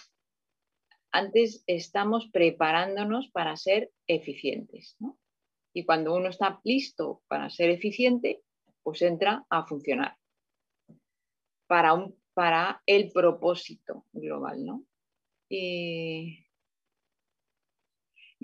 antes 1.12 1.62
estamos 1.68 2.28
preparándonos 2.32 3.30
para 3.30 3.56
ser 3.56 3.92
eficientes. 4.08 4.96
¿no? 4.98 5.18
Y 5.72 5.84
cuando 5.84 6.14
uno 6.14 6.28
está 6.28 6.60
listo 6.64 7.22
para 7.28 7.50
ser 7.50 7.70
eficiente, 7.70 8.42
pues 8.82 9.00
entra 9.02 9.46
a 9.48 9.64
funcionar 9.64 10.16
para, 11.68 11.94
un, 11.94 12.20
para 12.34 12.82
el 12.86 13.12
propósito 13.12 14.06
global. 14.12 14.64
¿no? 14.64 14.84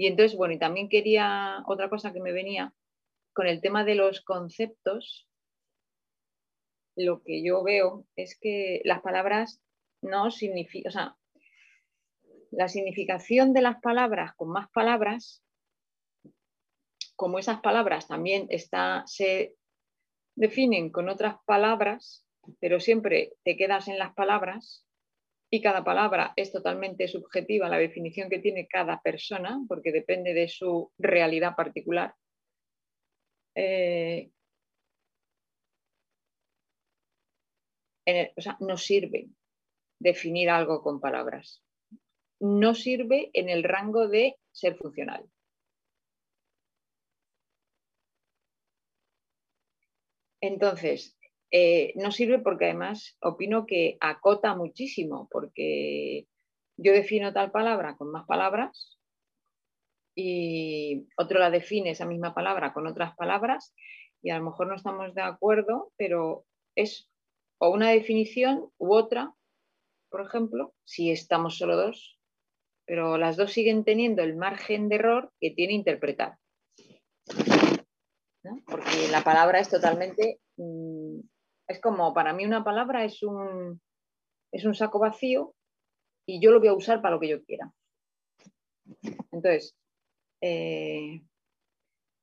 Y 0.01 0.07
entonces, 0.07 0.35
bueno, 0.35 0.55
y 0.55 0.59
también 0.59 0.89
quería, 0.89 1.63
otra 1.67 1.91
cosa 1.91 2.11
que 2.11 2.21
me 2.21 2.33
venía 2.33 2.73
con 3.35 3.47
el 3.47 3.61
tema 3.61 3.85
de 3.85 3.97
los 3.97 4.23
conceptos, 4.23 5.29
lo 6.97 7.23
que 7.23 7.45
yo 7.45 7.63
veo 7.63 8.07
es 8.17 8.39
que 8.41 8.81
las 8.87 9.03
palabras 9.03 9.61
no 10.01 10.31
significan, 10.31 10.89
o 10.89 10.93
sea, 10.93 11.17
la 12.51 12.69
significación 12.69 13.53
de 13.53 13.61
las 13.61 13.79
palabras 13.83 14.35
con 14.37 14.49
más 14.49 14.71
palabras, 14.71 15.45
como 17.15 17.39
esas 17.39 17.61
palabras 17.61 18.09
también 18.09 18.47
está, 18.49 19.03
se 19.05 19.55
definen 20.35 20.89
con 20.89 21.11
otras 21.11 21.37
palabras, 21.45 22.25
pero 22.59 22.81
siempre 22.81 23.35
te 23.45 23.55
quedas 23.59 23.87
en 23.87 23.99
las 23.99 24.15
palabras 24.15 24.87
y 25.51 25.61
cada 25.63 25.85
palabra 25.85 26.33
es 26.37 26.53
totalmente 26.53 27.09
subjetiva, 27.09 27.69
la 27.69 27.79
definición 27.79 28.31
que 28.31 28.39
tiene 28.41 28.69
cada 28.69 29.01
persona, 29.03 29.61
porque 29.69 29.93
depende 29.93 30.35
de 30.35 30.49
su 30.49 30.93
realidad 30.99 31.57
particular. 31.57 32.15
Eh, 33.55 34.31
el- 38.05 38.33
o 38.37 38.41
sea, 38.43 38.57
no 38.61 38.77
sirve 38.77 39.31
definir 40.01 40.51
algo 40.51 40.83
con 40.83 41.01
palabras. 41.01 41.63
No 42.41 42.75
sirve 42.75 43.31
en 43.35 43.49
el 43.51 43.65
rango 43.65 44.09
de 44.09 44.37
ser 44.53 44.77
funcional. 44.77 45.31
Entonces, 50.43 51.17
eh, 51.51 51.93
no 51.97 52.11
sirve 52.13 52.39
porque 52.39 52.67
además 52.67 53.17
opino 53.21 53.67
que 53.67 53.97
acota 54.01 54.55
muchísimo, 54.55 55.29
porque 55.31 56.27
yo 56.77 56.93
defino 56.93 57.33
tal 57.33 57.51
palabra 57.51 57.97
con 57.97 58.11
más 58.11 58.27
palabras 58.27 58.99
y 60.15 61.07
otro 61.17 61.39
la 61.39 61.51
define 61.51 61.91
esa 61.91 62.07
misma 62.07 62.35
palabra 62.35 62.73
con 62.73 62.87
otras 62.87 63.15
palabras 63.17 63.75
y 64.23 64.31
a 64.31 64.39
lo 64.39 64.45
mejor 64.45 64.69
no 64.69 64.75
estamos 64.75 65.15
de 65.15 65.23
acuerdo, 65.23 65.93
pero 65.97 66.45
es 66.75 67.09
o 67.59 67.69
una 67.71 67.91
definición 67.91 68.71
u 68.79 68.95
otra, 68.95 69.35
por 70.11 70.23
ejemplo, 70.23 70.75
si 70.85 71.11
estamos 71.11 71.59
solo 71.59 71.77
dos, 71.77 72.19
pero 72.87 73.19
las 73.19 73.37
dos 73.37 73.53
siguen 73.53 73.85
teniendo 73.85 74.23
el 74.23 74.35
margen 74.35 74.89
de 74.89 74.97
error 74.97 75.33
que 75.39 75.51
tiene 75.51 75.75
interpretar. 75.75 76.39
Porque 78.67 79.09
la 79.11 79.23
palabra 79.23 79.61
es 79.61 79.69
totalmente, 79.69 80.41
mm, 80.57 81.21
es 81.71 81.81
como, 81.81 82.13
para 82.13 82.33
mí 82.33 82.45
una 82.45 82.65
palabra 82.65 83.05
es 83.05 83.23
un, 83.23 83.81
es 84.51 84.65
un 84.65 84.75
saco 84.75 84.99
vacío 84.99 85.55
y 86.27 86.41
yo 86.41 86.51
lo 86.51 86.59
voy 86.59 86.69
a 86.69 86.75
usar 86.75 87.01
para 87.01 87.15
lo 87.15 87.21
que 87.21 87.29
yo 87.29 87.45
quiera. 87.45 87.73
Entonces, 89.31 89.77
eh, 90.41 91.23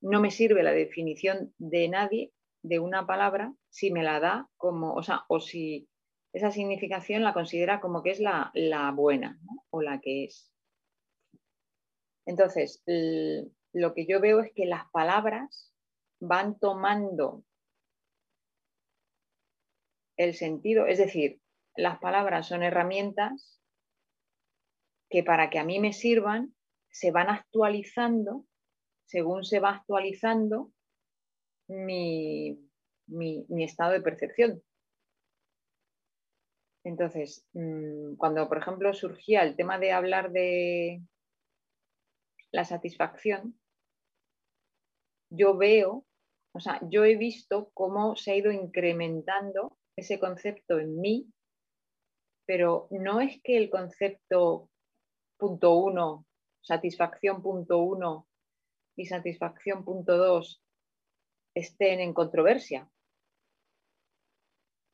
no 0.02 0.20
me 0.20 0.32
sirve 0.32 0.64
la 0.64 0.74
definición 0.74 1.54
de 1.58 1.88
nadie 1.88 2.34
de 2.62 2.80
una 2.80 3.08
palabra 3.08 3.54
si 3.70 3.90
me 3.90 4.04
la 4.04 4.20
da 4.20 4.50
como, 4.58 4.94
o 4.94 5.02
sea, 5.02 5.24
o 5.30 5.40
si 5.40 5.88
esa 6.34 6.52
significación 6.52 7.24
la 7.24 7.34
considera 7.34 7.80
como 7.80 8.04
que 8.04 8.12
es 8.12 8.20
la, 8.20 8.52
la 8.54 8.92
buena 8.92 9.40
o 9.70 9.82
la 9.82 10.02
que 10.02 10.26
es. 10.26 10.52
Entonces, 12.26 12.84
lo 12.86 13.94
que 13.94 14.06
yo 14.06 14.20
veo 14.20 14.42
es 14.42 14.52
que 14.54 14.66
las 14.66 14.92
palabras 14.92 15.74
van 16.20 16.60
tomando 16.60 17.46
el 20.18 20.34
sentido, 20.36 20.88
es 20.88 20.98
decir, 20.98 21.40
las 21.76 22.00
palabras 22.00 22.48
son 22.48 22.64
herramientas 22.64 23.62
que 25.10 25.24
para 25.24 25.50
que 25.50 25.60
a 25.60 25.64
mí 25.64 25.80
me 25.80 25.94
sirvan 25.94 26.54
se 26.90 27.12
van 27.12 27.30
actualizando 27.30 28.46
según 29.06 29.46
se 29.46 29.60
va 29.60 29.72
actualizando 29.72 30.72
mi, 31.68 32.60
mi- 33.08 33.46
estado 33.64 33.94
de 33.94 34.02
percepción. 34.02 34.62
Entonces, 36.84 37.46
mm, 37.54 38.16
cuando, 38.16 38.48
por 38.48 38.58
ejemplo, 38.58 38.94
surgía 38.94 39.44
el 39.44 39.56
tema 39.56 39.80
de 39.80 39.92
hablar 39.92 40.32
de 40.32 41.02
la 42.52 42.66
satisfacción, 42.66 43.58
yo 45.30 45.58
veo, 45.58 46.06
o 46.54 46.60
sea, 46.60 46.80
yo 46.90 47.06
he 47.06 47.16
visto 47.16 47.70
cómo 47.74 48.16
se 48.16 48.32
ha 48.32 48.36
ido 48.36 48.52
incrementando 48.52 49.78
ese 49.98 50.20
concepto 50.20 50.80
en 50.80 51.00
mí, 51.02 51.28
pero 52.46 52.88
no 52.92 53.20
es 53.20 53.42
que 53.44 53.58
el 53.58 53.70
concepto 53.70 54.70
punto 55.38 55.76
uno, 55.76 56.26
satisfacción 56.62 57.42
punto 57.42 57.80
uno, 57.80 58.28
y 58.96 59.06
satisfacción 59.06 59.84
punto 59.84 60.18
2 60.18 60.64
estén 61.54 62.00
en 62.00 62.14
controversia, 62.14 62.90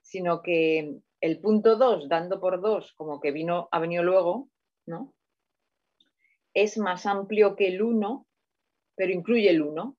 sino 0.01 0.41
que 0.41 0.97
el 1.21 1.39
punto 1.39 1.77
2, 1.77 2.09
dando 2.09 2.41
por 2.41 2.59
2, 2.59 2.93
como 2.93 3.21
que 3.21 3.31
vino, 3.31 3.69
ha 3.71 3.79
venido 3.79 4.03
luego, 4.03 4.49
¿no? 4.87 5.13
es 6.53 6.77
más 6.77 7.05
amplio 7.05 7.55
que 7.55 7.67
el 7.67 7.81
1, 7.81 8.27
pero 8.95 9.11
incluye 9.11 9.49
el 9.49 9.61
1. 9.61 9.97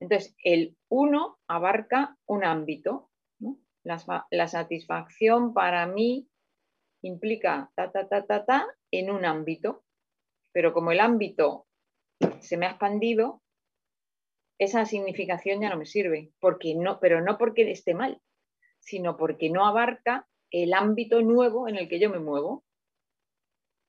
Entonces, 0.00 0.34
el 0.42 0.76
1 0.94 1.38
abarca 1.48 2.16
un 2.26 2.44
ámbito. 2.44 3.10
La, 3.82 4.26
la 4.30 4.48
satisfacción 4.48 5.52
para 5.52 5.86
mí 5.86 6.28
implica 7.02 7.70
ta, 7.74 7.90
ta, 7.90 8.08
ta, 8.08 8.24
ta, 8.26 8.46
ta 8.46 8.66
en 8.90 9.10
un 9.10 9.24
ámbito, 9.24 9.84
pero 10.52 10.72
como 10.72 10.92
el 10.92 11.00
ámbito 11.00 11.66
se 12.40 12.56
me 12.56 12.66
ha 12.66 12.70
expandido, 12.70 13.42
esa 14.58 14.86
significación 14.86 15.60
ya 15.60 15.68
no 15.68 15.76
me 15.76 15.84
sirve, 15.84 16.32
porque 16.40 16.74
no, 16.76 17.00
pero 17.00 17.20
no 17.20 17.36
porque 17.38 17.70
esté 17.70 17.92
mal, 17.92 18.22
sino 18.78 19.16
porque 19.16 19.50
no 19.50 19.66
abarca 19.66 20.28
el 20.50 20.72
ámbito 20.72 21.20
nuevo 21.22 21.68
en 21.68 21.76
el 21.76 21.88
que 21.88 21.98
yo 21.98 22.08
me 22.08 22.20
muevo 22.20 22.64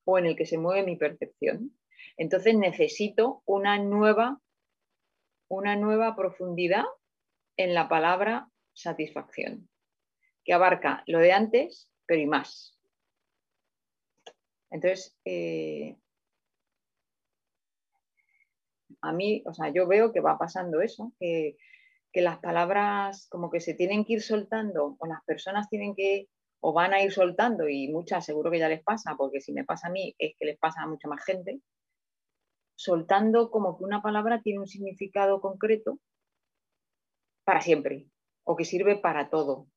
o 0.05 0.17
en 0.17 0.25
el 0.25 0.35
que 0.35 0.47
se 0.47 0.57
mueve 0.57 0.83
mi 0.83 0.95
percepción. 0.97 1.77
Entonces 2.17 2.57
necesito 2.57 3.43
una 3.45 3.77
nueva, 3.77 4.41
una 5.47 5.75
nueva 5.75 6.15
profundidad 6.15 6.85
en 7.57 7.73
la 7.73 7.87
palabra 7.87 8.49
satisfacción, 8.73 9.69
que 10.43 10.53
abarca 10.53 11.03
lo 11.07 11.19
de 11.19 11.31
antes, 11.31 11.89
pero 12.05 12.21
y 12.21 12.27
más. 12.27 12.77
Entonces, 14.69 15.17
eh, 15.25 15.97
a 19.01 19.13
mí, 19.13 19.43
o 19.45 19.53
sea, 19.53 19.69
yo 19.69 19.87
veo 19.87 20.11
que 20.11 20.19
va 20.19 20.37
pasando 20.37 20.81
eso, 20.81 21.13
que, 21.19 21.57
que 22.11 22.21
las 22.21 22.39
palabras 22.39 23.27
como 23.29 23.49
que 23.49 23.59
se 23.59 23.73
tienen 23.73 24.03
que 24.03 24.13
ir 24.13 24.21
soltando 24.21 24.97
o 24.99 25.07
las 25.07 25.23
personas 25.23 25.69
tienen 25.69 25.95
que 25.95 26.27
o 26.59 26.73
van 26.73 26.93
a 26.93 27.01
ir 27.03 27.11
soltando 27.11 27.69
y 27.69 27.89
muchas 27.89 28.25
seguro 28.25 28.49
que 28.49 28.57
ya 28.57 28.67
les 28.67 28.81
pasa, 28.81 29.15
porque 29.15 29.39
si 29.39 29.53
me 29.53 29.65
pasa 29.65 29.87
a 29.87 29.91
mí 29.91 30.15
es 30.17 30.33
que 30.39 30.45
les 30.45 30.57
pasa 30.57 30.81
a 30.81 30.87
mucha 30.87 31.07
más 31.07 31.23
gente, 31.23 31.61
soltando 32.75 33.49
como 33.51 33.77
que 33.77 33.83
una 33.83 34.01
palabra 34.01 34.41
tiene 34.41 34.59
un 34.59 34.67
significado 34.67 35.41
concreto 35.41 35.99
para 37.45 37.61
siempre 37.61 38.09
o 38.43 38.55
que 38.55 38.65
sirve 38.65 38.97
para 38.97 39.29
todo. 39.29 39.67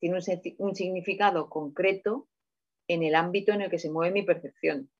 Tiene 0.00 0.16
un, 0.58 0.74
significado 0.74 1.48
concreto 1.48 2.28
en 2.88 3.02
el 3.02 3.14
ámbito 3.14 3.52
en 3.52 3.62
el 3.62 3.70
que 3.70 3.78
se 3.78 3.90
mueve 3.90 4.12
mi 4.12 4.22
percepción, 4.22 4.90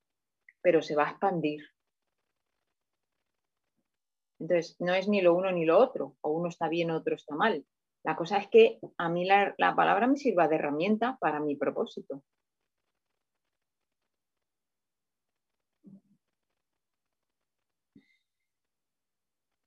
pero 0.62 0.80
se 0.80 0.94
va 0.94 1.08
a 1.08 1.10
expandir. 1.10 1.60
Entonces, 4.38 4.76
no 4.80 4.94
es 4.94 5.08
ni 5.08 5.20
lo 5.20 5.34
uno 5.34 5.50
ni 5.50 5.64
lo 5.64 5.78
otro, 5.78 6.16
o 6.20 6.30
uno 6.30 6.48
está 6.48 6.68
bien 6.68 6.90
otro 6.90 7.16
está 7.16 7.34
mal. 7.34 7.66
La 8.04 8.16
cosa 8.16 8.38
es 8.38 8.48
que 8.48 8.80
a 8.98 9.08
mí 9.08 9.24
la, 9.24 9.54
palabra 9.76 10.06
me 10.06 10.16
sirva 10.16 10.48
de 10.48 10.56
herramienta 10.56 11.18
para 11.20 11.40
mi 11.40 11.56
propósito. 11.56 12.22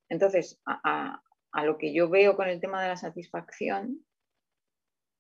Entonces, 0.10 0.62
a, 0.66 1.22
lo 1.64 1.78
que 1.78 1.94
yo 1.94 2.10
veo 2.10 2.36
con 2.36 2.48
el 2.48 2.60
tema 2.60 2.82
de 2.82 2.90
la 2.90 2.98
satisfacción, 2.98 4.06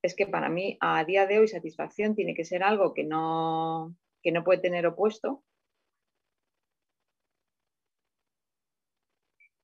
es 0.01 0.15
que 0.15 0.27
para 0.27 0.49
mí 0.49 0.77
a 0.81 1.03
día 1.03 1.25
de 1.25 1.39
hoy 1.39 1.47
satisfacción 1.47 2.15
tiene 2.15 2.35
que 2.35 2.45
ser 2.45 2.61
algo 2.61 2.93
que 2.93 3.03
no, 3.03 3.95
que 4.21 4.31
no 4.31 4.43
puede 4.43 4.59
tener 4.59 4.85
opuesto, 4.85 5.43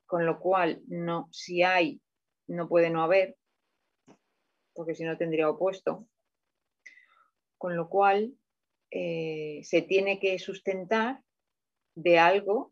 con 0.08 0.26
lo 0.26 0.40
cual 0.40 0.82
no, 0.88 1.30
si 1.32 1.62
hay, 1.62 2.02
no 2.48 2.68
puede 2.68 2.90
no 2.90 3.04
haber, 3.04 3.38
porque 4.74 4.96
si 4.96 5.04
no 5.04 5.18
tendría 5.18 5.50
opuesto. 5.50 6.08
Con 7.58 7.76
lo 7.76 7.88
cual, 7.90 8.34
eh, 8.90 9.62
se 9.64 9.82
tiene 9.82 10.20
que 10.20 10.38
sustentar 10.38 11.22
de 11.96 12.20
algo 12.20 12.71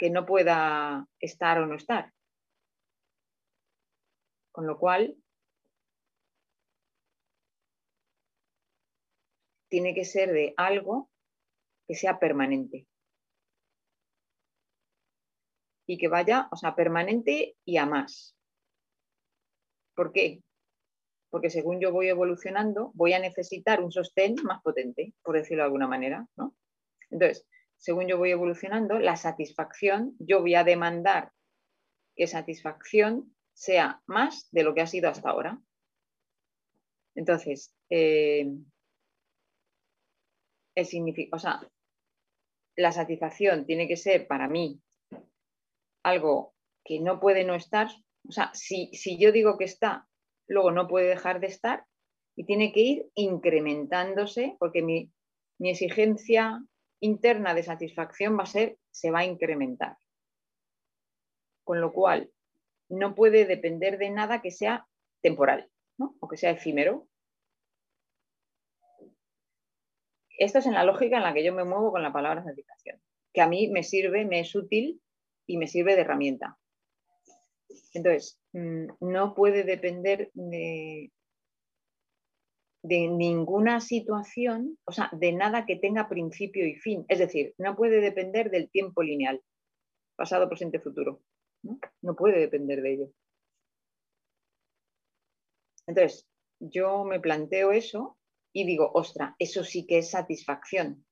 que 0.00 0.08
no 0.08 0.24
pueda 0.24 1.06
estar 1.20 1.60
o 1.60 1.66
no 1.66 1.74
estar. 1.74 2.10
Con 4.50 4.66
lo 4.66 4.78
cual, 4.78 5.14
tiene 9.68 9.92
que 9.94 10.06
ser 10.06 10.32
de 10.32 10.54
algo 10.56 11.10
que 11.86 11.94
sea 11.94 12.18
permanente. 12.18 12.86
Y 15.86 15.98
que 15.98 16.08
vaya, 16.08 16.48
o 16.50 16.56
sea, 16.56 16.74
permanente 16.74 17.58
y 17.66 17.76
a 17.76 17.84
más. 17.84 18.34
¿Por 19.94 20.12
qué? 20.12 20.40
porque 21.28 21.48
según 21.48 21.80
yo 21.80 21.92
voy 21.92 22.08
evolucionando, 22.08 22.90
voy 22.94 23.12
a 23.12 23.20
necesitar 23.20 23.80
un 23.80 23.92
sostén 23.92 24.34
más 24.42 24.60
potente, 24.62 25.14
por 25.22 25.36
decirlo 25.36 25.62
de 25.62 25.66
alguna 25.66 25.86
manera. 25.86 26.26
¿no? 26.36 26.56
Entonces, 27.08 27.46
según 27.80 28.06
yo 28.06 28.18
voy 28.18 28.30
evolucionando, 28.30 28.98
la 28.98 29.16
satisfacción, 29.16 30.14
yo 30.18 30.40
voy 30.40 30.54
a 30.54 30.64
demandar 30.64 31.32
que 32.14 32.26
satisfacción 32.26 33.34
sea 33.52 34.02
más 34.06 34.48
de 34.52 34.62
lo 34.62 34.74
que 34.74 34.82
ha 34.82 34.86
sido 34.86 35.08
hasta 35.08 35.28
ahora. 35.28 35.60
Entonces, 37.16 37.74
eh, 37.90 38.46
el 40.76 41.28
o 41.32 41.38
sea, 41.38 41.68
la 42.76 42.92
satisfacción 42.92 43.66
tiene 43.66 43.88
que 43.88 43.96
ser 43.96 44.28
para 44.28 44.48
mí 44.48 44.80
algo 46.04 46.54
que 46.84 47.00
no 47.00 47.18
puede 47.18 47.44
no 47.44 47.54
estar. 47.54 47.88
O 48.28 48.32
sea, 48.32 48.50
si, 48.54 48.90
si 48.92 49.18
yo 49.18 49.32
digo 49.32 49.58
que 49.58 49.64
está 49.64 50.06
luego 50.50 50.72
no 50.72 50.88
puede 50.88 51.08
dejar 51.08 51.40
de 51.40 51.46
estar 51.46 51.84
y 52.36 52.44
tiene 52.44 52.72
que 52.72 52.80
ir 52.80 53.06
incrementándose 53.14 54.56
porque 54.58 54.82
mi, 54.82 55.10
exigencia 55.60 56.62
interna 57.00 57.54
de 57.54 57.62
satisfacción 57.62 58.38
va 58.38 58.44
a 58.44 58.46
ser, 58.46 58.78
se 58.90 59.10
va 59.10 59.20
a 59.20 59.24
incrementar. 59.24 59.96
Con 61.64 61.80
lo 61.80 61.92
cual, 61.92 62.30
no 62.88 63.14
puede 63.14 63.46
depender 63.46 63.98
de 63.98 64.10
nada 64.10 64.42
que 64.42 64.50
sea 64.50 64.86
temporal 65.22 65.70
o 65.98 66.28
que 66.28 66.36
sea 66.36 66.50
efímero. 66.50 67.06
Esto 70.38 70.58
es 70.58 70.66
en 70.66 70.74
la 70.74 70.84
lógica 70.84 71.18
en 71.18 71.22
la 71.22 71.34
que 71.34 71.44
yo 71.44 71.52
me 71.52 71.64
muevo 71.64 71.92
con 71.92 72.02
la 72.02 72.12
palabra 72.12 72.42
satisfacción, 72.42 73.00
que 73.32 73.42
a 73.42 73.48
mí 73.48 73.68
me 73.68 73.82
sirve, 73.82 74.24
me 74.24 74.40
es 74.40 74.54
útil 74.54 75.00
y 75.46 75.58
me 75.58 75.66
sirve 75.66 75.94
de 75.94 76.00
herramienta. 76.00 76.58
Entonces, 77.92 78.40
mm, 78.52 78.86
no 79.00 79.34
puede 79.34 79.64
depender 79.64 80.30
de, 80.34 81.12
de 82.82 83.08
ninguna 83.08 83.80
situación, 83.80 84.78
o 84.84 84.92
sea, 84.92 85.10
de 85.12 85.32
nada 85.32 85.66
que 85.66 85.76
tenga 85.76 86.08
principio 86.08 86.66
y 86.66 86.76
fin. 86.76 87.04
Es 87.08 87.18
decir, 87.18 87.54
no 87.58 87.76
puede 87.76 88.00
depender 88.00 88.50
del 88.50 88.70
tiempo 88.70 89.02
lineal, 89.02 89.42
pasado, 90.16 90.48
presente, 90.48 90.80
futuro. 90.80 91.22
No, 92.02 92.16
puede 92.16 92.38
depender 92.38 92.80
de 92.80 92.92
ello. 92.92 93.12
Entonces, 95.86 96.26
yo 96.58 97.04
me 97.04 97.20
planteo 97.20 97.72
eso 97.72 98.16
y 98.52 98.64
digo, 98.64 98.90
ostra, 98.94 99.36
eso 99.38 99.64
sí 99.64 99.86
que 99.86 99.98
es 99.98 100.10
satisfacción 100.10 101.04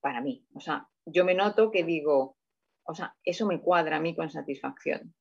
para 0.00 0.20
mí. 0.20 0.46
O 0.54 0.60
sea, 0.60 0.88
yo 1.04 1.24
me 1.24 1.34
noto 1.34 1.70
que 1.70 1.84
digo, 1.84 2.36
o 2.84 2.94
sea, 2.94 3.14
eso 3.22 3.46
me 3.46 3.60
cuadra 3.60 3.96
a 3.96 4.00
mí 4.00 4.16
con 4.16 4.30
satisfacción. 4.30 5.14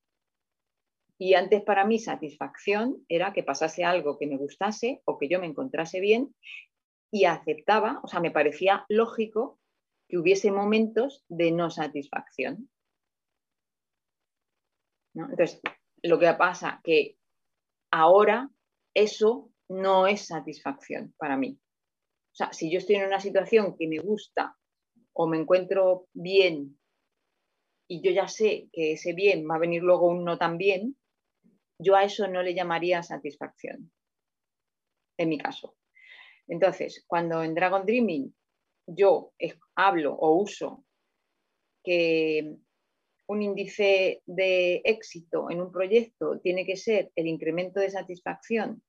Y 1.20 1.34
antes 1.34 1.64
para 1.64 1.86
mí 1.86 2.00
satisfacción 2.00 3.04
era 3.10 3.34
que 3.34 3.44
pasase 3.44 3.84
algo 3.84 4.18
que 4.18 4.28
me 4.28 4.38
gustase 4.38 5.02
o 5.06 5.18
que 5.18 5.28
yo 5.28 5.40
me 5.40 5.48
encontrase 5.48 6.00
bien 6.00 6.36
y 7.12 7.26
aceptaba, 7.26 8.00
o 8.04 8.08
sea, 8.08 8.20
me 8.20 8.32
parecía 8.32 8.86
lógico 8.90 9.60
que 10.08 10.18
hubiese 10.18 10.52
momentos 10.52 11.26
de 11.28 11.52
no 11.52 11.70
satisfacción. 11.70 12.70
Entonces, 15.16 15.62
lo 16.04 16.20
que 16.20 16.32
pasa 16.34 16.80
que 16.84 17.18
ahora 17.92 18.50
eso 18.94 19.52
no 19.70 20.08
es 20.08 20.28
satisfacción 20.28 21.14
para 21.18 21.38
mí. 21.38 21.60
O 22.34 22.36
sea, 22.36 22.54
si 22.54 22.72
yo 22.72 22.78
estoy 22.78 22.98
en 22.98 23.08
una 23.08 23.20
situación 23.20 23.76
que 23.78 23.88
me 23.88 24.00
gusta 24.00 24.56
o 25.14 25.28
me 25.28 25.40
encuentro 25.40 26.08
bien 26.14 26.80
y 27.90 28.02
yo 28.02 28.12
ya 28.12 28.28
sé 28.28 28.70
que 28.72 28.94
ese 28.94 29.14
bien 29.14 29.48
va 29.50 29.56
a 29.56 29.60
venir 29.60 29.82
luego 29.82 30.08
un 30.08 30.24
no 30.24 30.38
tan 30.38 30.58
bien, 30.58 30.97
yo 31.80 31.96
a 31.96 32.04
eso 32.04 32.28
no 32.28 32.42
le 32.42 32.54
llamaría 32.54 33.04
satisfacción, 33.04 33.92
en 35.18 35.30
mi 35.30 35.38
caso. 35.38 35.76
Entonces, 36.48 37.04
cuando 37.08 37.44
en 37.44 37.54
Dragon 37.54 37.86
Dreaming 37.86 38.34
yo 38.88 39.34
hablo 39.76 40.14
o 40.14 40.36
uso 40.36 40.86
que 41.84 42.58
un 43.28 43.42
índice 43.42 44.22
de 44.26 44.82
éxito 44.86 45.52
en 45.52 45.62
un 45.62 45.72
proyecto 45.72 46.40
tiene 46.40 46.66
que 46.66 46.78
ser 46.78 47.12
el 47.16 47.28
incremento 47.28 47.82
de 47.82 47.90
satisfacción 47.90 48.82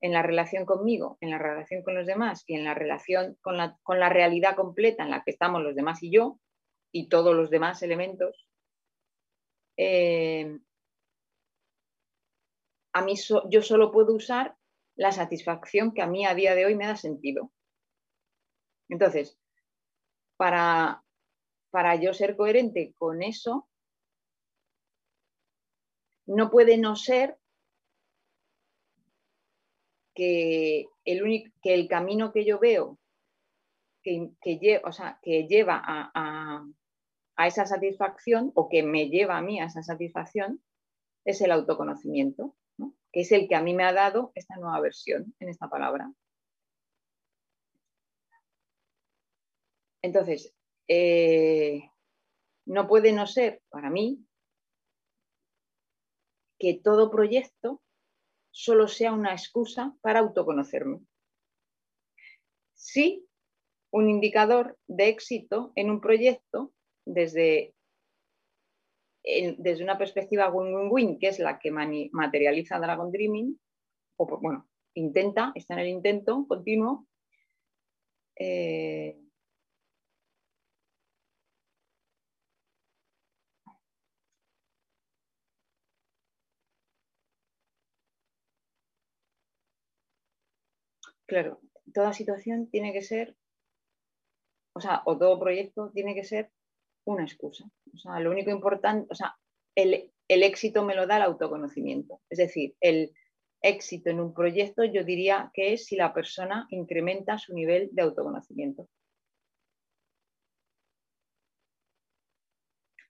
en 0.00 0.12
la 0.12 0.22
relación 0.22 0.64
conmigo, 0.64 1.18
en 1.20 1.30
la 1.30 1.38
relación 1.38 1.82
con 1.82 1.94
los 1.94 2.06
demás 2.06 2.44
y 2.46 2.54
en 2.54 2.64
la 2.64 2.74
relación 2.74 3.36
con 3.40 3.56
la, 3.56 3.78
con 3.82 4.00
la 4.00 4.08
realidad 4.08 4.56
completa 4.56 5.04
en 5.04 5.10
la 5.10 5.22
que 5.22 5.30
estamos 5.32 5.62
los 5.62 5.74
demás 5.74 6.02
y 6.02 6.10
yo, 6.10 6.40
y 6.92 7.08
todos 7.08 7.34
los 7.34 7.50
demás 7.50 7.82
elementos, 7.82 8.48
eh, 9.76 10.58
a 12.92 13.02
mí 13.02 13.14
yo 13.48 13.62
solo 13.62 13.90
puedo 13.92 14.14
usar 14.14 14.56
la 14.96 15.12
satisfacción 15.12 15.92
que 15.92 16.02
a 16.02 16.06
mí 16.06 16.26
a 16.26 16.34
día 16.34 16.54
de 16.54 16.66
hoy 16.66 16.74
me 16.74 16.86
da 16.86 16.96
sentido. 16.96 17.52
Entonces, 18.88 19.38
para, 20.36 21.02
para 21.70 21.96
yo 21.96 22.12
ser 22.12 22.36
coherente 22.36 22.94
con 22.98 23.22
eso, 23.22 23.68
no 26.26 26.50
puede 26.50 26.76
no 26.78 26.94
ser 26.96 27.38
que 30.14 30.88
el, 31.04 31.22
único, 31.22 31.50
que 31.62 31.74
el 31.74 31.88
camino 31.88 32.32
que 32.32 32.44
yo 32.44 32.58
veo 32.58 32.98
que, 34.02 34.30
que, 34.40 34.82
o 34.84 34.92
sea, 34.92 35.18
que 35.22 35.46
lleva 35.46 35.76
a, 35.82 36.10
a- 36.14 36.66
a 37.36 37.46
esa 37.46 37.64
satisfacción 37.66 38.52
o 38.54 38.68
que 38.68 38.82
me 38.82 39.08
lleva 39.08 39.38
a 39.38 39.42
mí 39.42 39.58
a 39.60 39.64
esa 39.66 39.82
satisfacción 39.82 40.62
es 41.24 41.40
el 41.40 41.50
autoconocimiento, 41.52 42.54
¿no? 42.54 42.61
Que 43.12 43.20
es 43.20 43.32
el 43.32 43.46
que 43.48 43.54
a 43.54 43.62
mí 43.62 43.74
me 43.74 43.84
ha 43.84 43.92
dado 43.92 44.32
esta 44.34 44.56
nueva 44.56 44.80
versión 44.80 45.34
en 45.38 45.48
esta 45.48 45.68
palabra. 45.68 46.10
Entonces, 50.02 50.54
eh, 50.88 51.90
no 52.66 52.88
puede 52.88 53.12
no 53.12 53.26
ser 53.26 53.62
para 53.68 53.90
mí 53.90 54.24
que 56.58 56.74
todo 56.74 57.10
proyecto 57.10 57.82
solo 58.50 58.88
sea 58.88 59.12
una 59.12 59.32
excusa 59.32 59.96
para 60.00 60.20
autoconocerme. 60.20 61.00
Sí, 62.74 63.26
un 63.90 64.08
indicador 64.08 64.78
de 64.86 65.08
éxito 65.08 65.72
en 65.76 65.90
un 65.90 66.00
proyecto 66.00 66.72
desde, 67.04 67.74
desde 69.58 69.84
una 69.84 69.98
perspectiva 69.98 70.50
win-win-win, 70.50 71.18
que 71.18 71.28
es 71.28 71.38
la 71.38 71.58
que 71.58 71.70
materializa 71.70 72.78
Dragon 72.80 73.10
Dreaming, 73.12 73.58
o 74.18 74.26
por- 74.26 74.40
bueno, 74.40 74.68
intenta, 74.94 75.52
está 75.54 75.74
en 75.74 75.80
el 75.80 75.88
intento 75.88 76.46
continuo. 76.48 77.06
eh, 78.36 79.16
Claro, 91.26 91.58
toda 91.92 92.12
situación 92.12 92.68
tiene 92.70 92.92
que 92.92 93.02
ser, 93.02 93.34
o 94.74 94.80
sea, 94.80 95.02
o 95.06 95.16
todo 95.18 95.38
proyecto 95.40 95.90
tiene 95.94 96.14
que 96.14 96.24
ser 96.24 96.50
una 97.04 97.24
excusa. 97.24 97.64
O 97.92 97.98
sea, 97.98 98.20
lo 98.20 98.30
único 98.30 98.50
importante, 98.50 99.06
o 99.10 99.14
sea, 99.14 99.36
el, 99.74 100.12
el 100.28 100.42
éxito 100.42 100.84
me 100.84 100.94
lo 100.94 101.06
da 101.06 101.16
el 101.16 101.22
autoconocimiento. 101.22 102.20
Es 102.30 102.38
decir, 102.38 102.74
el 102.80 103.12
éxito 103.62 104.10
en 104.10 104.20
un 104.20 104.34
proyecto 104.34 104.84
yo 104.84 105.04
diría 105.04 105.50
que 105.54 105.72
es 105.72 105.86
si 105.86 105.96
la 105.96 106.12
persona 106.12 106.66
incrementa 106.70 107.38
su 107.38 107.54
nivel 107.54 107.90
de 107.92 108.02
autoconocimiento. 108.02 108.88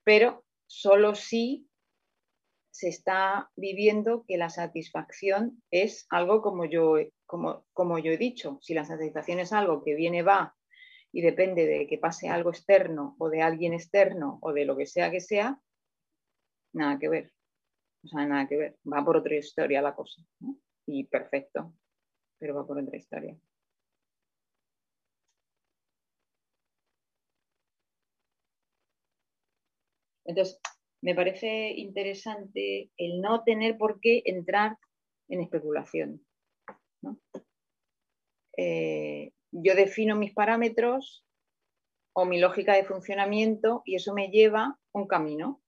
Pero 0.04 0.44
solo 0.66 1.14
si 1.14 1.68
se 2.70 2.88
está 2.88 3.50
viviendo 3.54 4.24
que 4.26 4.36
la 4.36 4.48
satisfacción 4.48 5.62
es 5.70 6.06
algo 6.10 6.42
como 6.42 6.64
yo, 6.64 6.96
como, 7.26 7.64
como 7.72 7.98
yo 7.98 8.10
he 8.12 8.16
dicho. 8.16 8.58
Si 8.62 8.74
la 8.74 8.84
satisfacción 8.84 9.38
es 9.38 9.52
algo 9.52 9.84
que 9.84 9.94
viene, 9.94 10.22
va 10.22 10.56
y 11.12 11.20
depende 11.20 11.66
de 11.66 11.86
que 11.86 11.98
pase 11.98 12.28
algo 12.28 12.50
externo 12.50 13.16
o 13.18 13.28
de 13.28 13.42
alguien 13.42 13.74
externo 13.74 14.38
o 14.42 14.52
de 14.52 14.64
lo 14.64 14.76
que 14.76 14.86
sea 14.86 15.10
que 15.10 15.20
sea, 15.20 15.60
nada 16.72 16.98
que 16.98 17.08
ver. 17.08 17.32
O 18.04 18.08
sea, 18.08 18.26
nada 18.26 18.48
que 18.48 18.56
ver. 18.56 18.78
Va 18.90 19.04
por 19.04 19.16
otra 19.16 19.36
historia 19.36 19.82
la 19.82 19.94
cosa. 19.94 20.22
Y 20.86 21.04
perfecto, 21.04 21.74
pero 22.38 22.54
va 22.54 22.66
por 22.66 22.78
otra 22.78 22.96
historia. 22.96 23.36
Entonces, 30.24 30.60
me 31.02 31.14
parece 31.14 31.72
interesante 31.72 32.90
el 32.96 33.20
no 33.20 33.42
tener 33.44 33.76
por 33.76 34.00
qué 34.00 34.22
entrar 34.24 34.78
en 35.28 35.40
especulación. 35.42 36.24
¿no? 37.02 37.18
Eh, 38.56 39.32
yo 39.52 39.74
defino 39.74 40.16
mis 40.16 40.32
parámetros 40.32 41.24
o 42.14 42.24
mi 42.24 42.40
lógica 42.40 42.74
de 42.74 42.84
funcionamiento 42.84 43.82
y 43.84 43.94
eso 43.96 44.12
me 44.14 44.28
lleva 44.28 44.78
un 44.92 45.06
camino. 45.06 45.62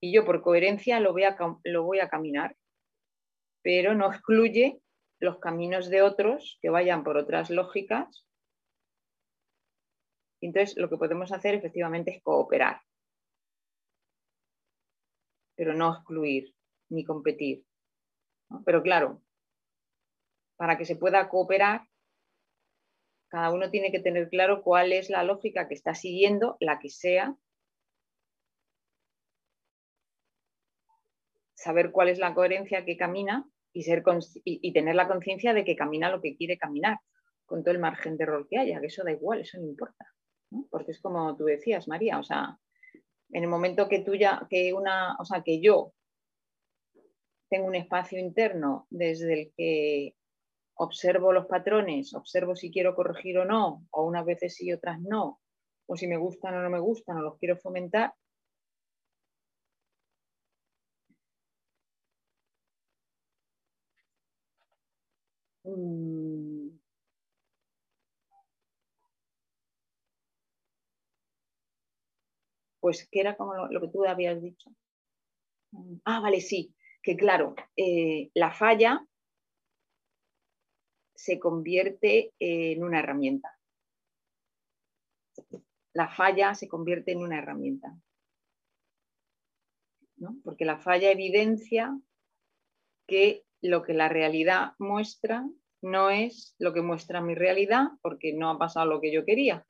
Y 0.00 0.12
yo 0.12 0.24
por 0.24 0.42
coherencia 0.42 0.98
lo 0.98 1.12
voy 1.12 1.24
a, 1.24 1.36
lo 1.64 1.84
voy 1.84 2.00
a 2.00 2.08
caminar, 2.08 2.56
pero 3.62 3.94
no 3.94 4.10
excluye 4.10 4.80
los 5.20 5.38
caminos 5.38 5.88
de 5.88 6.02
otros 6.02 6.58
que 6.60 6.70
vayan 6.70 7.04
por 7.04 7.16
otras 7.16 7.50
lógicas. 7.50 8.26
Entonces, 10.40 10.76
lo 10.76 10.90
que 10.90 10.96
podemos 10.96 11.30
hacer 11.30 11.54
efectivamente 11.54 12.16
es 12.16 12.22
cooperar 12.22 12.80
pero 15.62 15.74
no 15.74 15.94
excluir 15.94 16.54
ni 16.88 17.04
competir. 17.04 17.64
Pero 18.64 18.82
claro, 18.82 19.22
para 20.56 20.76
que 20.76 20.84
se 20.84 20.96
pueda 20.96 21.28
cooperar, 21.28 21.86
cada 23.32 23.50
uno 23.50 23.70
tiene 23.70 23.90
que 23.90 23.98
tener 23.98 24.28
claro 24.28 24.62
cuál 24.62 24.92
es 24.92 25.08
la 25.08 25.24
lógica 25.24 25.66
que 25.66 25.72
está 25.72 25.94
siguiendo, 25.94 26.58
la 26.60 26.78
que 26.78 26.90
sea, 26.90 27.34
saber 31.54 31.92
cuál 31.92 32.10
es 32.10 32.18
la 32.18 32.34
coherencia 32.34 32.84
que 32.84 32.98
camina 32.98 33.48
y, 33.72 33.84
ser 33.84 34.02
y, 34.44 34.72
tener 34.74 34.96
la 34.96 35.08
conciencia 35.08 35.54
de 35.54 35.64
que 35.64 35.76
camina 35.76 36.10
lo 36.10 36.20
que 36.20 36.36
quiere 36.36 36.58
caminar, 36.58 36.98
con 37.46 37.62
todo 37.64 37.72
el 37.72 37.80
margen 37.80 38.18
de 38.18 38.24
error 38.24 38.46
que 38.50 38.58
haya, 38.58 38.78
que 38.80 38.88
eso 38.88 39.02
da 39.02 39.12
igual, 39.12 39.40
eso 39.40 39.58
no 39.58 39.64
importa. 39.64 40.04
Porque 40.68 40.90
es 40.90 41.00
como 41.00 41.34
tú 41.34 41.44
decías, 41.44 41.88
María, 41.88 42.18
o 42.18 42.22
sea, 42.22 42.58
en 43.30 43.44
el 43.44 43.48
momento 43.48 43.88
que 43.88 44.00
tú 44.00 44.14
ya, 44.14 44.46
que 44.50 44.74
una, 44.74 45.16
o 45.18 45.24
sea, 45.24 45.42
que 45.42 45.58
yo 45.62 45.94
tengo 47.48 47.66
un 47.66 47.76
espacio 47.76 48.18
interno 48.18 48.86
desde 48.90 49.32
el 49.32 49.52
que 49.56 50.16
observo 50.84 51.32
los 51.32 51.46
patrones, 51.46 52.14
observo 52.14 52.56
si 52.56 52.70
quiero 52.70 52.94
corregir 52.94 53.38
o 53.38 53.44
no, 53.44 53.86
o 53.90 54.04
unas 54.04 54.24
veces 54.26 54.54
sí, 54.56 54.72
otras 54.72 55.00
no, 55.00 55.40
o 55.86 55.96
si 55.96 56.06
me 56.06 56.16
gustan 56.18 56.54
o 56.56 56.62
no 56.62 56.70
me 56.70 56.80
gustan, 56.80 57.18
o 57.18 57.22
los 57.22 57.38
quiero 57.38 57.56
fomentar. 57.58 58.14
Mm, 65.64 66.78
Pues 72.80 73.08
que 73.10 73.20
era 73.20 73.34
como 73.34 73.54
lo, 73.54 73.80
que 73.80 73.88
tú 73.88 74.04
habías 74.04 74.42
dicho. 74.42 74.68
Ah, 76.04 76.20
vale, 76.20 76.40
sí, 76.40 76.74
que 77.02 77.16
claro, 77.16 77.54
eh, 77.76 78.30
la 78.34 78.52
falla 78.52 79.06
se 81.22 81.38
convierte 81.38 82.32
en 82.40 82.82
una 82.82 82.98
herramienta. 82.98 83.56
La 85.92 86.08
falla 86.08 86.52
se 86.56 86.66
convierte 86.66 87.12
en 87.12 87.18
una 87.18 87.38
herramienta. 87.38 87.96
¿no? 90.16 90.36
Porque 90.42 90.64
la 90.64 90.78
falla 90.78 91.12
evidencia 91.12 91.96
que 93.06 93.44
lo 93.60 93.84
que 93.84 93.94
la 93.94 94.08
realidad 94.08 94.72
muestra 94.80 95.48
no 95.80 96.10
es 96.10 96.56
lo 96.58 96.72
que 96.72 96.82
muestra 96.82 97.20
mi 97.20 97.36
realidad 97.36 97.90
porque 98.02 98.32
no 98.32 98.50
ha 98.50 98.58
pasado 98.58 98.86
lo 98.86 99.00
que 99.00 99.12
yo 99.12 99.24
quería. 99.24 99.64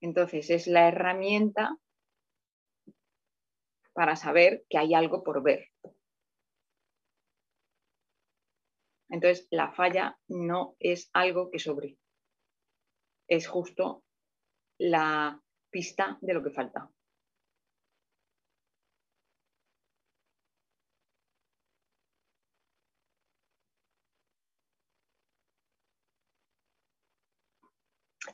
Entonces 0.00 0.50
es 0.50 0.68
la 0.68 0.86
herramienta 0.86 1.76
para 3.92 4.14
saber 4.14 4.64
que 4.68 4.78
hay 4.78 4.94
algo 4.94 5.24
por 5.24 5.42
ver. 5.42 5.66
Entonces 9.08 9.48
la 9.50 9.72
falla 9.72 10.18
no 10.28 10.76
es 10.78 11.10
algo 11.12 11.50
que 11.50 11.58
sobre, 11.58 11.98
es 13.26 13.46
justo 13.46 14.04
la 14.78 15.42
pista 15.70 16.18
de 16.20 16.34
lo 16.34 16.42
que 16.42 16.50
falta. 16.50 16.90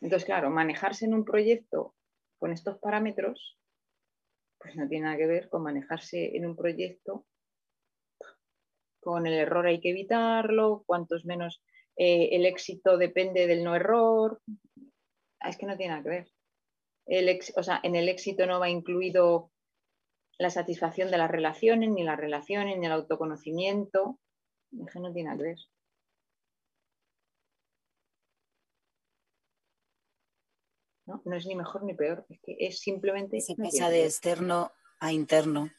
Entonces, 0.01 0.27
claro, 0.27 0.51
manejarse 0.51 1.07
en 1.07 1.15
un 1.15 1.25
proyecto 1.25 1.95
con 2.39 2.53
estos 2.53 2.79
parámetros, 2.79 3.59
pues 4.59 4.77
no 4.77 4.89
tiene 4.89 5.05
nada 5.05 5.17
que 5.17 5.27
ver 5.27 5.49
con 5.49 5.63
manejarse 5.63 6.37
en 6.37 6.47
un 6.47 6.57
proyecto 6.57 7.27
con 9.05 9.27
el 9.27 9.35
error 9.35 9.67
hay 9.67 9.81
que 9.81 9.91
evitarlo, 9.91 10.83
cuantos 10.87 11.25
menos 11.25 11.63
eh, 11.97 12.31
el 12.33 12.45
éxito 12.47 12.97
depende 12.99 13.47
del 13.47 13.63
no 13.63 13.77
error. 13.77 14.41
Ah, 15.41 15.51
Es 15.51 15.57
que 15.59 15.67
no 15.67 15.77
tiene 15.77 15.93
nada 15.93 16.03
que 16.03 16.09
ver. 16.09 16.33
El 17.07 17.29
ex- 17.29 17.53
o 17.57 17.63
sea, 17.63 17.79
en 17.83 17.95
el 17.95 18.09
éxito 18.09 18.47
no 18.47 18.59
va 18.59 18.69
incluido 18.71 19.53
la 20.39 20.51
satisfacción 20.51 21.11
de 21.11 21.19
las 21.19 21.31
relaciones, 21.31 21.91
ni 21.91 22.03
las 22.03 22.19
relaciones, 22.19 22.79
ni 22.79 22.87
el 22.87 22.93
autoconocimiento. 22.93 24.19
Es 24.73 24.93
que 24.93 24.99
no 25.01 25.13
tiene 25.13 25.29
nada 25.29 25.39
que 25.39 25.45
ver. 25.51 25.59
¿no? 31.07 31.23
No 31.25 31.37
es 31.37 31.47
ni 31.47 31.55
mejor 31.55 31.83
ni 31.85 31.95
peor, 31.95 32.25
es 32.29 32.41
que 32.41 32.57
es 32.59 32.81
simplemente... 32.81 33.41
Se 33.41 33.55
pasa 33.57 33.91
de 33.91 34.05
externo 34.07 34.73
a 35.01 35.13
interno. 35.13 35.71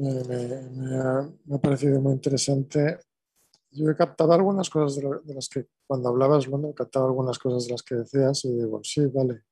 Me, 0.00 0.10
me- 0.28 0.62
me 0.70 0.96
ha, 0.96 1.28
me 1.46 1.56
ha 1.56 1.58
parecido 1.60 2.00
muy 2.00 2.12
interesante. 2.14 2.98
Yo 3.72 3.90
he 3.90 3.96
captado 3.96 4.32
algunas 4.32 4.70
cosas 4.70 4.96
de, 4.96 5.02
lo- 5.02 5.20
de 5.20 5.34
las 5.34 5.48
que, 5.48 5.66
cuando 5.86 6.08
hablabas, 6.10 6.46
Luna, 6.46 6.70
he 6.70 6.74
captado 6.74 7.06
algunas 7.06 7.38
cosas 7.38 7.66
de 7.66 7.72
las 7.72 7.82
que 7.82 7.96
decías 7.96 8.44
y 8.46 8.52
digo, 8.54 8.80
sí, 8.84 9.06
vale. 9.06 9.42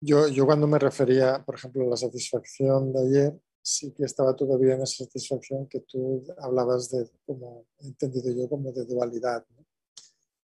Yo, 0.00 0.28
yo 0.28 0.44
cuando 0.46 0.66
me 0.66 0.78
refería, 0.78 1.42
por 1.44 1.54
ejemplo, 1.56 1.84
a 1.84 1.90
la 1.90 1.96
satisfacción 1.96 2.92
de 2.92 3.00
ayer, 3.00 3.40
sí 3.62 3.92
que 3.92 4.04
estaba 4.04 4.36
todavía 4.36 4.74
en 4.74 4.82
esa 4.82 5.04
satisfacción 5.04 5.66
que 5.66 5.80
tú 5.80 6.22
hablabas 6.38 6.90
de, 6.90 7.10
como 7.26 7.66
he 7.78 7.86
entendido 7.86 8.30
yo, 8.32 8.48
como 8.48 8.70
de 8.72 8.84
dualidad, 8.84 9.46
¿no? 9.56 9.64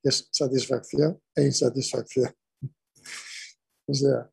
Es 0.03 0.29
satisfacción 0.33 1.21
e 1.35 1.45
insatisfacción. 1.45 2.33
o 3.87 3.95
sea, 3.95 4.31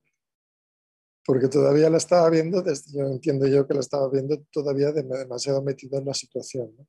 porque 1.26 1.48
todavía 1.48 1.90
la 1.90 1.98
estaba 1.98 2.30
viendo, 2.30 2.62
desde- 2.62 2.98
yo 2.98 3.06
entiendo 3.08 3.48
yo 3.48 3.68
que 3.68 3.74
la 3.74 3.82
estaba 3.82 4.10
viendo 4.10 4.44
todavía 4.52 4.92
de- 4.92 5.04
demasiado 5.04 5.62
metido 5.62 6.00
en 6.00 6.06
la 6.06 6.14
situación. 6.14 6.74
¿no? 6.78 6.88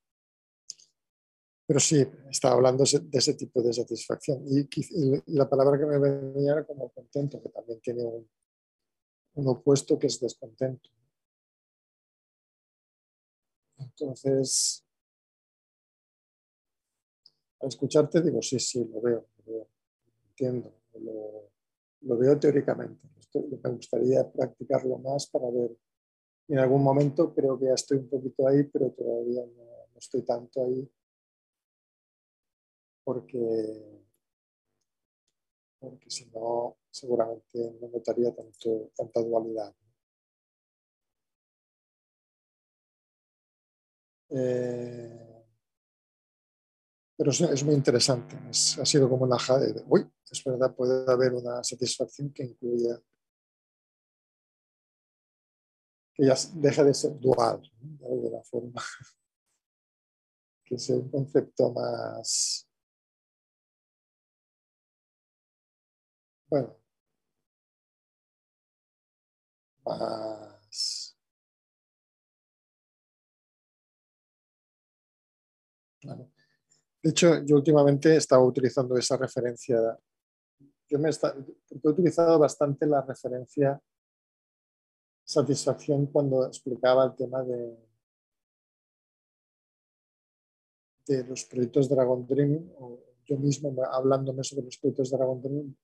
Pero 1.67 1.81
sí, 1.81 2.07
estaba 2.31 2.55
hablando 2.55 2.85
de 2.85 3.19
ese 3.19 3.35
tipo 3.35 3.63
de 3.63 3.73
satisfacción. 3.73 4.43
Y, 4.47 4.69
la 5.29 5.49
palabra 5.49 5.79
que 5.79 5.87
me 5.87 5.99
venía 5.99 6.53
era 6.53 6.65
como 6.67 6.91
contento, 6.91 7.41
que 7.43 7.49
también 7.51 7.81
tiene 7.81 8.05
un, 8.05 8.29
opuesto 9.49 9.99
que 9.99 10.09
es 10.09 10.21
descontento. 10.21 10.91
Entonces, 13.79 14.85
al 17.61 17.69
escucharte 17.69 18.21
digo, 18.21 18.43
sí, 18.43 18.59
sí, 18.59 18.85
lo 18.93 19.01
veo, 19.01 19.27
lo 19.39 19.53
veo, 19.53 19.69
entiendo, 20.29 20.75
lo 22.03 22.19
veo 22.19 22.39
teóricamente. 22.39 23.13
Me 23.35 23.71
gustaría 23.71 24.31
practicarlo 24.31 24.99
más 24.99 25.27
para 25.29 25.51
ver. 25.51 25.77
En 26.49 26.59
algún 26.59 26.83
momento 26.83 27.35
creo 27.35 27.59
que 27.59 27.67
ya 27.67 27.75
estoy 27.75 27.99
un 27.99 28.09
poquito 28.09 28.47
ahí, 28.47 28.65
pero 28.65 28.91
todavía 28.91 29.43
no, 29.47 29.65
no 29.93 29.99
estoy 29.99 30.23
tanto 30.23 30.65
ahí 30.65 30.89
porque, 33.05 34.03
porque 35.79 36.11
si 36.11 36.27
no, 36.31 36.77
seguramente 36.91 37.77
no 37.81 37.89
notaría 37.89 38.35
tanto, 38.35 38.91
tanta 38.97 39.21
dualidad. 39.21 39.75
Eh, 44.31 45.45
pero 47.17 47.31
es, 47.31 47.65
muy 47.65 47.75
interesante. 47.75 48.37
Es- 48.51 48.79
ha 48.79 48.85
sido 48.87 49.09
como 49.09 49.25
una 49.25 49.39
jade 49.39 49.73
de, 49.73 49.85
uy, 49.89 50.09
es 50.31 50.45
verdad, 50.45 50.75
puede 50.75 51.11
haber 51.11 51.35
una 51.35 51.63
satisfacción 51.63 52.33
que 52.33 52.45
incluya, 52.45 53.01
que 56.15 56.27
ya 56.27 56.35
deja 56.55 56.85
de 56.85 56.95
ser 56.95 57.19
dual, 57.19 57.63
de 57.81 58.07
alguna 58.07 58.43
forma. 58.43 58.83
que 60.65 60.79
sea 60.79 60.97
un 60.97 61.11
concepto 61.11 61.73
más, 61.73 62.67
bueno, 66.49 66.77
más. 69.85 71.17
De 77.03 77.11
hecho, 77.11 77.43
yo 77.45 77.57
últimamente 77.57 78.17
estaba 78.17 78.45
utilizando 78.45 78.97
esa 78.97 79.17
referencia. 79.17 79.99
Yo 80.89 80.99
me 80.99 81.11
está, 81.11 81.35
he 81.71 81.89
utilizado 81.89 82.39
bastante 82.39 82.87
la 82.87 83.03
referencia 83.03 83.81
satisfacción 85.33 86.07
cuando 86.07 86.47
explicaba 86.47 87.07
el 87.07 87.15
tema 87.17 87.43
de, 87.43 87.77
de 91.07 91.25
los 91.25 91.45
proyectos 91.45 91.89
Dragon 91.89 92.27
Dream, 92.27 92.71
o 92.79 92.99
yo 93.25 93.37
mismo 93.39 93.73
me- 93.73 93.83
hablándome 93.91 94.45
sobre 94.45 94.65
los 94.67 94.77
proyectos 94.79 95.11
Dragon 95.11 95.41
Dream, 95.41 95.77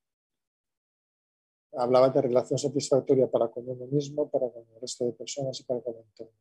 hablaba 1.73 2.11
de 2.11 2.23
relación 2.23 2.59
satisfactoria 2.59 3.31
para 3.31 3.49
con 3.49 3.69
uno 3.69 3.87
mismo, 3.87 4.29
para 4.31 4.51
con 4.51 4.65
el 4.75 4.81
resto 4.81 5.05
de 5.07 5.13
personas 5.13 5.59
y 5.61 5.65
para 5.65 5.81
con 5.81 5.95
el 5.95 6.01
entorno. 6.03 6.33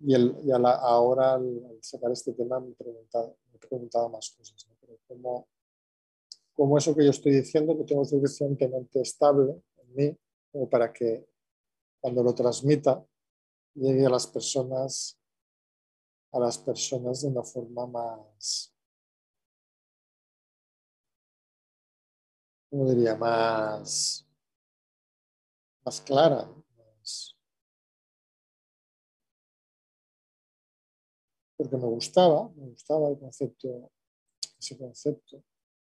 Y, 0.00 0.14
el, 0.14 0.36
y 0.44 0.52
a 0.52 0.58
la- 0.58 0.76
ahora 0.76 1.34
al, 1.34 1.64
al 1.68 1.82
sacar 1.82 2.12
este 2.12 2.32
tema 2.32 2.60
me 2.60 2.70
he 2.70 2.74
preguntado, 2.74 3.36
me 3.50 3.56
he 3.56 3.58
preguntado 3.58 4.08
más 4.08 4.30
cosas. 4.36 4.64
¿no? 4.68 4.74
Pero 4.80 6.76
eso 6.78 6.94
que 6.94 7.04
yo 7.04 7.10
estoy 7.10 7.32
diciendo 7.32 7.74
lo 7.74 7.84
tengo 7.84 8.04
suficientemente 8.04 9.00
estable 9.00 9.52
en 9.52 9.62
mí 9.98 10.16
como 10.52 10.68
para 10.70 10.92
que 10.92 11.26
cuando 12.00 12.22
lo 12.22 12.34
transmita 12.34 13.04
llegue 13.74 14.06
a 14.06 14.10
las 14.10 14.26
personas 14.26 15.18
a 16.32 16.38
las 16.38 16.58
personas 16.58 17.22
de 17.22 17.28
una 17.28 17.42
forma 17.42 17.86
más 17.86 18.74
¿cómo 22.70 22.88
diría? 22.90 23.16
más 23.16 24.24
más 25.84 26.00
clara. 26.02 26.46
Más- 26.76 27.34
porque 31.56 31.76
me 31.76 31.86
gustaba 31.86 32.48
me 32.50 32.68
gustaba 32.68 33.08
el 33.08 33.18
concepto 33.18 33.90
ese 34.60 34.78
concepto 34.78 35.42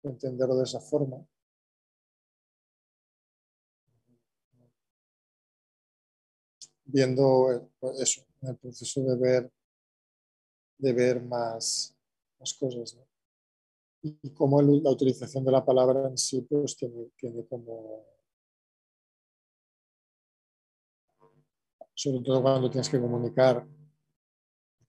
entenderlo 0.04 0.56
de 0.56 0.64
esa 0.64 0.80
forma 0.80 1.26
viendo 6.98 7.70
pues 7.80 8.00
eso, 8.02 8.26
en 8.42 8.50
el 8.50 8.58
proceso 8.58 9.02
de 9.04 9.16
ver, 9.18 9.52
de 10.80 10.94
ver 10.94 11.22
más, 11.22 11.96
más 12.40 12.54
cosas. 12.56 12.96
¿no? 12.96 13.06
Y, 14.02 14.32
cómo 14.32 14.60
el- 14.62 14.82
la 14.82 14.90
utilización 14.90 15.46
de 15.46 15.52
la 15.52 15.64
palabra 15.64 16.08
en 16.08 16.18
sí 16.18 16.42
pues, 16.42 16.76
tiene, 16.76 17.12
tiene 17.16 17.46
como, 17.46 18.04
sobre 21.94 22.24
todo 22.24 22.42
cuando 22.42 22.72
tienes 22.72 22.90
que 22.90 23.00
comunicar. 23.00 23.64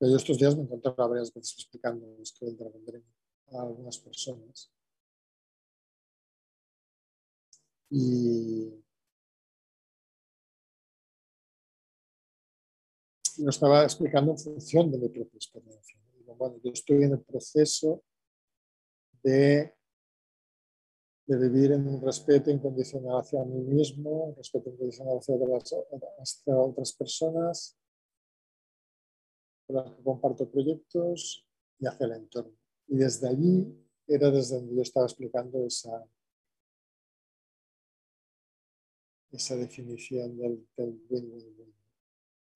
Yo 0.00 0.16
estos 0.16 0.38
días 0.38 0.56
me 0.56 0.62
encontraba 0.62 1.08
varias 1.08 1.34
veces 1.34 1.56
explicando 1.58 2.06
esto 2.22 2.46
del 2.46 2.56
Dream 2.56 3.04
a 3.52 3.62
algunas 3.62 3.98
personas. 3.98 4.70
Y, 7.90 8.72
lo 13.38 13.50
estaba 13.50 13.84
explicando 13.84 14.32
en 14.32 14.38
función 14.38 14.90
de 14.90 14.98
mi 14.98 15.08
propia 15.08 15.36
experiencia. 15.36 15.98
Bueno, 16.36 16.60
yo 16.62 16.70
estoy 16.72 17.04
en 17.04 17.12
el 17.12 17.20
proceso 17.20 18.04
de, 19.22 19.74
de 21.26 21.38
vivir 21.38 21.72
en 21.72 21.86
un 21.86 22.00
respeto 22.00 22.50
incondicional 22.50 23.20
hacia 23.20 23.44
mí 23.44 23.60
mismo, 23.60 24.34
respeto 24.36 24.70
incondicional 24.70 25.18
hacia 25.18 25.34
hacia 26.20 26.56
otras 26.56 26.92
personas 26.92 27.76
con 29.66 29.76
las 29.76 29.90
que 29.90 30.02
comparto 30.02 30.50
proyectos 30.50 31.46
y 31.78 31.86
hacia 31.86 32.06
el 32.06 32.12
entorno. 32.12 32.56
Y 32.86 32.96
desde 32.96 33.28
allí 33.28 33.86
era 34.06 34.30
desde 34.30 34.56
donde 34.56 34.76
yo 34.76 34.82
estaba 34.82 35.06
explicando 35.06 35.66
esa, 35.66 36.08
esa 39.30 39.56
definición 39.56 40.38
del, 40.38 40.66
del 40.76 41.02
win-win-win 41.10 41.57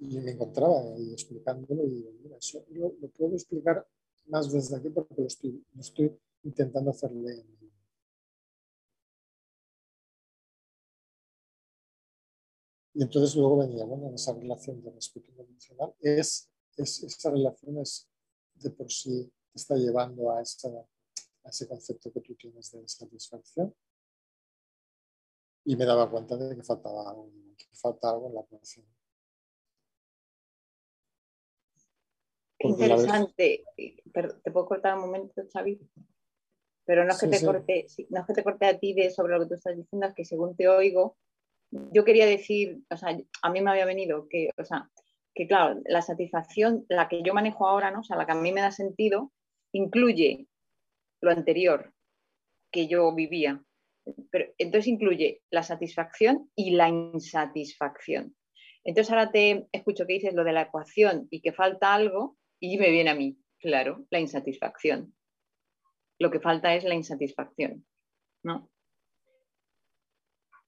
y 0.09 0.21
me 0.21 0.33
encontraba 0.33 0.81
ahí 0.95 1.13
explicándolo 1.13 1.85
y 1.85 1.91
digo, 1.91 2.13
mira, 2.23 2.37
eso 2.37 2.65
lo, 2.71 2.95
lo 3.01 3.09
puedo 3.09 3.35
explicar 3.35 3.87
más 4.27 4.51
desde 4.53 4.77
aquí 4.77 4.89
porque 4.91 5.15
lo 5.17 5.27
estoy, 5.27 5.65
lo 5.75 5.81
estoy 5.81 6.19
intentando 6.43 6.91
hacerle 6.91 7.45
Y 12.95 13.03
entonces 13.03 13.35
luego 13.37 13.57
venía, 13.57 13.85
bueno, 13.87 14.09
en 14.09 14.15
esa 14.15 14.35
relación 14.35 14.83
de 14.83 14.91
respeto 14.91 15.31
incondicional, 15.31 15.95
es, 16.01 16.51
es, 16.77 17.03
esa 17.03 17.31
relación 17.31 17.79
es 17.79 18.07
de 18.55 18.71
por 18.71 18.91
sí 18.91 19.33
te 19.51 19.59
está 19.59 19.77
llevando 19.77 20.31
a, 20.31 20.43
esa, 20.43 20.69
a 20.69 21.49
ese 21.49 21.67
concepto 21.67 22.13
que 22.13 22.21
tú 22.21 22.35
tienes 22.35 22.71
de 22.71 22.87
satisfacción. 22.87 23.75
Y 25.65 25.75
me 25.77 25.87
daba 25.87 26.11
cuenta 26.11 26.37
de 26.37 26.55
que 26.55 26.63
faltaba 26.63 27.09
algo, 27.09 27.31
que 27.57 27.67
falta 27.73 28.11
algo 28.11 28.29
en 28.29 28.35
la 28.35 28.41
ecuación. 28.43 28.85
Qué 32.63 32.69
interesante. 32.69 33.65
Pero, 34.13 34.41
¿Te 34.41 34.51
puedo 34.51 34.67
cortar 34.67 34.95
un 34.95 35.01
momento, 35.01 35.43
Xavi? 35.53 35.81
Pero 36.85 37.05
no 37.05 37.11
es 37.11 37.21
que 37.21 37.27
Sí, 37.27 37.31
te 37.33 37.39
sí. 37.39 37.47
corte, 37.47 37.87
no 38.11 38.21
es 38.21 38.27
que 38.27 38.35
te 38.35 38.45
corte 38.45 38.67
a 38.67 38.79
ti 38.79 38.95
de 38.95 39.11
sobre 39.11 39.35
lo 39.35 39.41
que 39.41 39.49
tú 39.49 39.55
estás 39.55 39.77
diciendo, 39.77 40.07
es 40.07 40.15
que 40.15 40.25
según 40.25 40.57
te 40.57 40.69
oigo, 40.69 41.17
yo 41.71 42.05
quería 42.05 42.27
decir, 42.27 42.81
o 42.91 42.97
sea, 42.97 43.17
a 43.43 43.51
mí 43.51 43.61
me 43.61 43.71
había 43.71 43.85
venido 43.87 44.29
que, 44.29 44.51
o 44.59 44.65
sea, 44.65 44.91
que 45.35 45.47
claro, 45.47 45.81
la 45.87 46.03
satisfacción, 46.03 46.85
la 46.89 47.09
que 47.09 47.23
yo 47.23 47.35
manejo 47.35 47.67
ahora, 47.67 47.91
¿no? 47.91 48.01
O 48.01 48.05
sea, 48.05 48.17
la 48.17 48.27
que 48.27 48.33
a 48.33 48.37
mí 48.37 48.53
me 48.53 48.61
da 48.61 48.71
sentido, 48.71 49.33
incluye 49.73 50.47
lo 51.21 51.31
anterior 51.31 51.93
que 52.71 52.89
yo 52.89 53.15
vivía. 53.15 53.63
Pero 54.31 54.53
entonces 54.59 54.89
incluye 54.89 55.43
la 55.51 55.63
satisfacción 55.63 56.51
y 56.57 56.73
la 56.73 56.89
insatisfacción. 56.89 58.37
Entonces 58.85 59.11
ahora 59.13 59.31
te 59.31 59.69
escucho 59.73 60.07
que 60.07 60.15
dices 60.15 60.35
lo 60.35 60.45
de 60.45 60.53
la 60.53 60.63
ecuación 60.63 61.29
y 61.31 61.41
que 61.41 61.53
falta 61.53 61.95
algo 61.95 62.37
y 62.63 62.79
me 62.79 62.91
viene 62.91 63.11
a 63.11 63.17
mí, 63.17 63.37
claro, 63.59 64.07
la 64.11 64.21
insatisfacción. 64.21 65.13
Lo 66.21 66.31
que 66.31 66.39
falta 66.39 66.77
es 66.77 66.85
la 66.85 66.95
insatisfacción, 66.95 67.85
¿no? 68.45 68.71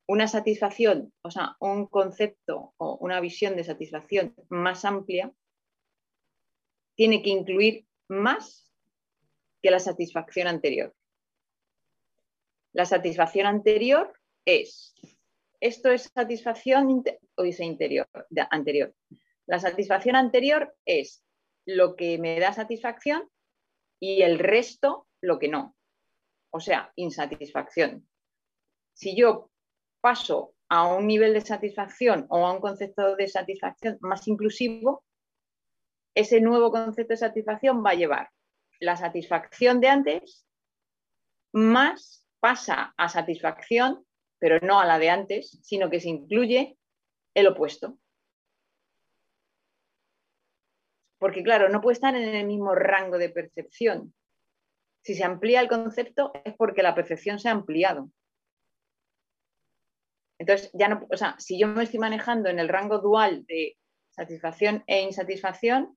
Una 0.08 0.26
satisfacción, 0.26 1.14
o 1.22 1.30
sea, 1.30 1.56
un 1.60 1.86
concepto 1.86 2.74
o 2.78 2.98
una 3.00 3.20
visión 3.20 3.54
de 3.54 3.62
satisfacción 3.62 4.34
más 4.48 4.84
amplia 4.84 5.32
tiene 6.96 7.22
que 7.22 7.30
incluir 7.30 7.86
más 8.08 8.74
que 9.62 9.70
la 9.70 9.78
satisfacción 9.78 10.48
anterior. 10.48 10.92
La 12.72 12.86
satisfacción 12.86 13.46
anterior 13.46 14.12
es, 14.44 14.96
esto 15.60 15.92
es 15.92 16.10
satisfacción 16.12 17.04
o 17.36 17.44
es 17.44 17.60
interior, 17.60 18.08
anterior. 18.50 18.92
La 19.46 19.60
satisfacción 19.60 20.16
anterior 20.16 20.74
es 20.84 21.23
lo 21.66 21.96
que 21.96 22.18
me 22.18 22.38
da 22.40 22.52
satisfacción 22.52 23.28
y 24.00 24.22
el 24.22 24.38
resto 24.38 25.06
lo 25.20 25.38
que 25.38 25.48
no. 25.48 25.76
O 26.50 26.60
sea, 26.60 26.92
insatisfacción. 26.96 28.08
Si 28.94 29.16
yo 29.16 29.50
paso 30.00 30.54
a 30.68 30.86
un 30.94 31.06
nivel 31.06 31.34
de 31.34 31.40
satisfacción 31.40 32.26
o 32.28 32.46
a 32.46 32.52
un 32.52 32.60
concepto 32.60 33.16
de 33.16 33.28
satisfacción 33.28 33.98
más 34.00 34.28
inclusivo, 34.28 35.04
ese 36.14 36.40
nuevo 36.40 36.70
concepto 36.70 37.12
de 37.12 37.18
satisfacción 37.18 37.84
va 37.84 37.90
a 37.90 37.94
llevar 37.94 38.30
la 38.80 38.96
satisfacción 38.96 39.80
de 39.80 39.88
antes 39.88 40.46
más 41.52 42.26
pasa 42.40 42.94
a 42.96 43.08
satisfacción, 43.08 44.04
pero 44.38 44.60
no 44.60 44.80
a 44.80 44.84
la 44.84 44.98
de 44.98 45.10
antes, 45.10 45.58
sino 45.62 45.88
que 45.88 46.00
se 46.00 46.10
incluye 46.10 46.76
el 47.34 47.46
opuesto. 47.46 47.98
Porque 51.24 51.42
claro, 51.42 51.70
no 51.70 51.80
puede 51.80 51.94
estar 51.94 52.14
en 52.14 52.34
el 52.34 52.46
mismo 52.46 52.74
rango 52.74 53.16
de 53.16 53.30
percepción. 53.30 54.12
Si 55.02 55.14
se 55.14 55.24
amplía 55.24 55.62
el 55.62 55.68
concepto 55.68 56.32
es 56.44 56.52
porque 56.54 56.82
la 56.82 56.94
percepción 56.94 57.38
se 57.38 57.48
ha 57.48 57.52
ampliado. 57.52 58.10
Entonces, 60.38 60.70
ya 60.74 60.88
no, 60.88 61.06
o 61.10 61.16
sea, 61.16 61.34
si 61.38 61.58
yo 61.58 61.66
me 61.66 61.84
estoy 61.84 61.98
manejando 61.98 62.50
en 62.50 62.58
el 62.58 62.68
rango 62.68 62.98
dual 62.98 63.46
de 63.46 63.78
satisfacción 64.10 64.84
e 64.86 65.00
insatisfacción, 65.00 65.96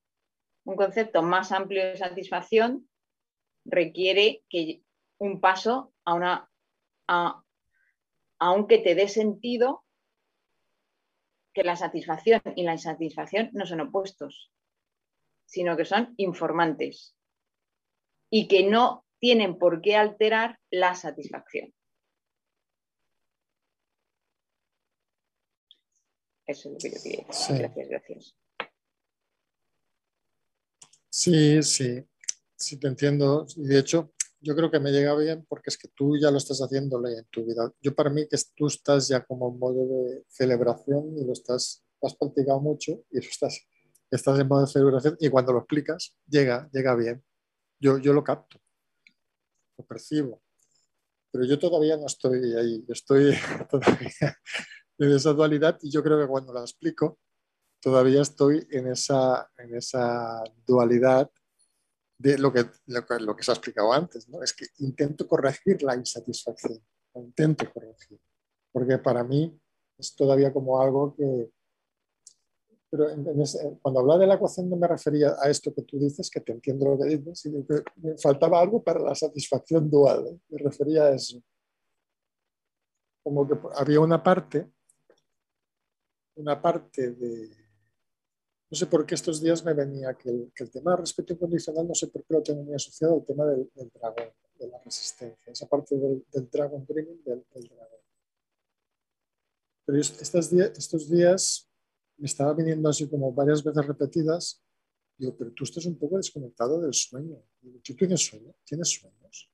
un 0.64 0.78
concepto 0.78 1.22
más 1.24 1.52
amplio 1.52 1.84
de 1.84 1.98
satisfacción 1.98 2.90
requiere 3.66 4.46
que 4.48 4.82
un 5.18 5.42
paso 5.42 5.94
a 6.06 6.14
una, 6.14 6.50
a, 7.10 7.44
aunque 8.40 8.78
te 8.78 8.96
dé 8.96 9.10
sentido 9.10 9.84
que 11.54 11.66
la 11.66 11.76
satisfacción 11.76 12.42
y 12.56 12.64
la 12.64 12.72
insatisfacción 12.72 13.50
no 13.52 13.66
son 13.66 13.82
opuestos, 13.82 14.54
sino 15.48 15.76
que 15.76 15.86
son 15.86 16.14
informantes 16.18 17.16
y 18.30 18.48
que 18.48 18.70
no 18.70 19.06
tienen 19.20 19.58
por 19.58 19.82
qué 19.82 19.96
alterar 19.96 20.60
la 20.70 20.94
satisfacción. 20.94 21.74
Eso 26.46 26.70
es 26.70 26.74
lo 26.74 26.78
que 26.78 26.96
yo 26.96 27.04
quería 27.04 27.26
decir. 27.28 27.34
Sí. 27.34 27.58
Gracias, 27.58 27.90
gracias. 27.90 28.36
Sí, 31.10 31.64
sí, 31.64 32.06
sí 32.56 32.80
te 32.80 32.88
entiendo. 32.88 33.46
Y 33.56 33.68
de 33.68 33.80
hecho, 33.80 34.14
yo 34.40 34.56
creo 34.56 34.70
que 34.70 34.80
me 34.80 34.92
llega 34.92 35.16
bien 35.16 35.46
porque 35.50 35.70
es 35.70 35.78
que 35.78 35.88
tú 35.90 36.18
ya 36.18 36.30
lo 36.30 36.38
estás 36.38 36.60
haciéndole 36.60 37.18
en 37.18 37.26
tu 37.26 37.46
vida. 37.46 37.72
Yo 37.82 37.96
para 37.96 38.10
mí 38.10 38.28
que 38.30 38.38
tú 38.56 38.68
estás 38.68 39.08
ya 39.08 39.26
como 39.26 39.52
en 39.52 39.60
modo 39.60 40.06
de 40.06 40.24
celebración 40.28 41.18
y 41.18 41.26
lo 41.26 41.34
estás, 41.34 41.84
lo 42.02 42.08
has 42.08 42.16
practicado 42.16 42.62
mucho 42.62 43.04
y 43.10 43.16
lo 43.22 43.28
estás, 43.28 43.68
estás 44.12 44.40
en 44.40 44.48
modo 44.48 44.62
de 44.62 44.68
celebración 44.68 45.18
y 45.20 45.30
cuando 45.30 45.54
lo 45.54 45.60
explicas 45.60 46.16
llega, 46.28 46.70
llega 46.72 46.96
bien. 46.96 47.24
Yo, 47.80 47.98
yo 47.98 48.14
lo 48.14 48.24
capto, 48.24 48.60
lo 49.78 49.86
percibo. 49.86 50.42
Pero 51.32 51.46
yo 51.46 51.60
todavía 51.60 51.98
no 51.98 52.06
estoy 52.06 52.56
ahí, 52.56 52.86
estoy 52.88 53.36
todavía 53.70 54.38
en 54.98 55.12
esa 55.12 55.34
dualidad 55.34 55.78
y 55.82 55.92
yo 55.92 56.02
creo 56.04 56.20
que 56.20 56.28
cuando 56.28 56.54
la 56.54 56.62
explico 56.62 57.20
todavía 57.80 58.22
estoy 58.22 58.68
en 58.72 58.88
esa, 58.88 59.50
en 59.58 59.76
esa 59.76 60.44
dualidad 60.66 61.30
de 62.18 62.38
lo 62.38 62.52
que, 62.52 62.66
lo, 62.88 63.04
lo 63.20 63.36
que 63.36 63.44
se 63.44 63.52
ha 63.52 63.54
explicado 63.54 63.94
antes, 63.94 64.28
¿no? 64.28 64.42
Es 64.42 64.54
que 64.54 64.66
intento 64.80 65.28
corregir 65.28 65.84
la 65.84 65.96
insatisfacción, 65.96 66.84
intento 67.14 67.72
corregir, 67.72 68.20
porque 68.72 68.98
para 68.98 69.24
mí 69.24 69.60
es 69.98 70.16
todavía 70.16 70.52
como 70.52 70.82
algo 70.82 71.16
que... 71.16 71.52
Pero 72.90 73.10
en, 73.10 73.28
en 73.28 73.42
ese, 73.42 73.78
cuando 73.82 74.00
hablaba 74.00 74.22
de 74.22 74.28
la 74.28 74.36
ecuación 74.36 74.70
no 74.70 74.78
me 74.78 74.88
refería 74.88 75.36
a 75.40 75.50
esto 75.50 75.74
que 75.74 75.82
tú 75.82 76.00
dices, 76.00 76.30
que 76.30 76.40
te 76.40 76.54
entiendo 76.54 76.86
lo 76.90 76.98
que 76.98 77.18
dices, 77.18 77.40
sino 77.40 77.66
que 77.66 77.84
me 77.98 78.18
faltaba 78.18 78.62
algo 78.62 78.82
para 78.82 79.02
la 79.02 79.14
satisfacción 79.14 79.90
dual, 79.90 80.28
¿eh? 80.28 80.40
me 80.50 80.58
refería 80.60 81.04
a 81.04 81.12
eso. 81.12 81.42
Como 83.24 83.46
que 83.48 83.56
había 83.76 84.00
una 84.00 84.24
parte, 84.24 84.72
una 86.36 86.62
parte 86.62 87.12
de, 87.12 87.50
no 88.70 88.78
sé 88.78 88.86
por 88.88 89.06
qué 89.06 89.16
estos 89.16 89.42
días 89.42 89.64
me 89.64 89.74
venía 89.74 90.14
que 90.14 90.30
el, 90.30 90.52
que 90.54 90.66
el 90.66 90.72
tema 90.72 90.92
del 90.92 91.02
respeto 91.02 91.34
incondicional, 91.34 91.88
no 91.88 91.96
sé 91.96 92.08
por 92.08 92.24
qué 92.24 92.34
lo 92.34 92.44
tengo 92.44 92.64
muy 92.64 92.76
asociado 92.76 93.16
al 93.16 93.26
tema 93.26 93.46
del, 93.46 93.70
del 93.74 93.90
dragón, 93.90 94.30
de 94.60 94.68
la 94.68 94.80
resistencia, 94.84 95.54
esa 95.54 95.68
parte 95.68 95.96
del, 95.96 96.26
del 96.32 96.50
dragon 96.50 96.86
dreaming 96.86 97.24
del, 97.24 97.46
del, 97.54 97.68
dragón. 97.68 98.00
Pero 99.86 100.00
estos 100.00 100.50
días, 100.50 100.72
estos 100.78 101.10
días 101.10 101.67
me 102.18 102.26
estaba 102.26 102.54
viniendo 102.54 102.90
así 102.90 103.08
como 103.08 103.32
varias 103.32 103.64
veces 103.64 103.86
repetidas, 103.86 104.64
digo, 105.18 105.36
pero 105.38 105.52
tú 105.52 105.64
estás 105.64 105.86
un 105.86 105.98
poco 105.98 106.18
desconectado 106.18 106.82
del 106.82 106.94
sueño. 106.94 107.42
Digo, 107.62 107.80
¿tú 107.84 107.96
tienes 107.96 108.26
sueño? 108.26 108.54
¿Tienes 108.64 108.90
sueños? 108.90 109.52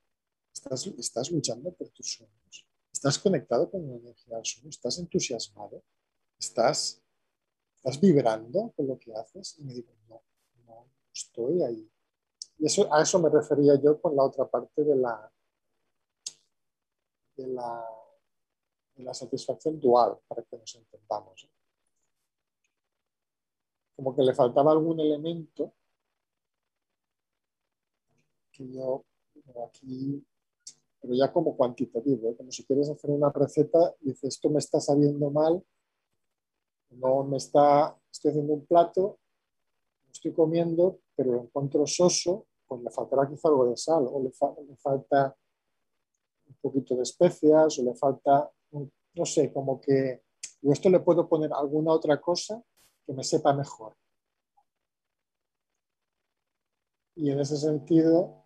¿Estás, 0.54 0.88
estás 0.88 1.32
luchando 1.32 1.72
por 1.74 1.90
tus 1.90 2.14
sueños? 2.14 2.68
¿Estás 2.92 3.18
conectado 3.20 3.70
con 3.70 3.88
la 3.88 3.96
energía 3.96 4.36
del 4.36 4.46
sueño? 4.46 4.70
¿Estás 4.70 5.00
entusiasmado? 5.00 5.84
¿Estás 6.38 7.04
¿Estás 7.86 8.00
vibrando 8.00 8.72
con 8.78 8.88
lo 8.88 8.98
que 8.98 9.14
haces? 9.14 9.60
Y 9.60 9.64
me 9.66 9.74
digo, 9.74 9.92
no, 10.08 10.24
no 10.66 10.88
estoy 11.14 11.62
ahí. 11.64 11.92
Y 12.60 12.66
eso, 12.66 12.92
a 12.94 13.02
eso 13.02 13.20
me 13.20 13.30
refería 13.30 13.76
yo 13.76 14.00
con 14.00 14.16
la 14.16 14.24
otra 14.24 14.50
parte 14.50 14.86
de 14.86 14.96
la, 14.96 15.30
de 17.36 17.48
la, 17.48 17.86
de 18.96 19.04
la 19.04 19.14
satisfacción 19.14 19.82
dual, 19.82 20.18
para 20.30 20.44
que 20.44 20.58
nos 20.58 20.74
entendamos. 20.76 21.50
Como 23.96 24.16
que 24.16 24.24
le 24.24 24.34
faltaba 24.34 24.72
algún 24.72 25.00
elemento 25.00 25.74
que 28.52 28.72
yo 28.72 29.04
aquí, 29.66 30.24
pero 31.02 31.14
ya 31.14 31.32
como 31.32 31.58
cuantitativo, 31.58 32.30
¿eh? 32.30 32.36
como 32.38 32.52
si 32.52 32.64
quieres 32.64 32.90
hacer 32.90 33.10
una 33.10 33.30
receta 33.30 33.94
dices, 34.00 34.36
esto 34.36 34.50
me 34.50 34.60
está 34.60 34.80
sabiendo 34.80 35.30
mal, 35.32 35.64
no 36.92 37.24
me 37.24 37.38
está, 37.38 37.98
estoy 38.12 38.32
haciendo 38.32 38.54
un 38.54 38.66
plato, 38.66 39.20
lo 40.06 40.12
estoy 40.12 40.32
comiendo, 40.34 41.00
pero 41.16 41.34
lo 41.34 41.42
encuentro 41.44 41.86
soso, 41.88 42.46
pues 42.68 42.82
le 42.82 42.92
faltará 42.92 43.28
quizá 43.28 43.50
algo 43.50 43.66
de 43.66 43.76
sal, 43.76 44.08
o 44.08 44.22
le, 44.22 44.32
le 44.68 44.76
falta 44.78 45.36
un 46.48 46.56
poquito 46.62 46.96
de 46.96 47.04
especias, 47.04 47.80
o 47.80 47.84
le 47.84 47.96
falta, 47.96 48.50
no 48.72 49.26
sé, 49.26 49.52
como 49.52 49.82
que 49.82 50.24
yo 50.62 50.72
esto 50.72 50.90
le 50.90 51.00
puedo 51.00 51.28
poner 51.28 51.52
alguna 51.52 51.92
otra 51.92 52.22
cosa 52.22 52.64
que 53.06 53.14
me 53.14 53.24
sepa 53.24 53.54
mejor. 53.54 53.96
Y 57.16 57.32
en 57.32 57.40
ese 57.40 57.58
sentido, 57.58 58.44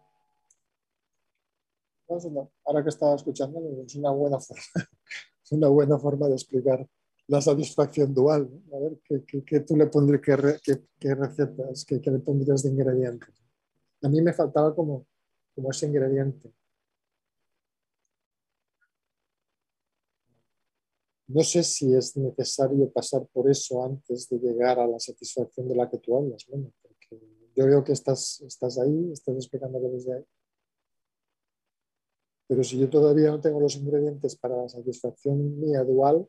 ahora 2.65 2.84
que 2.84 2.89
estaba 2.89 3.15
escuchando, 3.15 3.59
es 3.85 3.95
una 3.95 4.11
buena 4.11 4.39
forma, 4.39 4.63
una 5.51 5.67
buena 5.69 5.99
forma 5.99 6.27
de 6.27 6.34
explicar 6.34 6.88
la 7.27 7.41
satisfacción 7.41 8.13
dual. 8.13 8.49
A 8.73 8.79
ver, 8.79 8.99
¿qué, 9.03 9.43
qué- 9.45 9.59
tú 9.61 9.75
le 9.75 9.88
pondrías, 9.88 10.21
qué, 10.63 10.84
qué- 10.99 11.15
recetas, 11.15 11.85
qué 11.85 11.99
le 12.11 12.19
pondrías 12.19 12.63
de 12.63 12.69
ingredientes? 12.69 13.35
A 14.03 14.09
mí 14.09 14.21
me 14.21 14.34
faltaba 14.34 14.75
como, 14.75 15.07
como 15.55 15.71
ese 15.71 15.88
ingrediente. 15.88 16.51
No 21.27 21.43
sé 21.43 21.61
si 21.63 21.93
es 21.93 22.15
necesario 22.15 22.89
pasar 22.91 23.27
por 23.27 23.49
eso 23.51 23.83
antes 23.83 24.29
de 24.29 24.39
llegar 24.39 24.79
a 24.79 24.87
la 24.87 24.97
satisfacción 24.97 25.67
de 25.67 25.75
la 25.75 25.89
que 25.89 25.97
tú 25.97 26.17
hablas, 26.17 26.45
bueno, 26.47 26.71
porque 26.81 27.21
yo 27.53 27.65
veo 27.65 27.83
que 27.83 27.91
estás, 27.91 28.39
estás 28.41 28.79
ahí, 28.79 29.11
estás 29.11 29.35
explicándolo 29.35 29.89
desde 29.89 30.15
ahí. 30.15 30.25
Pero 32.47 32.63
si 32.63 32.79
yo 32.79 32.89
todavía 32.89 33.29
no 33.29 33.41
tengo 33.41 33.59
los 33.59 33.75
ingredientes 33.75 34.37
para 34.37 34.55
la 34.55 34.69
satisfacción 34.69 35.59
mía 35.59 35.83
dual, 35.83 36.25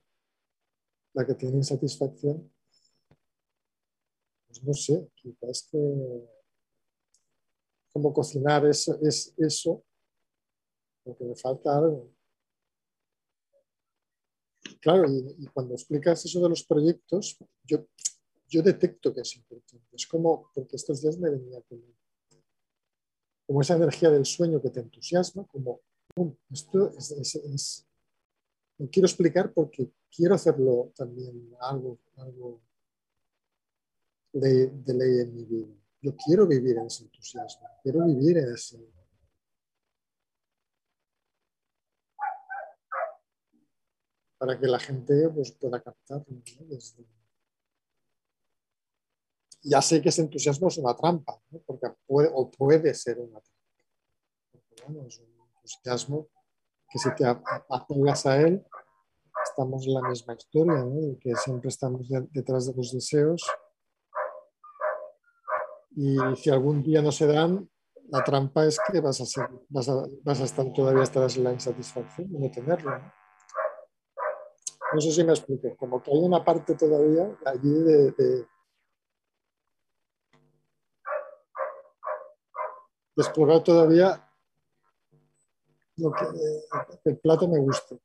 la 1.15 1.25
que 1.25 1.35
tiene 1.35 1.59
insatisfacción, 1.59 2.53
pues 4.49 4.65
no 4.65 4.73
sé, 4.75 5.09
quizás 5.15 5.69
que 5.71 5.79
como 7.93 8.13
cocinar 8.13 8.67
es, 8.67 8.89
es 8.89 9.33
eso, 9.39 9.85
porque 11.05 11.25
me 11.25 11.37
falta 11.37 11.77
algo. 11.77 12.18
Claro, 14.81 15.07
y, 15.11 15.47
cuando 15.53 15.75
explicas 15.75 16.25
eso 16.25 16.41
de 16.41 16.49
los 16.49 16.63
proyectos, 16.65 17.37
yo, 17.65 17.87
yo 18.49 18.63
detecto 18.63 19.13
que 19.13 19.23
es 19.23 19.37
importante. 19.37 19.87
Es 19.93 20.07
como, 20.07 20.51
porque 20.55 20.77
estos 20.77 21.03
días 21.03 21.19
me 21.19 21.31
venía 21.31 21.61
como, 21.63 21.83
como 23.47 23.61
esa 23.61 23.77
energía 23.77 24.11
del 24.11 24.25
sueño 24.27 24.61
que 24.61 24.71
te 24.71 24.81
entusiasma, 24.81 25.45
como, 25.47 25.81
"Pum, 26.15 26.35
esto 26.51 26.91
es, 26.97 27.11
es- 27.13 27.35
es- 27.37 27.87
lo 28.79 28.89
quiero 28.89 29.07
explicar 29.07 29.53
porque 29.53 29.91
quiero 30.15 30.35
hacerlo 30.35 30.93
también 30.95 31.53
algo, 31.61 31.99
algo 32.17 32.61
de, 34.33 34.69
de 34.69 34.95
ley 34.95 35.21
en 35.21 35.35
mi 35.35 35.45
vida. 35.45 35.67
Yo 36.01 36.15
quiero 36.17 36.47
vivir 36.47 36.77
en 36.79 36.87
ese 36.87 37.03
entusiasmo, 37.05 37.67
quiero 37.83 38.05
vivir 38.07 38.39
en 38.39 38.53
ese... 38.55 38.79
para 44.39 44.59
que 44.59 44.67
la 44.67 44.79
gente 44.79 45.29
pues, 45.35 45.53
pueda 45.53 45.83
captarlo. 45.83 46.25
¿no? 46.29 46.67
Desde- 46.67 47.05
Ya 49.63 49.83
sé 49.83 50.01
que 50.01 50.09
ese 50.11 50.23
entusiasmo 50.23 50.69
es 50.69 50.79
una 50.79 50.95
trampa, 50.97 51.41
¿no? 51.51 51.59
porque 51.67 51.89
puede, 52.07 52.31
o 52.33 52.51
puede 52.51 52.95
ser 52.95 53.19
una 53.19 53.41
trampa. 53.41 53.59
Porque, 54.53 54.83
bueno, 54.87 55.07
es 55.09 55.19
un 55.19 55.27
entusiasmo 55.57 56.29
que 56.91 56.99
si 56.99 57.15
te 57.17 57.25
apegas 57.27 58.25
a 58.27 58.41
él, 58.41 58.65
estamos 59.45 59.87
en 59.87 59.95
la 59.95 60.09
misma 60.09 60.35
historia, 60.35 60.75
¿no? 60.85 61.19
que 61.21 61.35
siempre 61.37 61.69
estamos 61.69 62.09
de- 62.09 62.27
detrás 62.31 62.67
de 62.67 62.75
los 62.75 62.93
deseos 62.93 63.43
y 65.97 66.17
si 66.37 66.51
algún 66.51 66.83
día 66.83 67.03
no 67.03 67.11
se 67.11 67.27
dan, 67.27 67.69
la 68.11 68.23
trampa 68.23 68.65
es 68.65 68.79
que 68.91 69.01
vas 69.01 69.21
a, 69.21 69.27
ser, 69.27 69.49
vas 69.69 69.89
a, 69.89 70.07
vas 70.23 70.41
a 70.41 70.45
estar 70.45 70.73
todavía 70.73 71.03
estarás 71.03 71.37
en 71.37 71.45
la 71.45 71.53
insatisfacción 71.53 72.33
de 72.33 72.39
no 72.39 72.51
tenerlo. 72.51 72.99
¿no? 72.99 73.13
No 74.95 75.01
sé 75.01 75.13
si 75.13 75.23
me 75.23 75.33
explico, 75.33 75.77
como 75.77 76.03
que 76.03 76.11
hay 76.11 76.19
una 76.19 76.43
parte 76.43 76.75
todavía 76.75 77.37
allí 77.45 77.71
de, 77.71 78.47
explorar 83.17 83.63
todavía 83.65 84.25
lo 85.97 86.13
que 86.13 86.25
eh, 86.25 86.63
el 87.05 87.19
plato 87.19 87.49
me 87.49 87.59
gusta. 87.59 87.97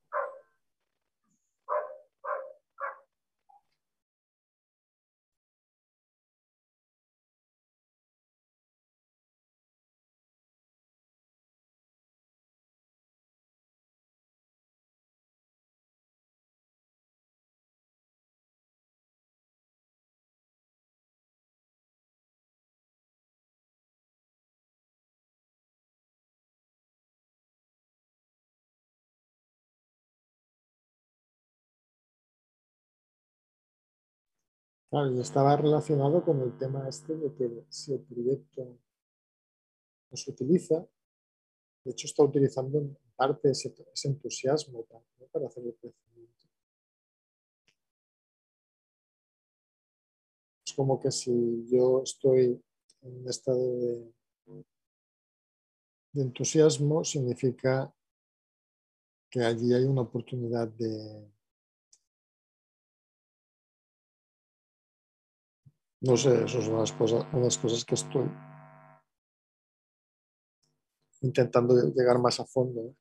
Y 34.94 35.20
estaba 35.20 35.58
relacionado 35.58 36.24
con 36.24 36.40
el 36.42 36.56
tema 36.60 36.88
este 36.88 37.16
de 37.16 37.34
que 37.34 37.66
si 37.68 37.94
el 37.94 38.02
proyecto 38.02 38.78
no 40.12 40.18
se 40.18 40.30
utiliza, 40.30 40.86
de 41.84 41.92
hecho 41.92 42.06
está 42.06 42.24
utilizando 42.24 42.78
en 42.78 42.96
parte 43.16 43.50
ese, 43.50 43.74
entusiasmo 44.04 44.86
para, 44.86 45.04
para 45.32 45.48
hacer 45.48 45.66
el 45.66 45.76
crecimiento. 45.78 46.48
Es 50.64 50.74
como 50.76 51.00
que 51.00 51.12
si 51.12 51.66
yo 51.72 52.04
estoy 52.04 52.64
en 53.02 53.18
un 53.18 53.28
estado 53.28 53.76
de, 53.80 54.14
de 56.12 56.22
entusiasmo, 56.22 57.04
significa 57.04 57.92
que 59.32 59.42
allí 59.42 59.74
hay 59.74 59.86
una 59.86 60.02
oportunidad 60.02 60.68
de, 60.68 61.33
no 66.04 66.18
sé, 66.18 66.44
eso 66.44 66.62
son 66.62 66.80
las 66.80 66.92
cosas, 66.92 67.26
unas 67.32 67.58
cosas 67.58 67.86
que 67.86 67.96
estoy 67.96 68.30
intentando 71.22 71.74
llegar 71.96 72.20
más 72.20 72.40
a 72.42 72.46
fondo. 72.46 72.82
¿eh? 72.82 72.96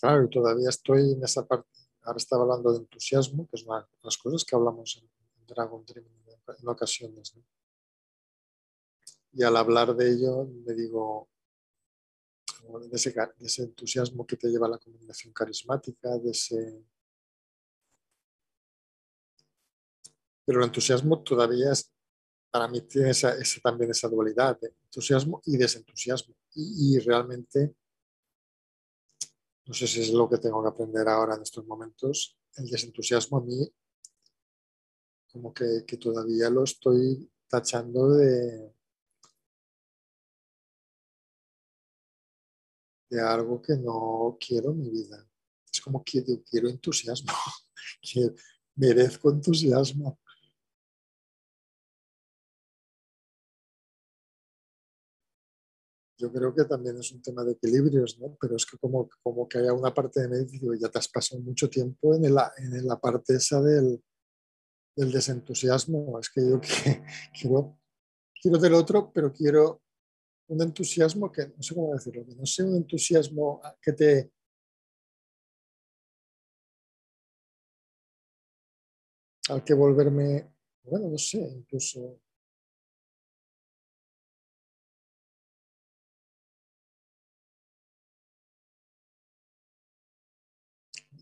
Claro, 0.00 0.24
y 0.24 0.30
todavía 0.30 0.68
estoy 0.70 1.12
en 1.12 1.22
esa 1.24 1.46
parte. 1.46 1.68
Ahora 2.02 2.16
estaba 2.18 2.42
hablando 2.42 2.72
de 2.72 2.78
entusiasmo, 2.78 3.46
que 3.48 3.56
es 3.56 3.64
una 3.64 3.80
de 3.80 3.86
las 4.02 4.16
cosas 4.16 4.44
que 4.44 4.56
hablamos 4.56 4.96
en 5.02 5.46
Dragon 5.46 5.84
Dream 5.84 6.06
en 6.60 6.68
ocasiones. 6.68 7.34
¿no? 7.36 7.42
Y 9.32 9.42
al 9.42 9.56
hablar 9.56 9.94
de 9.94 10.10
ello, 10.12 10.44
me 10.64 10.72
digo, 10.74 11.28
de 12.80 12.96
ese, 12.96 13.10
de 13.12 13.46
ese 13.46 13.62
entusiasmo 13.64 14.26
que 14.26 14.36
te 14.36 14.48
lleva 14.48 14.66
a 14.66 14.70
la 14.70 14.78
comunicación 14.78 15.32
carismática, 15.32 16.16
de 16.18 16.30
ese... 16.30 16.84
Pero 20.44 20.60
el 20.60 20.66
entusiasmo 20.66 21.22
todavía 21.22 21.72
es, 21.72 21.92
para 22.50 22.68
mí 22.68 22.80
tiene 22.82 23.10
esa, 23.10 23.36
esa- 23.38 23.60
también 23.60 23.90
esa 23.90 24.08
dualidad 24.08 24.58
de 24.60 24.68
entusiasmo 24.84 25.42
y 25.44 25.56
desentusiasmo. 25.56 26.34
Y, 26.54 26.96
y 26.96 26.98
realmente, 27.00 27.74
no 29.68 29.74
sé 29.74 29.86
si 29.86 30.00
es 30.00 30.10
lo 30.10 30.28
que 30.30 30.38
tengo 30.38 30.62
que 30.62 30.70
aprender 30.70 31.06
ahora 31.06 31.34
en 31.36 31.42
estos 31.42 31.66
momentos, 31.66 32.38
el 32.56 32.70
desentusiasmo 32.70 33.36
a 33.36 33.42
mí 33.42 33.70
como 35.30 35.52
que, 35.52 35.84
que 35.86 35.98
todavía 35.98 36.48
lo 36.48 36.64
estoy 36.64 37.30
tachando 37.46 38.08
de, 38.14 38.74
de 43.10 43.20
algo 43.20 43.60
que 43.60 43.76
no 43.76 44.38
quiero 44.40 44.70
en 44.70 44.78
mi 44.78 44.90
vida. 44.90 45.28
Es 45.70 45.82
como 45.82 46.02
que 46.02 46.24
quiero 46.50 46.70
entusiasmo, 46.70 47.32
merezco 48.76 49.30
entusiasmo. 49.30 50.18
Yo 56.18 56.32
creo 56.32 56.52
que 56.52 56.64
también 56.64 56.98
es 56.98 57.12
un 57.12 57.22
tema 57.22 57.44
de 57.44 57.52
equilibrios, 57.52 58.18
¿no? 58.18 58.36
Pero 58.40 58.56
es 58.56 58.66
que 58.66 58.76
como, 58.78 59.08
como 59.22 59.48
que 59.48 59.58
haya 59.58 59.72
una 59.72 59.94
parte 59.94 60.20
de 60.20 60.28
mí, 60.28 60.44
digo, 60.50 60.74
ya 60.74 60.88
te 60.88 60.98
has 60.98 61.08
pasado 61.08 61.40
mucho 61.40 61.70
tiempo 61.70 62.12
en 62.14 62.34
la, 62.34 62.52
en 62.58 62.86
la 62.86 62.98
parte 62.98 63.36
esa 63.36 63.62
del, 63.62 64.02
del 64.96 65.12
desentusiasmo. 65.12 66.18
Es 66.18 66.28
que 66.30 66.40
yo 66.48 66.60
que- 66.60 67.02
quiero, 67.40 67.78
quiero 68.42 68.58
del 68.58 68.74
otro, 68.74 69.12
pero 69.12 69.32
quiero 69.32 69.80
un 70.48 70.62
entusiasmo 70.62 71.30
que, 71.30 71.46
no 71.48 71.62
sé 71.62 71.74
cómo 71.74 71.94
decirlo, 71.94 72.24
que 72.26 72.34
no 72.34 72.46
sea 72.46 72.66
un 72.66 72.76
entusiasmo 72.76 73.60
que 73.80 73.92
te... 73.92 74.32
al 79.50 79.64
que 79.64 79.72
volverme, 79.72 80.52
bueno, 80.82 81.08
no 81.08 81.16
sé, 81.16 81.38
incluso 81.38 82.20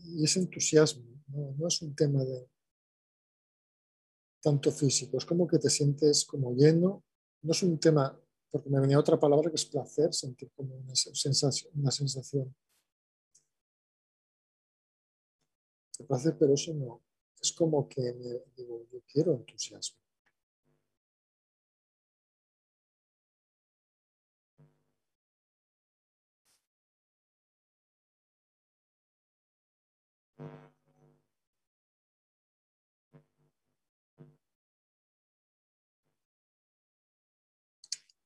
y 0.07 0.23
ese 0.23 0.39
entusiasmo, 0.39 1.03
no, 1.27 1.53
no 1.57 1.67
es 1.67 1.81
un 1.81 1.95
tema 1.95 2.23
de 2.23 2.49
tanto 4.41 4.71
físico, 4.71 5.17
es 5.17 5.25
como 5.25 5.47
que 5.47 5.59
te 5.59 5.69
sientes 5.69 6.25
como 6.25 6.53
lleno, 6.53 7.03
no 7.41 7.51
es 7.51 7.63
un 7.63 7.79
tema, 7.79 8.17
porque 8.49 8.69
me 8.69 8.79
venía 8.79 8.99
otra 8.99 9.19
palabra 9.19 9.49
que 9.49 9.55
es 9.55 9.65
placer, 9.65 10.13
sentir 10.13 10.51
como 10.55 10.75
una 10.75 10.95
sensación, 10.95 11.71
una 11.75 11.91
sensación 11.91 12.55
de 15.97 16.05
placer, 16.05 16.37
pero 16.39 16.53
eso 16.53 16.73
no, 16.73 17.01
es 17.41 17.51
como 17.51 17.87
que 17.89 18.13
me 18.13 18.41
digo, 18.55 18.85
yo 18.91 19.01
quiero 19.11 19.33
entusiasmo. 19.33 20.06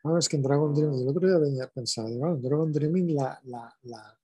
Claro, 0.01 0.17
es 0.17 0.27
que 0.27 0.35
en 0.35 0.41
Dragon 0.43 0.73
Dreaming, 0.73 1.01
el 1.01 1.09
otro 1.09 1.27
día 1.27 1.37
venía 1.37 1.67
pensando, 1.67 2.17
bueno, 2.17 2.35
en 2.35 2.41
Dragon 2.41 2.71
Dreaming 2.71 3.15
la, 3.15 3.39
la, 3.43 3.77
la, 3.83 4.19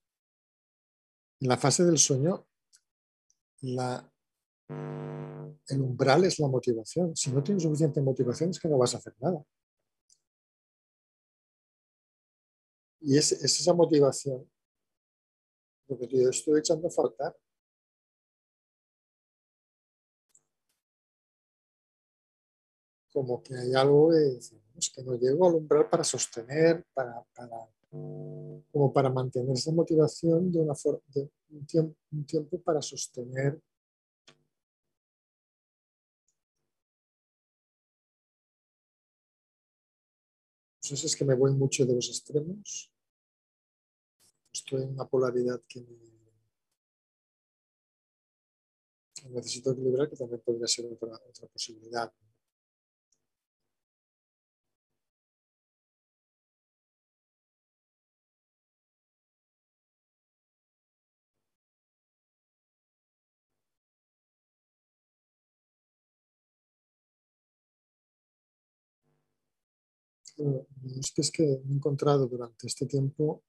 en 1.40 1.48
la 1.48 1.58
fase 1.58 1.84
del 1.86 2.00
sueño, 2.00 2.48
la, 3.62 4.12
el 4.70 5.82
umbral 5.82 6.26
es 6.26 6.40
la 6.40 6.48
motivación. 6.48 7.16
Si 7.16 7.32
no 7.32 7.44
tienes 7.44 7.64
suficiente 7.64 8.02
motivación 8.02 8.50
es 8.50 8.60
que 8.60 8.68
no 8.68 8.78
vas 8.78 8.96
a 8.96 8.98
hacer 8.98 9.14
nada. 9.20 9.44
Y 13.02 13.18
es, 13.18 13.32
es 13.32 13.60
esa 13.60 13.74
motivación 13.74 14.50
lo 15.88 15.98
que 15.98 16.08
yo 16.08 16.30
estoy 16.30 16.60
echando 16.60 16.88
a 16.88 16.92
faltar. 16.92 17.36
Como 23.12 23.42
que 23.44 23.56
hay 23.56 23.74
algo 23.74 24.12
que, 24.12 24.40
decimos, 24.78 24.96
que 24.96 25.04
no 25.04 25.18
llego 25.18 25.48
al 25.48 25.56
umbral 25.56 25.90
para 25.90 26.04
sostener, 26.04 26.86
para, 26.94 27.24
para, 27.36 27.70
como 27.90 28.94
para 28.94 29.10
mantener 29.10 29.52
esa 29.52 29.72
motivación 29.72 30.52
de, 30.52 30.60
una 30.60 30.74
de 31.14 31.30
un, 31.50 31.66
tiempo, 31.66 31.96
un 32.12 32.26
tiempo 32.26 32.62
para 32.62 32.82
sostener 32.82 33.60
si 40.96 41.06
es 41.06 41.16
que 41.16 41.26
me 41.26 41.36
voy 41.36 41.54
mucho 41.54 41.86
de 41.86 41.96
los 41.96 42.08
extremos. 42.08 42.90
Estoy 44.54 44.84
en 44.84 44.92
una 44.92 45.06
polaridad 45.06 45.62
que 45.68 45.82
me 45.82 46.08
necesito 49.32 49.72
equilibrar, 49.72 50.10
que 50.10 50.16
también 50.16 50.42
podría 50.42 50.68
ser 50.68 50.86
otra, 50.86 51.20
otra 51.28 51.48
posibilidad. 51.48 52.14
Pero 70.38 70.68
Es 71.00 71.12
que, 71.12 71.22
es 71.22 71.32
que 71.32 71.44
he 71.44 71.74
encontrado 71.74 72.28
durante 72.28 72.68
este 72.68 72.86
tiempo, 72.86 73.44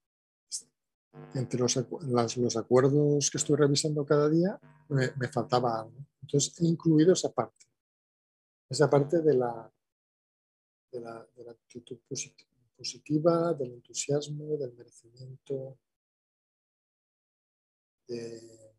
entre 1.34 1.60
los, 1.60 1.76
las- 2.02 2.36
los 2.36 2.56
acuerdos 2.56 3.30
que 3.30 3.38
estoy 3.38 3.56
revisando 3.56 4.04
cada 4.06 4.28
día, 4.28 4.58
me, 4.88 5.10
me 5.16 5.28
faltaba 5.28 5.80
algo. 5.80 5.98
Entonces 6.22 6.58
he 6.60 6.66
incluido 6.66 7.12
esa 7.12 7.30
parte, 7.32 7.66
esa 8.70 8.88
parte 8.88 9.20
de 9.20 9.34
la, 9.34 9.72
de 10.92 11.00
la, 11.00 11.26
de 11.36 11.44
la 11.44 11.52
actitud 11.52 11.98
posit- 12.08 12.46
positiva, 12.76 13.52
del 13.54 13.72
entusiasmo, 13.74 14.56
del 14.56 14.72
merecimiento, 14.74 15.78
de 18.06 18.74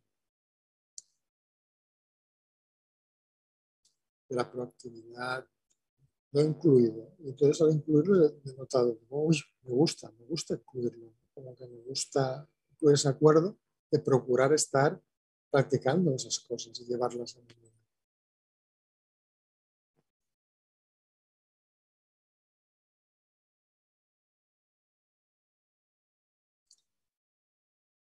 la 4.29 4.49
proactividad, 4.51 5.45
lo 6.31 6.41
he 6.41 6.45
incluido. 6.45 7.13
Y 7.19 7.29
entonces 7.29 7.61
al 7.61 7.71
incluirlo 7.73 8.25
he 8.25 8.53
notado, 8.53 8.99
uy, 9.09 9.37
me 9.63 9.73
gusta, 9.73 10.11
me 10.11 10.25
gusta 10.25 10.55
incluirlo, 10.55 11.11
como 11.33 11.55
que 11.55 11.67
me 11.67 11.81
gusta 11.81 12.47
incluir 12.71 12.95
ese 12.95 13.09
acuerdo 13.09 13.57
de 13.91 13.99
procurar 13.99 14.53
estar 14.53 15.01
practicando 15.51 16.13
esas 16.13 16.39
cosas 16.39 16.79
y 16.79 16.85
llevarlas 16.85 17.35
a 17.35 17.39
mi 17.41 17.53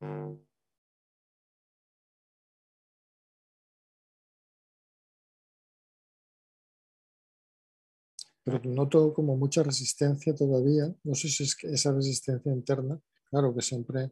vida. 0.00 0.47
Pero 8.48 8.60
noto 8.64 9.12
como 9.12 9.36
mucha 9.36 9.62
resistencia 9.62 10.34
todavía. 10.34 10.86
No 11.04 11.14
sé 11.14 11.28
si 11.28 11.42
es 11.44 11.54
que 11.54 11.68
esa 11.68 11.92
resistencia 11.92 12.50
interna, 12.50 12.98
claro 13.28 13.54
que 13.54 13.60
siempre. 13.60 14.10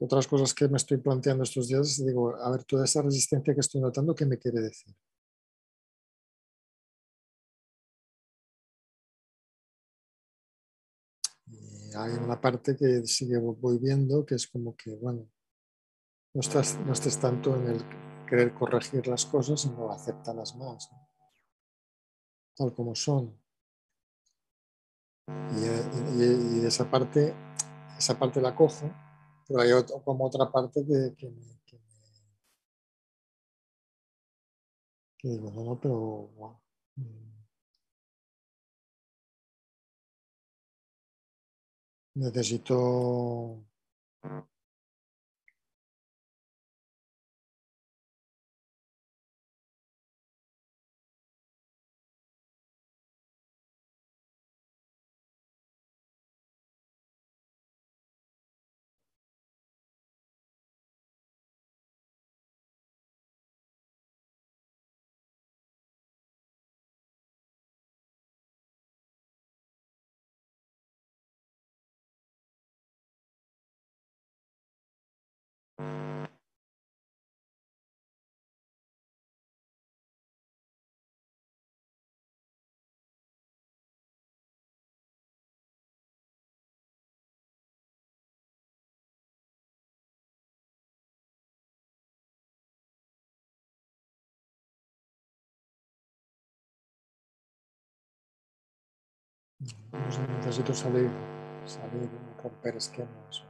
Otras 0.00 0.26
cosas 0.26 0.52
que 0.52 0.66
me 0.66 0.78
estoy 0.78 0.96
planteando 0.96 1.44
estos 1.44 1.68
días, 1.68 2.04
digo, 2.04 2.34
a 2.34 2.50
ver, 2.50 2.64
toda 2.64 2.86
esa 2.86 3.02
resistencia 3.02 3.54
que 3.54 3.60
estoy 3.60 3.80
notando, 3.80 4.16
¿qué 4.16 4.26
me 4.26 4.36
quiere 4.36 4.60
decir? 4.62 4.92
Y 11.46 11.94
hay 11.94 12.14
una 12.14 12.40
parte 12.40 12.76
que 12.76 13.06
sigue 13.06 13.38
voy 13.38 13.78
viendo 13.78 14.26
que 14.26 14.34
es 14.34 14.48
como 14.48 14.74
que, 14.74 14.96
bueno, 14.96 15.30
no 16.34 16.40
estás, 16.40 16.80
no 16.80 16.92
estés 16.92 17.20
tanto 17.20 17.54
en 17.54 17.68
el 17.68 18.11
querer 18.32 18.54
corregir 18.54 19.06
las 19.08 19.26
cosas, 19.26 19.60
sino 19.60 19.92
acéptalas 19.92 20.56
más, 20.56 20.90
¿no? 20.90 21.06
tal 22.56 22.72
como 22.74 22.94
son. 22.94 23.38
Y, 25.28 26.22
y- 26.22 26.62
y 26.62 26.66
esa 26.66 26.90
parte, 26.90 27.34
esa 27.98 28.18
parte 28.18 28.40
la 28.40 28.56
cojo, 28.56 28.90
pero 29.46 29.60
hay 29.60 29.72
otro- 29.72 30.02
como 30.02 30.24
otra 30.24 30.50
parte 30.50 30.80
que, 30.86 31.14
que 31.14 31.28
me, 31.28 31.60
que 31.66 31.78
me- 31.78 31.82
digo, 35.30 35.50
no, 35.50 35.62
no, 35.64 35.78
pero 35.78 35.94
guau, 36.34 36.58
mm, 36.96 37.32
necesito 42.14 42.76
necesito 100.38 100.74
salir, 100.74 101.10
salir, 101.64 102.08
romper 102.42 102.76
esquemas. 102.76 103.44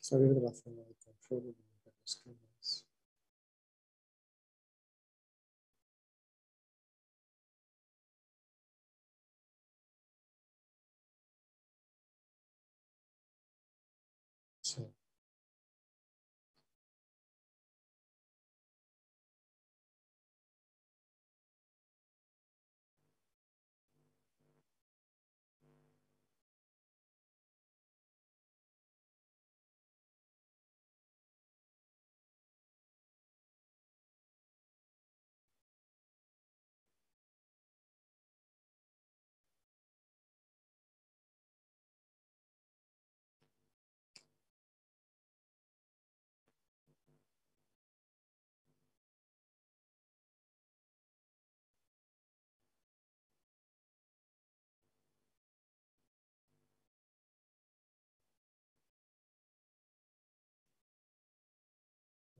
Salir 0.00 0.34
de 0.34 0.40
la 0.40 0.52
zona 0.52 0.82
de 0.84 0.94
confort 0.94 1.44
y 1.44 1.52
romper 1.52 1.94
esquemas. 2.04 2.57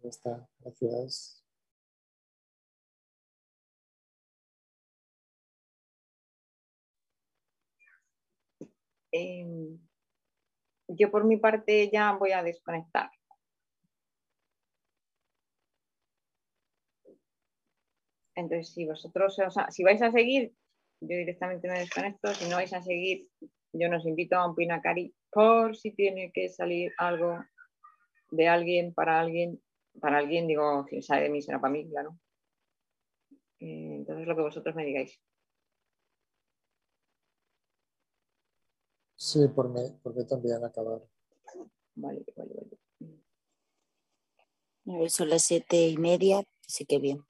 Está, 0.09 0.48
gracias. 0.60 1.44
Em, 9.12 9.78
yo 10.89 11.10
por 11.10 11.24
mi 11.24 11.36
parte 11.36 11.90
ya 11.93 12.12
voy 12.12 12.32
a 12.32 12.43
desconectar. 12.43 13.10
Entonces, 18.35 18.72
si 18.72 18.86
vosotros, 18.86 19.39
o 19.40 19.51
sea, 19.51 19.70
si 19.70 19.82
vais 19.82 20.01
a 20.01 20.12
seguir, 20.12 20.55
yo 21.01 21.16
directamente 21.16 21.68
me 21.68 21.80
desconecto. 21.80 22.32
Si 22.35 22.48
no 22.48 22.56
vais 22.56 22.72
a 22.72 22.82
seguir, 22.82 23.26
yo 23.72 23.89
nos 23.89 24.06
invito 24.06 24.36
a 24.36 24.48
un 24.48 24.55
pinacari 24.55 25.14
por 25.30 25.76
si 25.76 25.90
tiene 25.90 26.32
que 26.32 26.48
salir 26.48 26.93
algo 26.98 27.44
de 28.30 28.48
alguien 28.48 28.94
para 28.94 29.20
alguien. 29.20 29.60
Para 30.00 30.18
alguien, 30.18 30.46
digo, 30.46 30.86
si 30.88 31.02
sale 31.02 31.22
de 31.24 31.30
mí, 31.30 31.42
será 31.42 31.60
para 31.60 31.72
mí, 31.72 31.88
claro. 31.88 32.16
Eh, 33.60 33.96
Entonces, 33.96 34.26
lo 34.26 34.36
que 34.36 34.42
vosotros 34.42 34.74
me 34.74 34.84
digáis. 34.84 35.20
Sí, 39.16 39.46
por 39.48 39.68
mí, 39.68 39.80
por 40.02 40.14
mí 40.14 40.24
también 40.26 40.64
acabar. 40.64 41.02
Vale, 41.96 42.24
vale, 42.36 42.54
vale. 42.54 42.78
A 44.86 44.98
ver, 44.98 45.10
son 45.10 45.28
las 45.28 45.42
siete 45.44 45.88
y 45.88 45.96
media, 45.98 46.42
así 46.66 46.84
que 46.86 46.98
bien. 46.98 47.24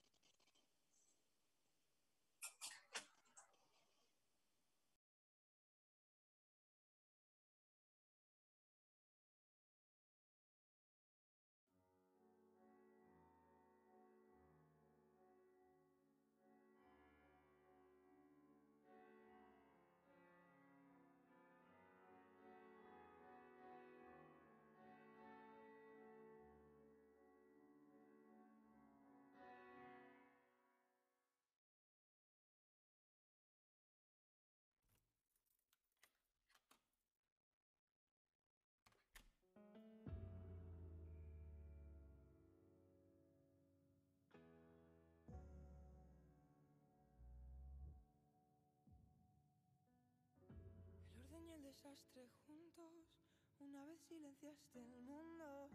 Una 53.68 53.84
vez 53.84 54.00
silenciaste 54.08 54.80
el 54.80 55.02
mundo. 55.02 55.68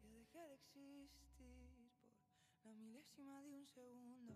Yo 0.00 0.10
dejé 0.10 0.38
de 0.38 0.54
existir 0.54 1.10
por 1.36 1.84
la 2.64 2.72
milésima 2.76 3.42
de 3.42 3.52
un 3.52 3.66
segundo. 3.66 4.34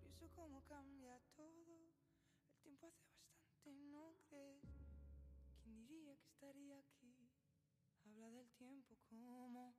Curioso 0.00 0.30
cómo 0.34 0.62
cambia 0.64 1.20
todo. 1.36 1.92
El 2.54 2.62
tiempo 2.62 2.86
hace 2.86 3.04
bastante, 3.04 3.74
¿no 3.90 4.14
crees? 4.30 4.64
¿Quién 5.62 5.86
diría 5.86 6.16
que 6.16 6.26
estaría 6.28 6.78
aquí? 6.78 7.28
Habla 8.06 8.30
del 8.30 8.48
tiempo 8.52 8.96
como 9.10 9.74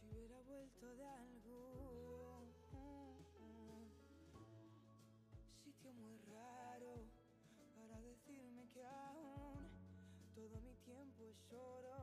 si 0.00 0.06
hubiera 0.06 0.40
vuelto 0.40 0.96
de 0.96 1.06
algún 1.06 2.54
sitio 5.62 5.92
muy 5.92 6.16
raro 6.20 7.06
para 7.74 8.00
decirme 8.00 8.66
que 8.70 8.80
mi 8.80 9.13
tiempo 11.54 11.93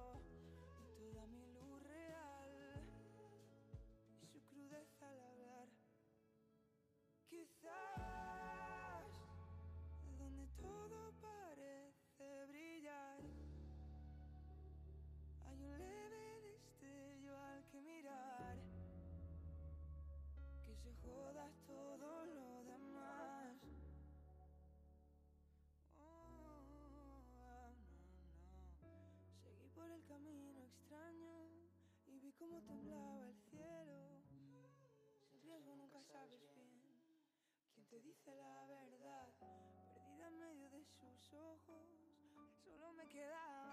cómo 32.41 32.59
temblaba 32.63 33.27
el 33.27 33.35
cielo. 33.51 33.93
Sin 35.29 35.41
riesgo 35.43 35.75
nunca 35.75 36.01
sabes 36.01 36.41
bien 36.55 36.71
quién 37.71 37.85
te 37.87 37.99
dice 38.01 38.33
la 38.33 38.65
verdad. 38.65 39.29
Perdida 39.93 40.27
en 40.27 40.39
medio 40.39 40.69
de 40.71 40.83
sus 40.83 41.33
ojos, 41.33 41.85
solo 42.65 42.93
me 42.93 43.07
quedaba 43.07 43.70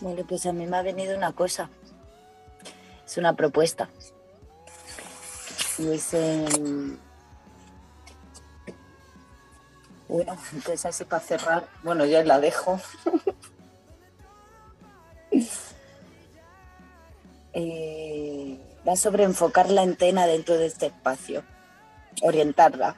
Vale, 0.00 0.24
pues 0.24 0.46
a 0.46 0.52
mí 0.52 0.66
me 0.66 0.76
ha 0.76 0.82
venido 0.82 1.16
una 1.16 1.32
cosa. 1.32 1.70
Es 3.04 3.16
una 3.16 3.34
propuesta. 3.34 3.88
Y 5.78 5.90
es 5.90 6.14
Bueno, 10.08 10.36
entonces 10.52 10.86
así 10.86 11.04
para 11.04 11.22
cerrar, 11.22 11.68
bueno, 11.82 12.04
ya 12.04 12.22
la 12.24 12.40
dejo. 12.40 12.80
Eh, 17.58 18.60
va 18.86 18.96
sobre 18.96 19.24
enfocar 19.24 19.70
la 19.70 19.80
antena 19.80 20.26
dentro 20.26 20.58
de 20.58 20.66
este 20.66 20.86
espacio, 20.86 21.42
orientarla 22.20 22.96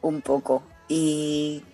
un 0.00 0.22
poco 0.22 0.62
y, 0.86 1.64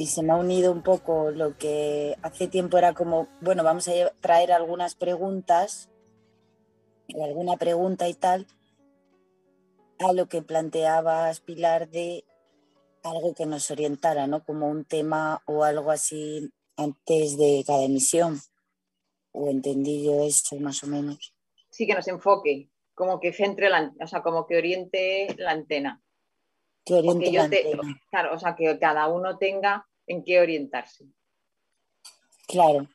y 0.00 0.06
se 0.06 0.22
me 0.22 0.32
ha 0.32 0.36
unido 0.36 0.72
un 0.72 0.82
poco 0.82 1.30
lo 1.30 1.58
que 1.58 2.16
hace 2.22 2.48
tiempo 2.48 2.78
era 2.78 2.94
como, 2.94 3.28
bueno, 3.42 3.62
vamos 3.62 3.86
a 3.86 3.92
traer 4.22 4.50
algunas 4.50 4.94
preguntas, 4.94 5.90
alguna 7.22 7.58
pregunta 7.58 8.08
y 8.08 8.14
tal, 8.14 8.46
a 9.98 10.14
lo 10.14 10.26
que 10.26 10.40
planteabas, 10.40 11.40
Pilar, 11.40 11.90
de 11.90 12.24
algo 13.02 13.34
que 13.34 13.44
nos 13.44 13.70
orientara, 13.70 14.26
¿no? 14.26 14.42
Como 14.42 14.68
un 14.70 14.86
tema 14.86 15.42
o 15.44 15.64
algo 15.64 15.90
así 15.90 16.50
antes 16.78 17.36
de 17.36 17.62
cada 17.66 17.82
emisión. 17.82 18.40
O 19.32 19.50
entendí 19.50 20.06
yo 20.06 20.22
eso 20.22 20.56
más 20.60 20.82
o 20.82 20.86
menos. 20.86 21.34
Sí, 21.68 21.86
que 21.86 21.94
nos 21.94 22.08
enfoque, 22.08 22.70
como 22.94 23.20
que 23.20 23.34
centre 23.34 23.68
la, 23.68 23.92
o 24.02 24.06
sea, 24.06 24.22
como 24.22 24.46
que 24.46 24.56
oriente 24.56 25.34
la 25.36 25.50
antena. 25.50 26.02
Que 26.86 26.94
oriente 26.94 27.30
la 27.32 27.50
te- 27.50 27.70
antena. 27.74 28.00
claro, 28.10 28.34
o 28.34 28.38
sea, 28.38 28.56
que 28.56 28.78
cada 28.78 29.06
uno 29.08 29.36
tenga 29.36 29.86
en 30.06 30.24
qué 30.24 30.40
orientarse. 30.40 31.06
Claro. 32.46 32.88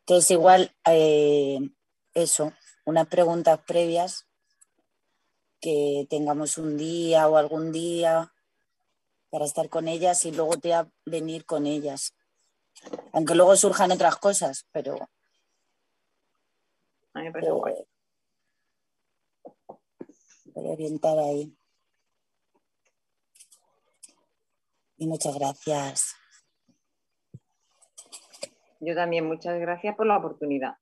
Entonces 0.00 0.30
igual 0.30 0.74
eh, 0.86 1.58
eso, 2.14 2.52
unas 2.84 3.06
preguntas 3.06 3.60
previas 3.66 4.26
que 5.60 6.06
tengamos 6.10 6.58
un 6.58 6.76
día 6.76 7.28
o 7.28 7.36
algún 7.36 7.70
día 7.72 8.32
para 9.30 9.44
estar 9.44 9.68
con 9.68 9.86
ellas 9.86 10.24
y 10.24 10.32
luego 10.32 10.58
te 10.58 10.74
a 10.74 10.90
venir 11.06 11.46
con 11.46 11.66
ellas. 11.66 12.14
Aunque 13.12 13.34
luego 13.34 13.54
surjan 13.56 13.92
otras 13.92 14.16
cosas, 14.16 14.66
pero 14.72 14.96
A 17.14 17.20
mí 17.20 17.24
me 17.26 17.32
parece 17.32 17.52
guay. 17.52 17.74
voy 20.54 20.68
a 20.68 20.72
orientar 20.72 21.18
ahí. 21.18 21.56
Y 24.96 25.06
muchas 25.06 25.34
gracias. 25.34 26.14
Yo 28.82 28.94
también, 28.94 29.24
muchas 29.24 29.58
gracias 29.58 29.96
por 29.96 30.06
la 30.06 30.18
oportunidad. 30.18 30.74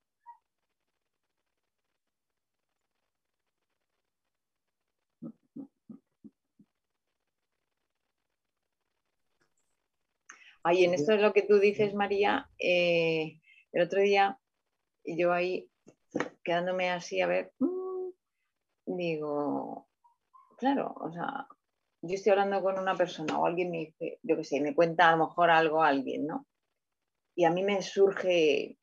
Ay, 10.62 10.84
en 10.84 10.94
esto 10.94 11.12
es 11.12 11.20
lo 11.20 11.32
que 11.32 11.42
tú 11.42 11.58
dices, 11.58 11.94
María. 11.94 12.48
eh, 12.58 13.40
el 13.72 13.82
otro 13.82 14.00
día, 14.00 14.38
yo 15.04 15.32
ahí 15.32 15.70
quedándome 16.44 16.90
así, 16.90 17.20
a 17.20 17.26
ver, 17.28 17.52
mm, 17.60 18.10
digo, 18.86 19.88
claro, 20.58 20.94
o 21.00 21.12
sea, 21.12 21.46
yo 22.02 22.14
estoy 22.14 22.32
hablando 22.32 22.62
con 22.62 22.78
una 22.78 22.96
persona 22.96 23.38
o 23.38 23.46
alguien 23.46 23.70
me 23.72 23.78
dice, 23.80 24.20
yo 24.22 24.36
qué 24.36 24.44
sé, 24.44 24.60
me 24.62 24.74
cuenta 24.76 25.08
a 25.10 25.16
lo 25.16 25.26
mejor 25.26 25.50
algo 25.50 25.82
alguien, 25.82 26.26
¿no? 26.26 26.46
Y 27.40 27.44
a 27.46 27.50
mí 27.50 27.62
me 27.62 27.80
surge, 27.80 28.76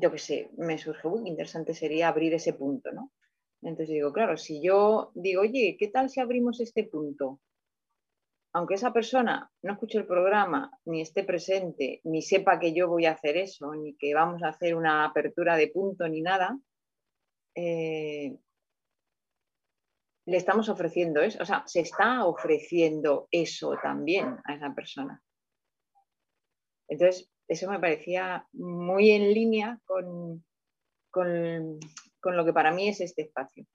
yo 0.00 0.10
qué 0.10 0.18
sé, 0.18 0.50
me 0.56 0.78
surge, 0.78 1.06
interesante 1.26 1.74
sería 1.74 2.08
abrir 2.08 2.32
ese 2.32 2.54
punto, 2.54 2.90
¿no? 2.90 3.12
Entonces 3.60 3.90
digo, 3.90 4.14
claro, 4.14 4.38
si 4.38 4.62
yo 4.62 5.12
digo, 5.14 5.42
oye, 5.42 5.76
¿qué 5.78 5.88
tal 5.88 6.08
si 6.08 6.20
abrimos 6.20 6.58
este 6.58 6.84
punto? 6.84 7.42
Aunque 8.54 8.76
esa 8.76 8.94
persona 8.94 9.52
no 9.60 9.74
escuche 9.74 9.98
el 9.98 10.06
programa, 10.06 10.70
ni 10.86 11.02
esté 11.02 11.22
presente, 11.22 12.00
ni 12.04 12.22
sepa 12.22 12.58
que 12.58 12.72
yo 12.72 12.88
voy 12.88 13.04
a 13.04 13.12
hacer 13.12 13.36
eso, 13.36 13.74
ni 13.74 13.94
que 13.98 14.14
vamos 14.14 14.42
a 14.42 14.48
hacer 14.48 14.74
una 14.74 15.04
apertura 15.04 15.58
de 15.58 15.68
punto 15.68 16.08
ni 16.08 16.22
nada, 16.22 16.58
eh, 17.54 18.38
le 20.24 20.36
estamos 20.38 20.70
ofreciendo 20.70 21.20
eso, 21.20 21.42
o 21.42 21.44
sea, 21.44 21.62
se 21.66 21.80
está 21.80 22.24
ofreciendo 22.24 23.28
eso 23.30 23.76
también 23.82 24.38
a 24.44 24.54
esa 24.54 24.74
persona. 24.74 25.22
Entonces, 26.88 27.30
eso 27.48 27.70
me 27.70 27.78
parecía 27.78 28.46
muy 28.52 29.10
en 29.10 29.32
línea 29.32 29.78
con, 29.84 30.44
con- 31.10 31.78
con 32.20 32.36
lo 32.36 32.44
que 32.44 32.52
para 32.52 32.72
mí 32.72 32.88
es 32.88 33.00
este 33.00 33.22
espacio. 33.22 33.66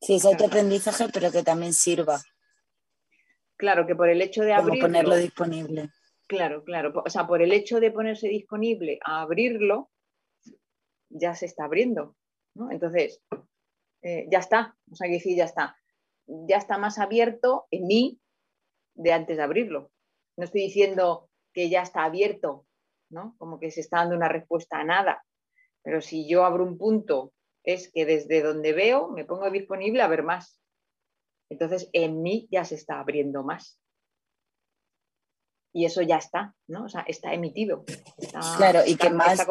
Sí, 0.00 0.14
es 0.14 0.24
autoaprendizaje, 0.24 1.08
pero 1.12 1.30
que 1.32 1.42
también 1.42 1.72
sirva. 1.74 2.20
Claro 3.56 3.86
que 3.86 3.96
por 3.96 4.08
el 4.08 4.22
hecho 4.22 4.42
de 4.42 4.54
Como 4.54 4.68
abrirlo, 4.68 4.86
ponerlo 4.88 5.16
disponible. 5.16 5.90
claro, 6.28 6.62
claro, 6.62 6.92
o 7.04 7.10
sea, 7.10 7.26
por 7.26 7.42
el 7.42 7.52
hecho 7.52 7.80
de 7.80 7.90
ponerse 7.90 8.28
disponible 8.28 9.00
a 9.04 9.22
abrirlo, 9.22 9.90
ya 11.10 11.34
se 11.34 11.46
está 11.46 11.64
abriendo, 11.64 12.16
¿no? 12.54 12.70
Entonces, 12.70 13.20
eh, 14.02 14.26
ya 14.30 14.38
está, 14.38 14.76
o 14.90 14.94
sea, 14.94 15.08
que 15.08 15.14
decir, 15.14 15.36
ya 15.36 15.44
está, 15.46 15.76
ya 16.28 16.56
está 16.58 16.78
más 16.78 16.98
abierto 16.98 17.66
en 17.70 17.86
mí 17.86 18.20
de 18.94 19.12
antes 19.12 19.36
de 19.36 19.42
abrirlo. 19.42 19.90
No 20.36 20.44
estoy 20.44 20.62
diciendo 20.62 21.28
que 21.52 21.68
ya 21.70 21.82
está 21.82 22.04
abierto, 22.04 22.66
¿no? 23.10 23.34
Como 23.38 23.58
que 23.58 23.70
se 23.70 23.80
está 23.80 23.98
dando 23.98 24.16
una 24.16 24.28
respuesta 24.28 24.78
a 24.78 24.84
nada. 24.84 25.24
Pero 25.82 26.00
si 26.00 26.28
yo 26.28 26.44
abro 26.44 26.64
un 26.64 26.76
punto, 26.78 27.32
es 27.64 27.90
que 27.92 28.04
desde 28.04 28.42
donde 28.42 28.72
veo 28.72 29.08
me 29.08 29.24
pongo 29.24 29.50
disponible 29.50 30.02
a 30.02 30.08
ver 30.08 30.22
más. 30.22 30.60
Entonces, 31.50 31.88
en 31.92 32.22
mí 32.22 32.46
ya 32.50 32.64
se 32.64 32.74
está 32.74 33.00
abriendo 33.00 33.42
más. 33.42 33.80
Y 35.72 35.84
eso 35.84 36.02
ya 36.02 36.16
está, 36.16 36.54
¿no? 36.66 36.84
O 36.84 36.88
sea, 36.88 37.02
está 37.02 37.32
emitido. 37.34 37.84
está- 38.18 38.40
Claro, 38.56 38.80
y 38.86 38.92
está- 38.92 39.08
que 39.08 39.14
más- 39.14 39.38
está. 39.40 39.46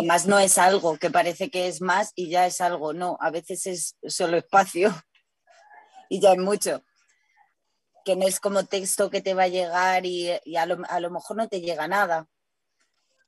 Que 0.00 0.06
más 0.06 0.26
no 0.26 0.38
es 0.38 0.56
algo, 0.56 0.96
que 0.96 1.10
parece 1.10 1.50
que 1.50 1.66
es 1.68 1.80
más 1.82 2.12
y 2.14 2.30
ya 2.30 2.46
es 2.46 2.60
algo. 2.60 2.92
No, 2.92 3.18
a 3.20 3.30
veces 3.30 3.66
es 3.66 3.96
solo 4.06 4.36
espacio 4.38 4.90
y 6.12 6.20
ya 6.20 6.32
es 6.32 6.38
mucho. 6.38 6.82
Que 8.04 8.16
no 8.16 8.26
es 8.26 8.38
como 8.38 8.66
texto 8.66 9.08
que 9.08 9.22
te 9.22 9.32
va 9.32 9.44
a 9.44 9.48
llegar 9.48 10.04
y, 10.04 10.28
y 10.44 10.56
a, 10.56 10.66
lo, 10.66 10.84
a 10.86 11.00
lo 11.00 11.10
mejor 11.10 11.38
no 11.38 11.48
te 11.48 11.62
llega 11.62 11.88
nada. 11.88 12.28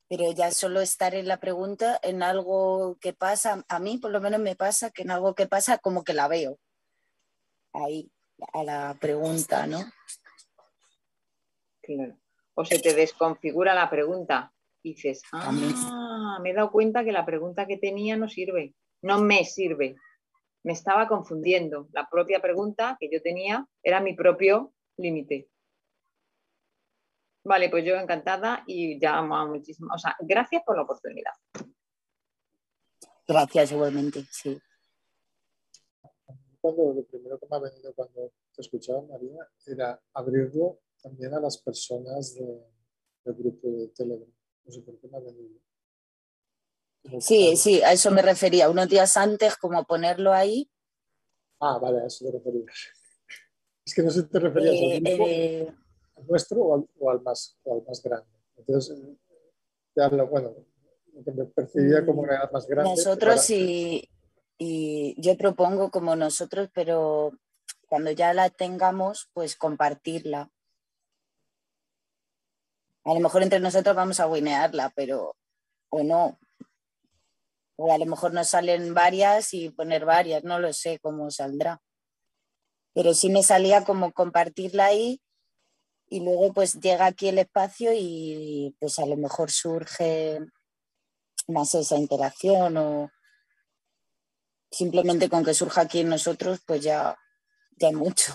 Pero 0.07 0.31
ya 0.33 0.51
solo 0.51 0.83
estar 0.83 1.15
en 1.15 1.27
la 1.27 1.41
pregunta, 1.41 1.99
en 2.03 2.23
algo 2.23 2.99
que 3.01 3.15
pasa, 3.15 3.65
a 3.69 3.79
mí 3.79 3.97
por 3.97 4.11
lo 4.11 4.21
menos 4.21 4.39
me 4.39 4.55
pasa 4.55 4.91
que 4.91 5.01
en 5.01 5.13
algo 5.13 5.35
que 5.35 5.47
pasa 5.47 5.79
como 5.79 6.05
que 6.05 6.13
la 6.13 6.29
veo. 6.29 6.59
Ahí, 7.73 8.11
a 8.53 8.63
la 8.63 8.95
pregunta, 9.01 9.67
¿no? 9.67 9.79
Claro. 11.81 12.19
O 12.53 12.67
se 12.67 12.81
te 12.81 12.93
desconfigura 12.93 13.73
la 13.73 13.89
pregunta. 13.89 14.53
Y 14.83 14.93
dices, 14.93 15.23
ah, 15.33 16.39
me 16.43 16.51
he 16.51 16.53
dado 16.55 16.71
cuenta 16.71 17.03
que 17.03 17.13
la 17.13 17.25
pregunta 17.25 17.67
que 17.67 17.79
tenía 17.79 18.19
no 18.19 18.29
sirve, 18.29 18.75
no 19.01 19.23
me 19.23 19.47
sirve. 19.47 19.97
Me 20.65 20.73
estaba 20.73 21.07
confundiendo. 21.09 21.89
La 21.93 22.09
propia 22.09 22.41
pregunta 22.41 22.97
que 22.99 23.11
yo 23.13 23.21
tenía 23.23 23.67
era 23.83 24.01
mi 24.01 24.15
propio 24.15 24.73
límite. 24.97 25.49
Vale, 27.45 27.69
pues 27.69 27.85
yo 27.85 27.95
encantada 27.97 28.65
y 28.67 28.99
llamo 28.99 29.37
a 29.37 29.47
muchísimas. 29.47 29.97
O 29.97 29.99
sea, 29.99 30.17
gracias 30.21 30.63
por 30.65 30.77
la 30.77 30.83
oportunidad. 30.83 31.33
Gracias 33.29 33.73
igualmente, 33.73 34.25
sí. 34.31 34.59
Cuando 36.61 36.95
lo 36.95 37.05
primero 37.05 37.39
que 37.39 37.47
me 37.47 37.57
ha 37.57 37.61
venido 37.61 37.93
cuando 37.95 38.33
te 38.55 38.63
escuchaba, 38.63 39.03
María, 39.03 39.47
era 39.67 40.01
abrirlo 40.15 40.81
también 41.03 41.35
a 41.35 41.41
las 41.41 41.59
personas 41.59 42.35
de- 42.35 42.65
del 43.25 43.35
grupo 43.35 43.69
de 43.69 43.89
Telegram. 43.89 44.33
No 44.65 44.73
sé 44.73 44.81
por 44.81 44.99
qué 44.99 45.09
me 45.09 45.19
ha 45.19 45.21
venido. 45.21 45.61
Sí, 47.21 47.57
sí, 47.57 47.83
a 47.83 47.93
eso 47.93 48.11
me 48.11 48.23
refería. 48.23 48.71
Unos 48.71 48.89
días 48.89 49.17
antes, 49.17 49.57
como 49.57 49.85
ponerlo 49.85 50.33
ahí. 50.33 50.71
Ah, 51.61 51.79
vale, 51.79 52.01
a 52.01 52.07
eso 52.07 52.25
te 52.25 52.33
referías. 52.33 52.75
Es 53.85 53.95
que 53.95 54.03
no 54.03 54.11
sé 54.11 54.23
si 54.23 54.29
te 54.29 54.41
referías 54.41 54.75
eh, 54.75 54.97
al 54.97 55.07
eh, 55.07 55.75
al 56.17 56.27
nuestro 56.27 56.63
o 56.63 56.75
al, 56.75 56.89
o 56.99 57.11
al 57.11 57.21
más, 57.23 57.59
o 57.65 57.75
al 57.75 57.87
más 57.87 58.03
grande. 58.03 58.27
Entonces, 58.57 58.99
eh, 58.99 59.17
ya 59.95 60.09
lo, 60.09 60.27
bueno, 60.29 60.55
lo 61.13 61.25
que 61.25 61.33
me 61.33 61.45
percibía 61.45 62.05
como 62.05 62.23
una 62.23 62.37
edad 62.37 62.51
más 62.51 62.67
grande. 62.67 62.91
nosotros 62.91 63.51
y, 63.51 64.09
y 64.59 65.21
yo 65.21 65.37
propongo 65.37 65.91
como 65.91 66.17
nosotros, 66.17 66.71
pero 66.73 67.33
cuando 67.87 68.11
ya 68.11 68.33
la 68.33 68.49
tengamos, 68.51 69.29
pues 69.35 69.57
compartirla. 69.57 70.51
A 73.05 73.13
lo 73.13 73.21
mejor 73.21 73.43
entre 73.43 73.61
nosotros 73.61 73.95
vamos 73.95 74.19
a 74.19 74.27
winearla, 74.27 74.91
pero 74.97 75.37
o 75.91 76.03
no. 76.03 76.39
O 77.77 77.93
a 77.93 77.99
lo 77.99 78.07
mejor 78.07 78.33
nos 78.33 78.49
salen 78.49 78.95
varias 78.95 79.53
y 79.55 79.71
poner 79.71 80.05
varias, 80.05 80.45
no 80.45 80.59
lo 80.59 80.73
sé 80.73 80.99
cómo 81.01 81.31
saldrá. 81.31 81.81
Pero 82.93 83.15
sí 83.15 83.31
me 83.31 83.43
salía 83.43 83.85
como 83.85 84.13
compartirla 84.13 84.87
ahí 84.87 85.21
y 86.09 86.21
luego 86.21 86.53
pues 86.53 86.75
llega 86.75 87.07
aquí 87.07 87.29
el 87.29 87.39
espacio 87.39 87.91
y 87.93 88.77
pues 88.79 88.99
a 88.99 89.07
lo 89.07 89.17
mejor 89.17 89.51
surge 89.51 90.39
más 91.49 91.75
esa 91.75 91.97
interacción 91.97 92.77
o 92.77 93.11
simplemente 94.71 95.29
con 95.29 95.45
que 95.45 95.55
surja 95.55 95.83
aquí 95.83 96.01
en 96.01 96.09
nosotros 96.09 96.61
pues 96.67 96.83
ya, 96.83 97.17
ya 97.77 97.89
hay 97.89 97.95
mucho. 97.95 98.33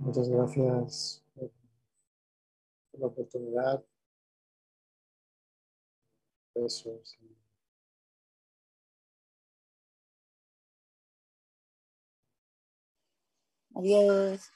Muchas 0.00 0.28
gracias 0.28 1.22
por 1.34 3.00
la 3.00 3.06
oportunidad. 3.06 3.84
Besos. 6.54 7.18
Adiós. 13.74 14.55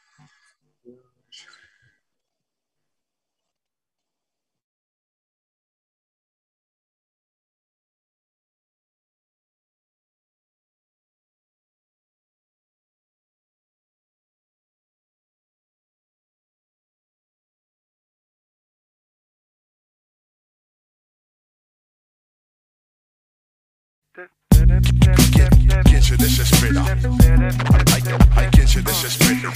¿Quién 25.84 26.02
se 26.02 26.16
desespera? 26.16 26.84
Hay, 26.84 28.02
hay 28.36 28.46
quien 28.48 28.68
se 28.68 28.82
desespera. 28.82 29.50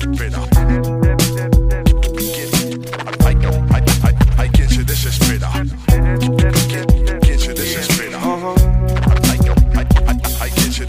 Espera. 0.00 0.38
¿Quién? 2.16 2.48
Hay, 4.38 4.48
quien 4.50 4.68
se 4.68 4.84
desespera. 4.84 5.50
¿Quién, 6.68 6.86
quién 7.20 7.38
se 7.40 7.54
desespera? 7.54 8.18
Hay, 9.22 9.38
se 10.72 10.84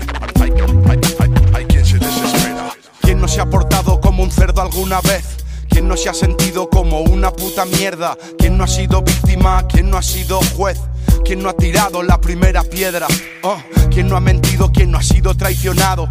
hay 1.54 1.66
quien 1.66 1.86
se 1.86 1.98
desespera. 2.00 2.74
¿Quién 3.02 3.20
no 3.20 3.28
se 3.28 3.42
ha 3.42 3.46
portado 3.50 4.00
como 4.02 4.24
un 4.24 4.32
cerdo 4.32 4.62
alguna 4.62 5.02
vez? 5.02 5.38
¿Quién 5.70 5.88
no 5.88 5.96
se 5.96 6.10
ha 6.10 6.14
sentido 6.14 6.70
como 6.70 7.02
una 7.02 7.32
puta 7.32 7.66
mierda? 7.66 8.18
¿Quién 8.38 8.58
no 8.58 8.64
ha 8.64 8.68
sido 8.68 9.02
víctima? 9.02 9.66
¿Quién 9.68 9.90
no 9.90 9.98
ha 9.98 10.04
sido 10.04 10.40
juez? 10.56 10.80
¿Quién 11.24 11.44
no 11.44 11.50
ha 11.50 11.54
tirado 11.54 12.04
la 12.04 12.20
primera 12.20 12.64
piedra? 12.64 13.08
Oh, 13.44 13.58
¿Quién 13.92 14.08
no 14.08 14.16
ha 14.16 14.22
mentido? 14.22 14.72
¿Quién 14.72 14.92
no 14.92 14.98
ha 14.98 15.04
sido 15.04 15.36
traicionado? 15.36 16.08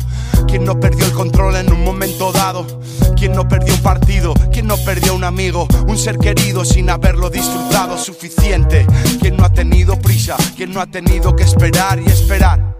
¿Quién 0.46 0.64
no 0.64 0.78
perdió 0.78 1.06
el 1.06 1.12
control 1.12 1.56
en 1.56 1.72
un 1.72 1.82
momento 1.82 2.32
dado? 2.32 2.66
¿Quién 3.16 3.32
no 3.32 3.48
perdió 3.48 3.74
un 3.74 3.82
partido? 3.82 4.34
¿Quién 4.52 4.66
no 4.66 4.76
perdió 4.76 5.14
un 5.14 5.24
amigo? 5.24 5.66
Un 5.86 5.96
ser 5.96 6.18
querido 6.18 6.64
sin 6.64 6.90
haberlo 6.90 7.30
disfrutado 7.30 7.96
suficiente. 7.98 8.86
¿Quién 9.20 9.36
no 9.36 9.44
ha 9.44 9.52
tenido 9.52 9.98
prisa? 9.98 10.36
¿Quién 10.56 10.72
no 10.72 10.80
ha 10.80 10.86
tenido 10.86 11.34
que 11.34 11.44
esperar 11.44 12.00
y 12.00 12.06
esperar? 12.06 12.75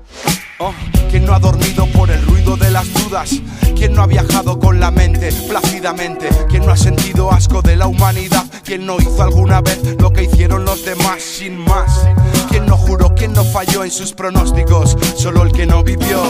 Oh, 0.58 0.72
¿Quién 1.10 1.26
no 1.26 1.34
ha 1.34 1.38
dormido 1.38 1.84
por 1.92 2.10
el 2.10 2.22
ruido 2.22 2.56
de 2.56 2.70
las 2.70 2.90
dudas? 2.94 3.30
¿Quién 3.76 3.92
no 3.92 4.02
ha 4.02 4.06
viajado 4.06 4.58
con 4.58 4.80
la 4.80 4.90
mente 4.90 5.30
plácidamente? 5.46 6.30
¿Quién 6.48 6.64
no 6.64 6.72
ha 6.72 6.76
sentido 6.78 7.30
asco 7.30 7.60
de 7.60 7.76
la 7.76 7.86
humanidad? 7.86 8.46
¿Quién 8.64 8.86
no 8.86 8.96
hizo 8.98 9.22
alguna 9.22 9.60
vez 9.60 9.78
lo 10.00 10.10
que 10.14 10.22
hicieron 10.22 10.64
los 10.64 10.82
demás 10.82 11.22
sin 11.22 11.58
más? 11.58 12.06
¿Quién 12.48 12.64
no 12.64 12.78
juró? 12.78 13.14
¿Quién 13.14 13.34
no 13.34 13.44
falló 13.44 13.84
en 13.84 13.90
sus 13.90 14.14
pronósticos? 14.14 14.96
Solo 15.18 15.42
el 15.42 15.52
que 15.52 15.66
no 15.66 15.84
vivió. 15.84 16.22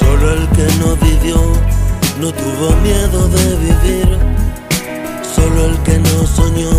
Solo 0.00 0.32
el 0.32 0.48
que 0.48 0.66
no 0.80 0.96
vivió 0.96 1.36
no 2.20 2.32
tuvo 2.32 2.74
miedo 2.82 3.28
de 3.28 3.56
vivir. 3.56 4.18
Solo 5.32 5.66
el 5.66 5.78
que 5.84 5.98
no 5.98 6.26
soñó 6.26 6.72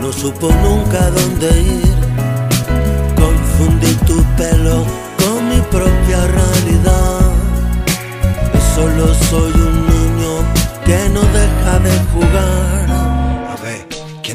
no 0.00 0.12
supo 0.12 0.48
nunca 0.62 1.10
dónde 1.10 1.60
ir. 1.60 1.94
Confundí 3.16 3.94
tu 4.06 4.22
pelo 4.36 4.97
propia 5.70 6.26
realidad. 6.26 7.20
Solo 8.74 9.14
soy 9.30 9.52
un 9.52 9.86
niño 9.86 10.32
que 10.84 11.08
no 11.10 11.20
deja 11.20 11.78
de 11.80 11.92
jugar. 12.12 12.77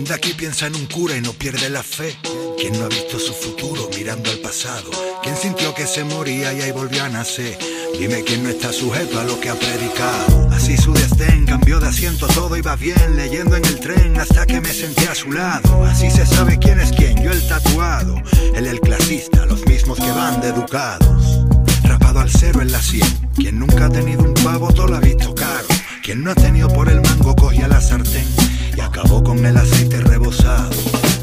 ¿Quién 0.04 0.10
de 0.10 0.14
aquí 0.16 0.34
piensa 0.34 0.68
en 0.68 0.76
un 0.76 0.86
cura 0.88 1.16
y 1.16 1.22
no 1.22 1.32
pierde 1.32 1.70
la 1.70 1.82
fe? 1.82 2.18
¿Quién 2.58 2.78
no 2.78 2.86
ha 2.86 2.90
visto 2.90 3.18
su 3.20 3.32
futuro 3.32 3.90
mirando 3.96 4.30
al 4.30 4.40
pasado? 4.40 4.90
¿Quién 5.22 5.38
sintió 5.38 5.74
que 5.74 5.88
se 5.88 6.04
moría 6.04 6.52
y 6.52 6.62
ahí 6.62 6.72
volvió 6.72 7.04
a 7.04 7.10
nacer? 7.10 7.58
Dime 7.98 8.22
quién 8.24 8.44
no 8.44 8.50
está 8.50 8.74
sujeto 8.74 9.18
a 9.20 9.24
lo 9.24 9.40
que 9.40 9.50
ha 9.50 9.56
predicado. 9.56 10.50
Así 10.52 10.76
su 10.76 10.92
destén 10.94 11.46
cambió 11.46 11.80
de 11.80 11.88
asiento, 11.88 12.28
todo 12.28 12.58
iba 12.58 12.76
bien, 12.76 13.16
leyendo 13.16 13.56
en 13.56 13.64
el 13.64 13.80
tren 13.80 14.20
hasta 14.20 14.46
que 14.46 14.60
me 14.60 14.74
senté 14.74 15.08
a 15.08 15.16
su 15.16 15.32
lado. 15.32 15.86
Así 15.86 16.10
se 16.12 16.26
sabe 16.26 16.60
quién 16.60 16.80
es 16.82 16.92
quién, 16.92 17.24
yo 17.24 17.32
el 17.32 17.48
tatuado, 17.48 18.16
él 18.56 18.68
el 18.68 18.82
clasista, 18.82 19.46
los 19.46 19.66
mismos 19.68 20.00
que 20.00 20.12
van 20.12 20.42
de 20.42 20.50
educados. 20.50 21.46
Rapado 21.84 22.20
al 22.20 22.30
cero 22.30 22.62
en 22.62 22.72
la 22.74 22.82
sien, 22.82 23.08
quien 23.36 23.58
nunca 23.58 23.86
ha 23.86 23.90
tenido 23.90 24.24
un 24.24 24.34
pavo 24.34 24.74
todo 24.74 24.88
lo 24.88 24.98
ha 24.98 25.00
visto 25.00 25.34
caro. 25.34 25.68
Quien 26.04 26.24
no 26.24 26.32
ha 26.32 26.36
tenido 26.36 26.68
por 26.68 26.90
el 26.90 27.00
mango 27.00 27.36
cogía 27.36 27.70
la 27.70 27.80
sartén 27.80 28.43
y 28.76 28.82
acabó 28.82 29.24
con 29.24 29.46
el 29.46 29.58
aceite 29.58 30.00
rebosado. 30.02 30.70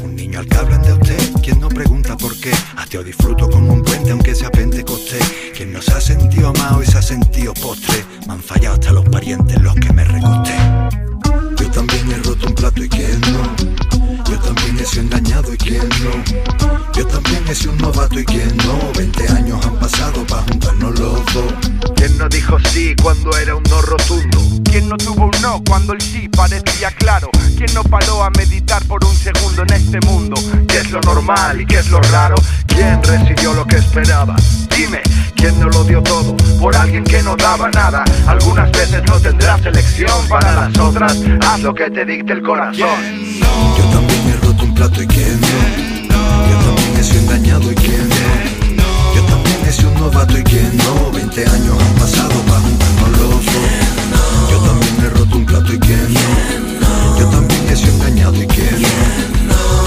Un 0.03 0.15
niño 0.15 0.39
al 0.39 0.47
que 0.47 0.57
hablan 0.57 0.81
de 0.81 0.93
usted, 0.93 1.33
quien 1.41 1.59
no 1.59 1.69
pregunta 1.69 2.17
por 2.17 2.35
qué. 2.39 2.51
Hasta 2.75 2.91
yo 2.91 3.03
disfruto 3.03 3.49
con 3.49 3.69
un 3.69 3.81
puente 3.81 4.11
aunque 4.11 4.35
sea 4.35 4.51
pentecostés. 4.51 5.23
Quien 5.55 5.73
no 5.73 5.81
se 5.81 5.91
ha 5.93 6.01
sentido 6.01 6.49
amado 6.49 6.81
y 6.81 6.85
se 6.85 6.97
ha 6.97 7.01
sentido 7.01 7.53
postre. 7.53 8.03
Me 8.27 8.33
han 8.33 8.41
fallado 8.41 8.75
hasta 8.75 8.91
los 8.91 9.05
parientes 9.05 9.57
en 9.57 9.63
los 9.63 9.75
que 9.75 9.93
me 9.93 10.03
recosté. 10.03 10.55
Yo 11.57 11.71
también 11.71 12.11
he 12.11 12.17
roto 12.17 12.47
un 12.47 12.55
plato 12.55 12.83
y 12.83 12.89
quién 12.89 13.21
no. 13.21 14.00
También 14.53 14.79
he 14.79 14.85
sido 14.85 15.03
engañado 15.03 15.53
y 15.53 15.57
quién 15.57 15.87
no. 16.03 16.91
Yo 16.93 17.07
también 17.07 17.41
he 17.47 17.55
sido 17.55 17.71
un 17.71 17.77
novato 17.77 18.19
y 18.19 18.25
quién 18.25 18.57
no. 18.57 18.91
20 18.97 19.27
años 19.29 19.65
han 19.65 19.79
pasado 19.79 20.27
para 20.27 20.41
juntarnos 20.41 20.99
los 20.99 21.33
dos. 21.33 21.53
¿Quién 21.95 22.17
no 22.17 22.27
dijo 22.27 22.57
sí 22.69 22.93
cuando 23.01 23.31
era 23.37 23.55
un 23.55 23.63
no 23.63 23.81
rotundo? 23.81 24.39
¿Quién 24.69 24.89
no 24.89 24.97
tuvo 24.97 25.27
un 25.27 25.41
no 25.41 25.63
cuando 25.65 25.93
el 25.93 26.01
sí 26.01 26.27
parecía 26.27 26.91
claro? 26.91 27.29
¿Quién 27.55 27.73
no 27.73 27.81
paró 27.83 28.25
a 28.25 28.29
meditar 28.31 28.83
por 28.87 29.05
un 29.05 29.15
segundo 29.15 29.63
en 29.63 29.71
este 29.71 30.01
mundo? 30.01 30.35
¿Qué 30.67 30.79
es 30.79 30.91
lo 30.91 30.99
normal 30.99 31.61
y 31.61 31.65
qué 31.65 31.79
es 31.79 31.89
lo 31.89 32.01
raro? 32.01 32.35
¿Quién 32.67 33.01
recibió 33.03 33.53
lo 33.53 33.65
que 33.65 33.77
esperaba? 33.77 34.35
Dime, 34.75 35.01
¿quién 35.33 35.57
no 35.61 35.69
lo 35.69 35.85
dio 35.85 36.03
todo 36.03 36.35
por 36.59 36.75
alguien 36.75 37.05
que 37.05 37.23
no 37.23 37.37
daba 37.37 37.69
nada? 37.69 38.03
Algunas 38.27 38.69
veces 38.71 39.01
no 39.07 39.17
tendrás 39.17 39.65
elección 39.65 40.27
para 40.27 40.53
las 40.53 40.77
otras. 40.77 41.17
Haz 41.47 41.61
lo 41.61 41.73
que 41.73 41.89
te 41.89 42.03
dicte 42.03 42.33
el 42.33 42.41
corazón. 42.41 43.31
Un. 44.81 45.41
Yo 46.49 46.57
también 46.65 46.97
he 46.97 47.03
sido 47.03 47.21
engañado 47.21 47.71
y 47.71 47.75
quién 47.75 48.09
no. 48.09 49.15
Yo 49.15 49.21
también 49.25 49.57
he 49.67 49.71
sido 49.71 49.89
un 49.89 49.95
novato 49.99 50.37
y 50.37 50.43
quién 50.43 50.75
no. 50.77 51.11
20 51.11 51.45
años 51.45 51.77
han 51.79 51.93
pasado 51.95 52.41
para 52.47 52.61
juntarnos 52.61 53.09
los 53.11 53.19
dos. 53.19 53.45
Yo 54.49 54.57
también 54.57 54.95
he 55.05 55.09
roto 55.09 55.37
un 55.37 55.45
plato 55.45 55.73
y 55.73 55.79
quién 55.79 56.13
no. 56.13 57.19
Yo 57.19 57.27
también 57.27 57.69
he 57.69 57.75
sido 57.75 57.93
engañado 57.93 58.35
y 58.41 58.47
quién 58.47 58.81
no. 58.81 58.89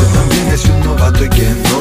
Yo 0.01 0.07
también 0.15 0.53
he 0.53 0.57
sido 0.57 0.75
un 0.77 0.85
novato 0.85 1.25
y 1.25 1.29
quién 1.29 1.63
no. 1.65 1.74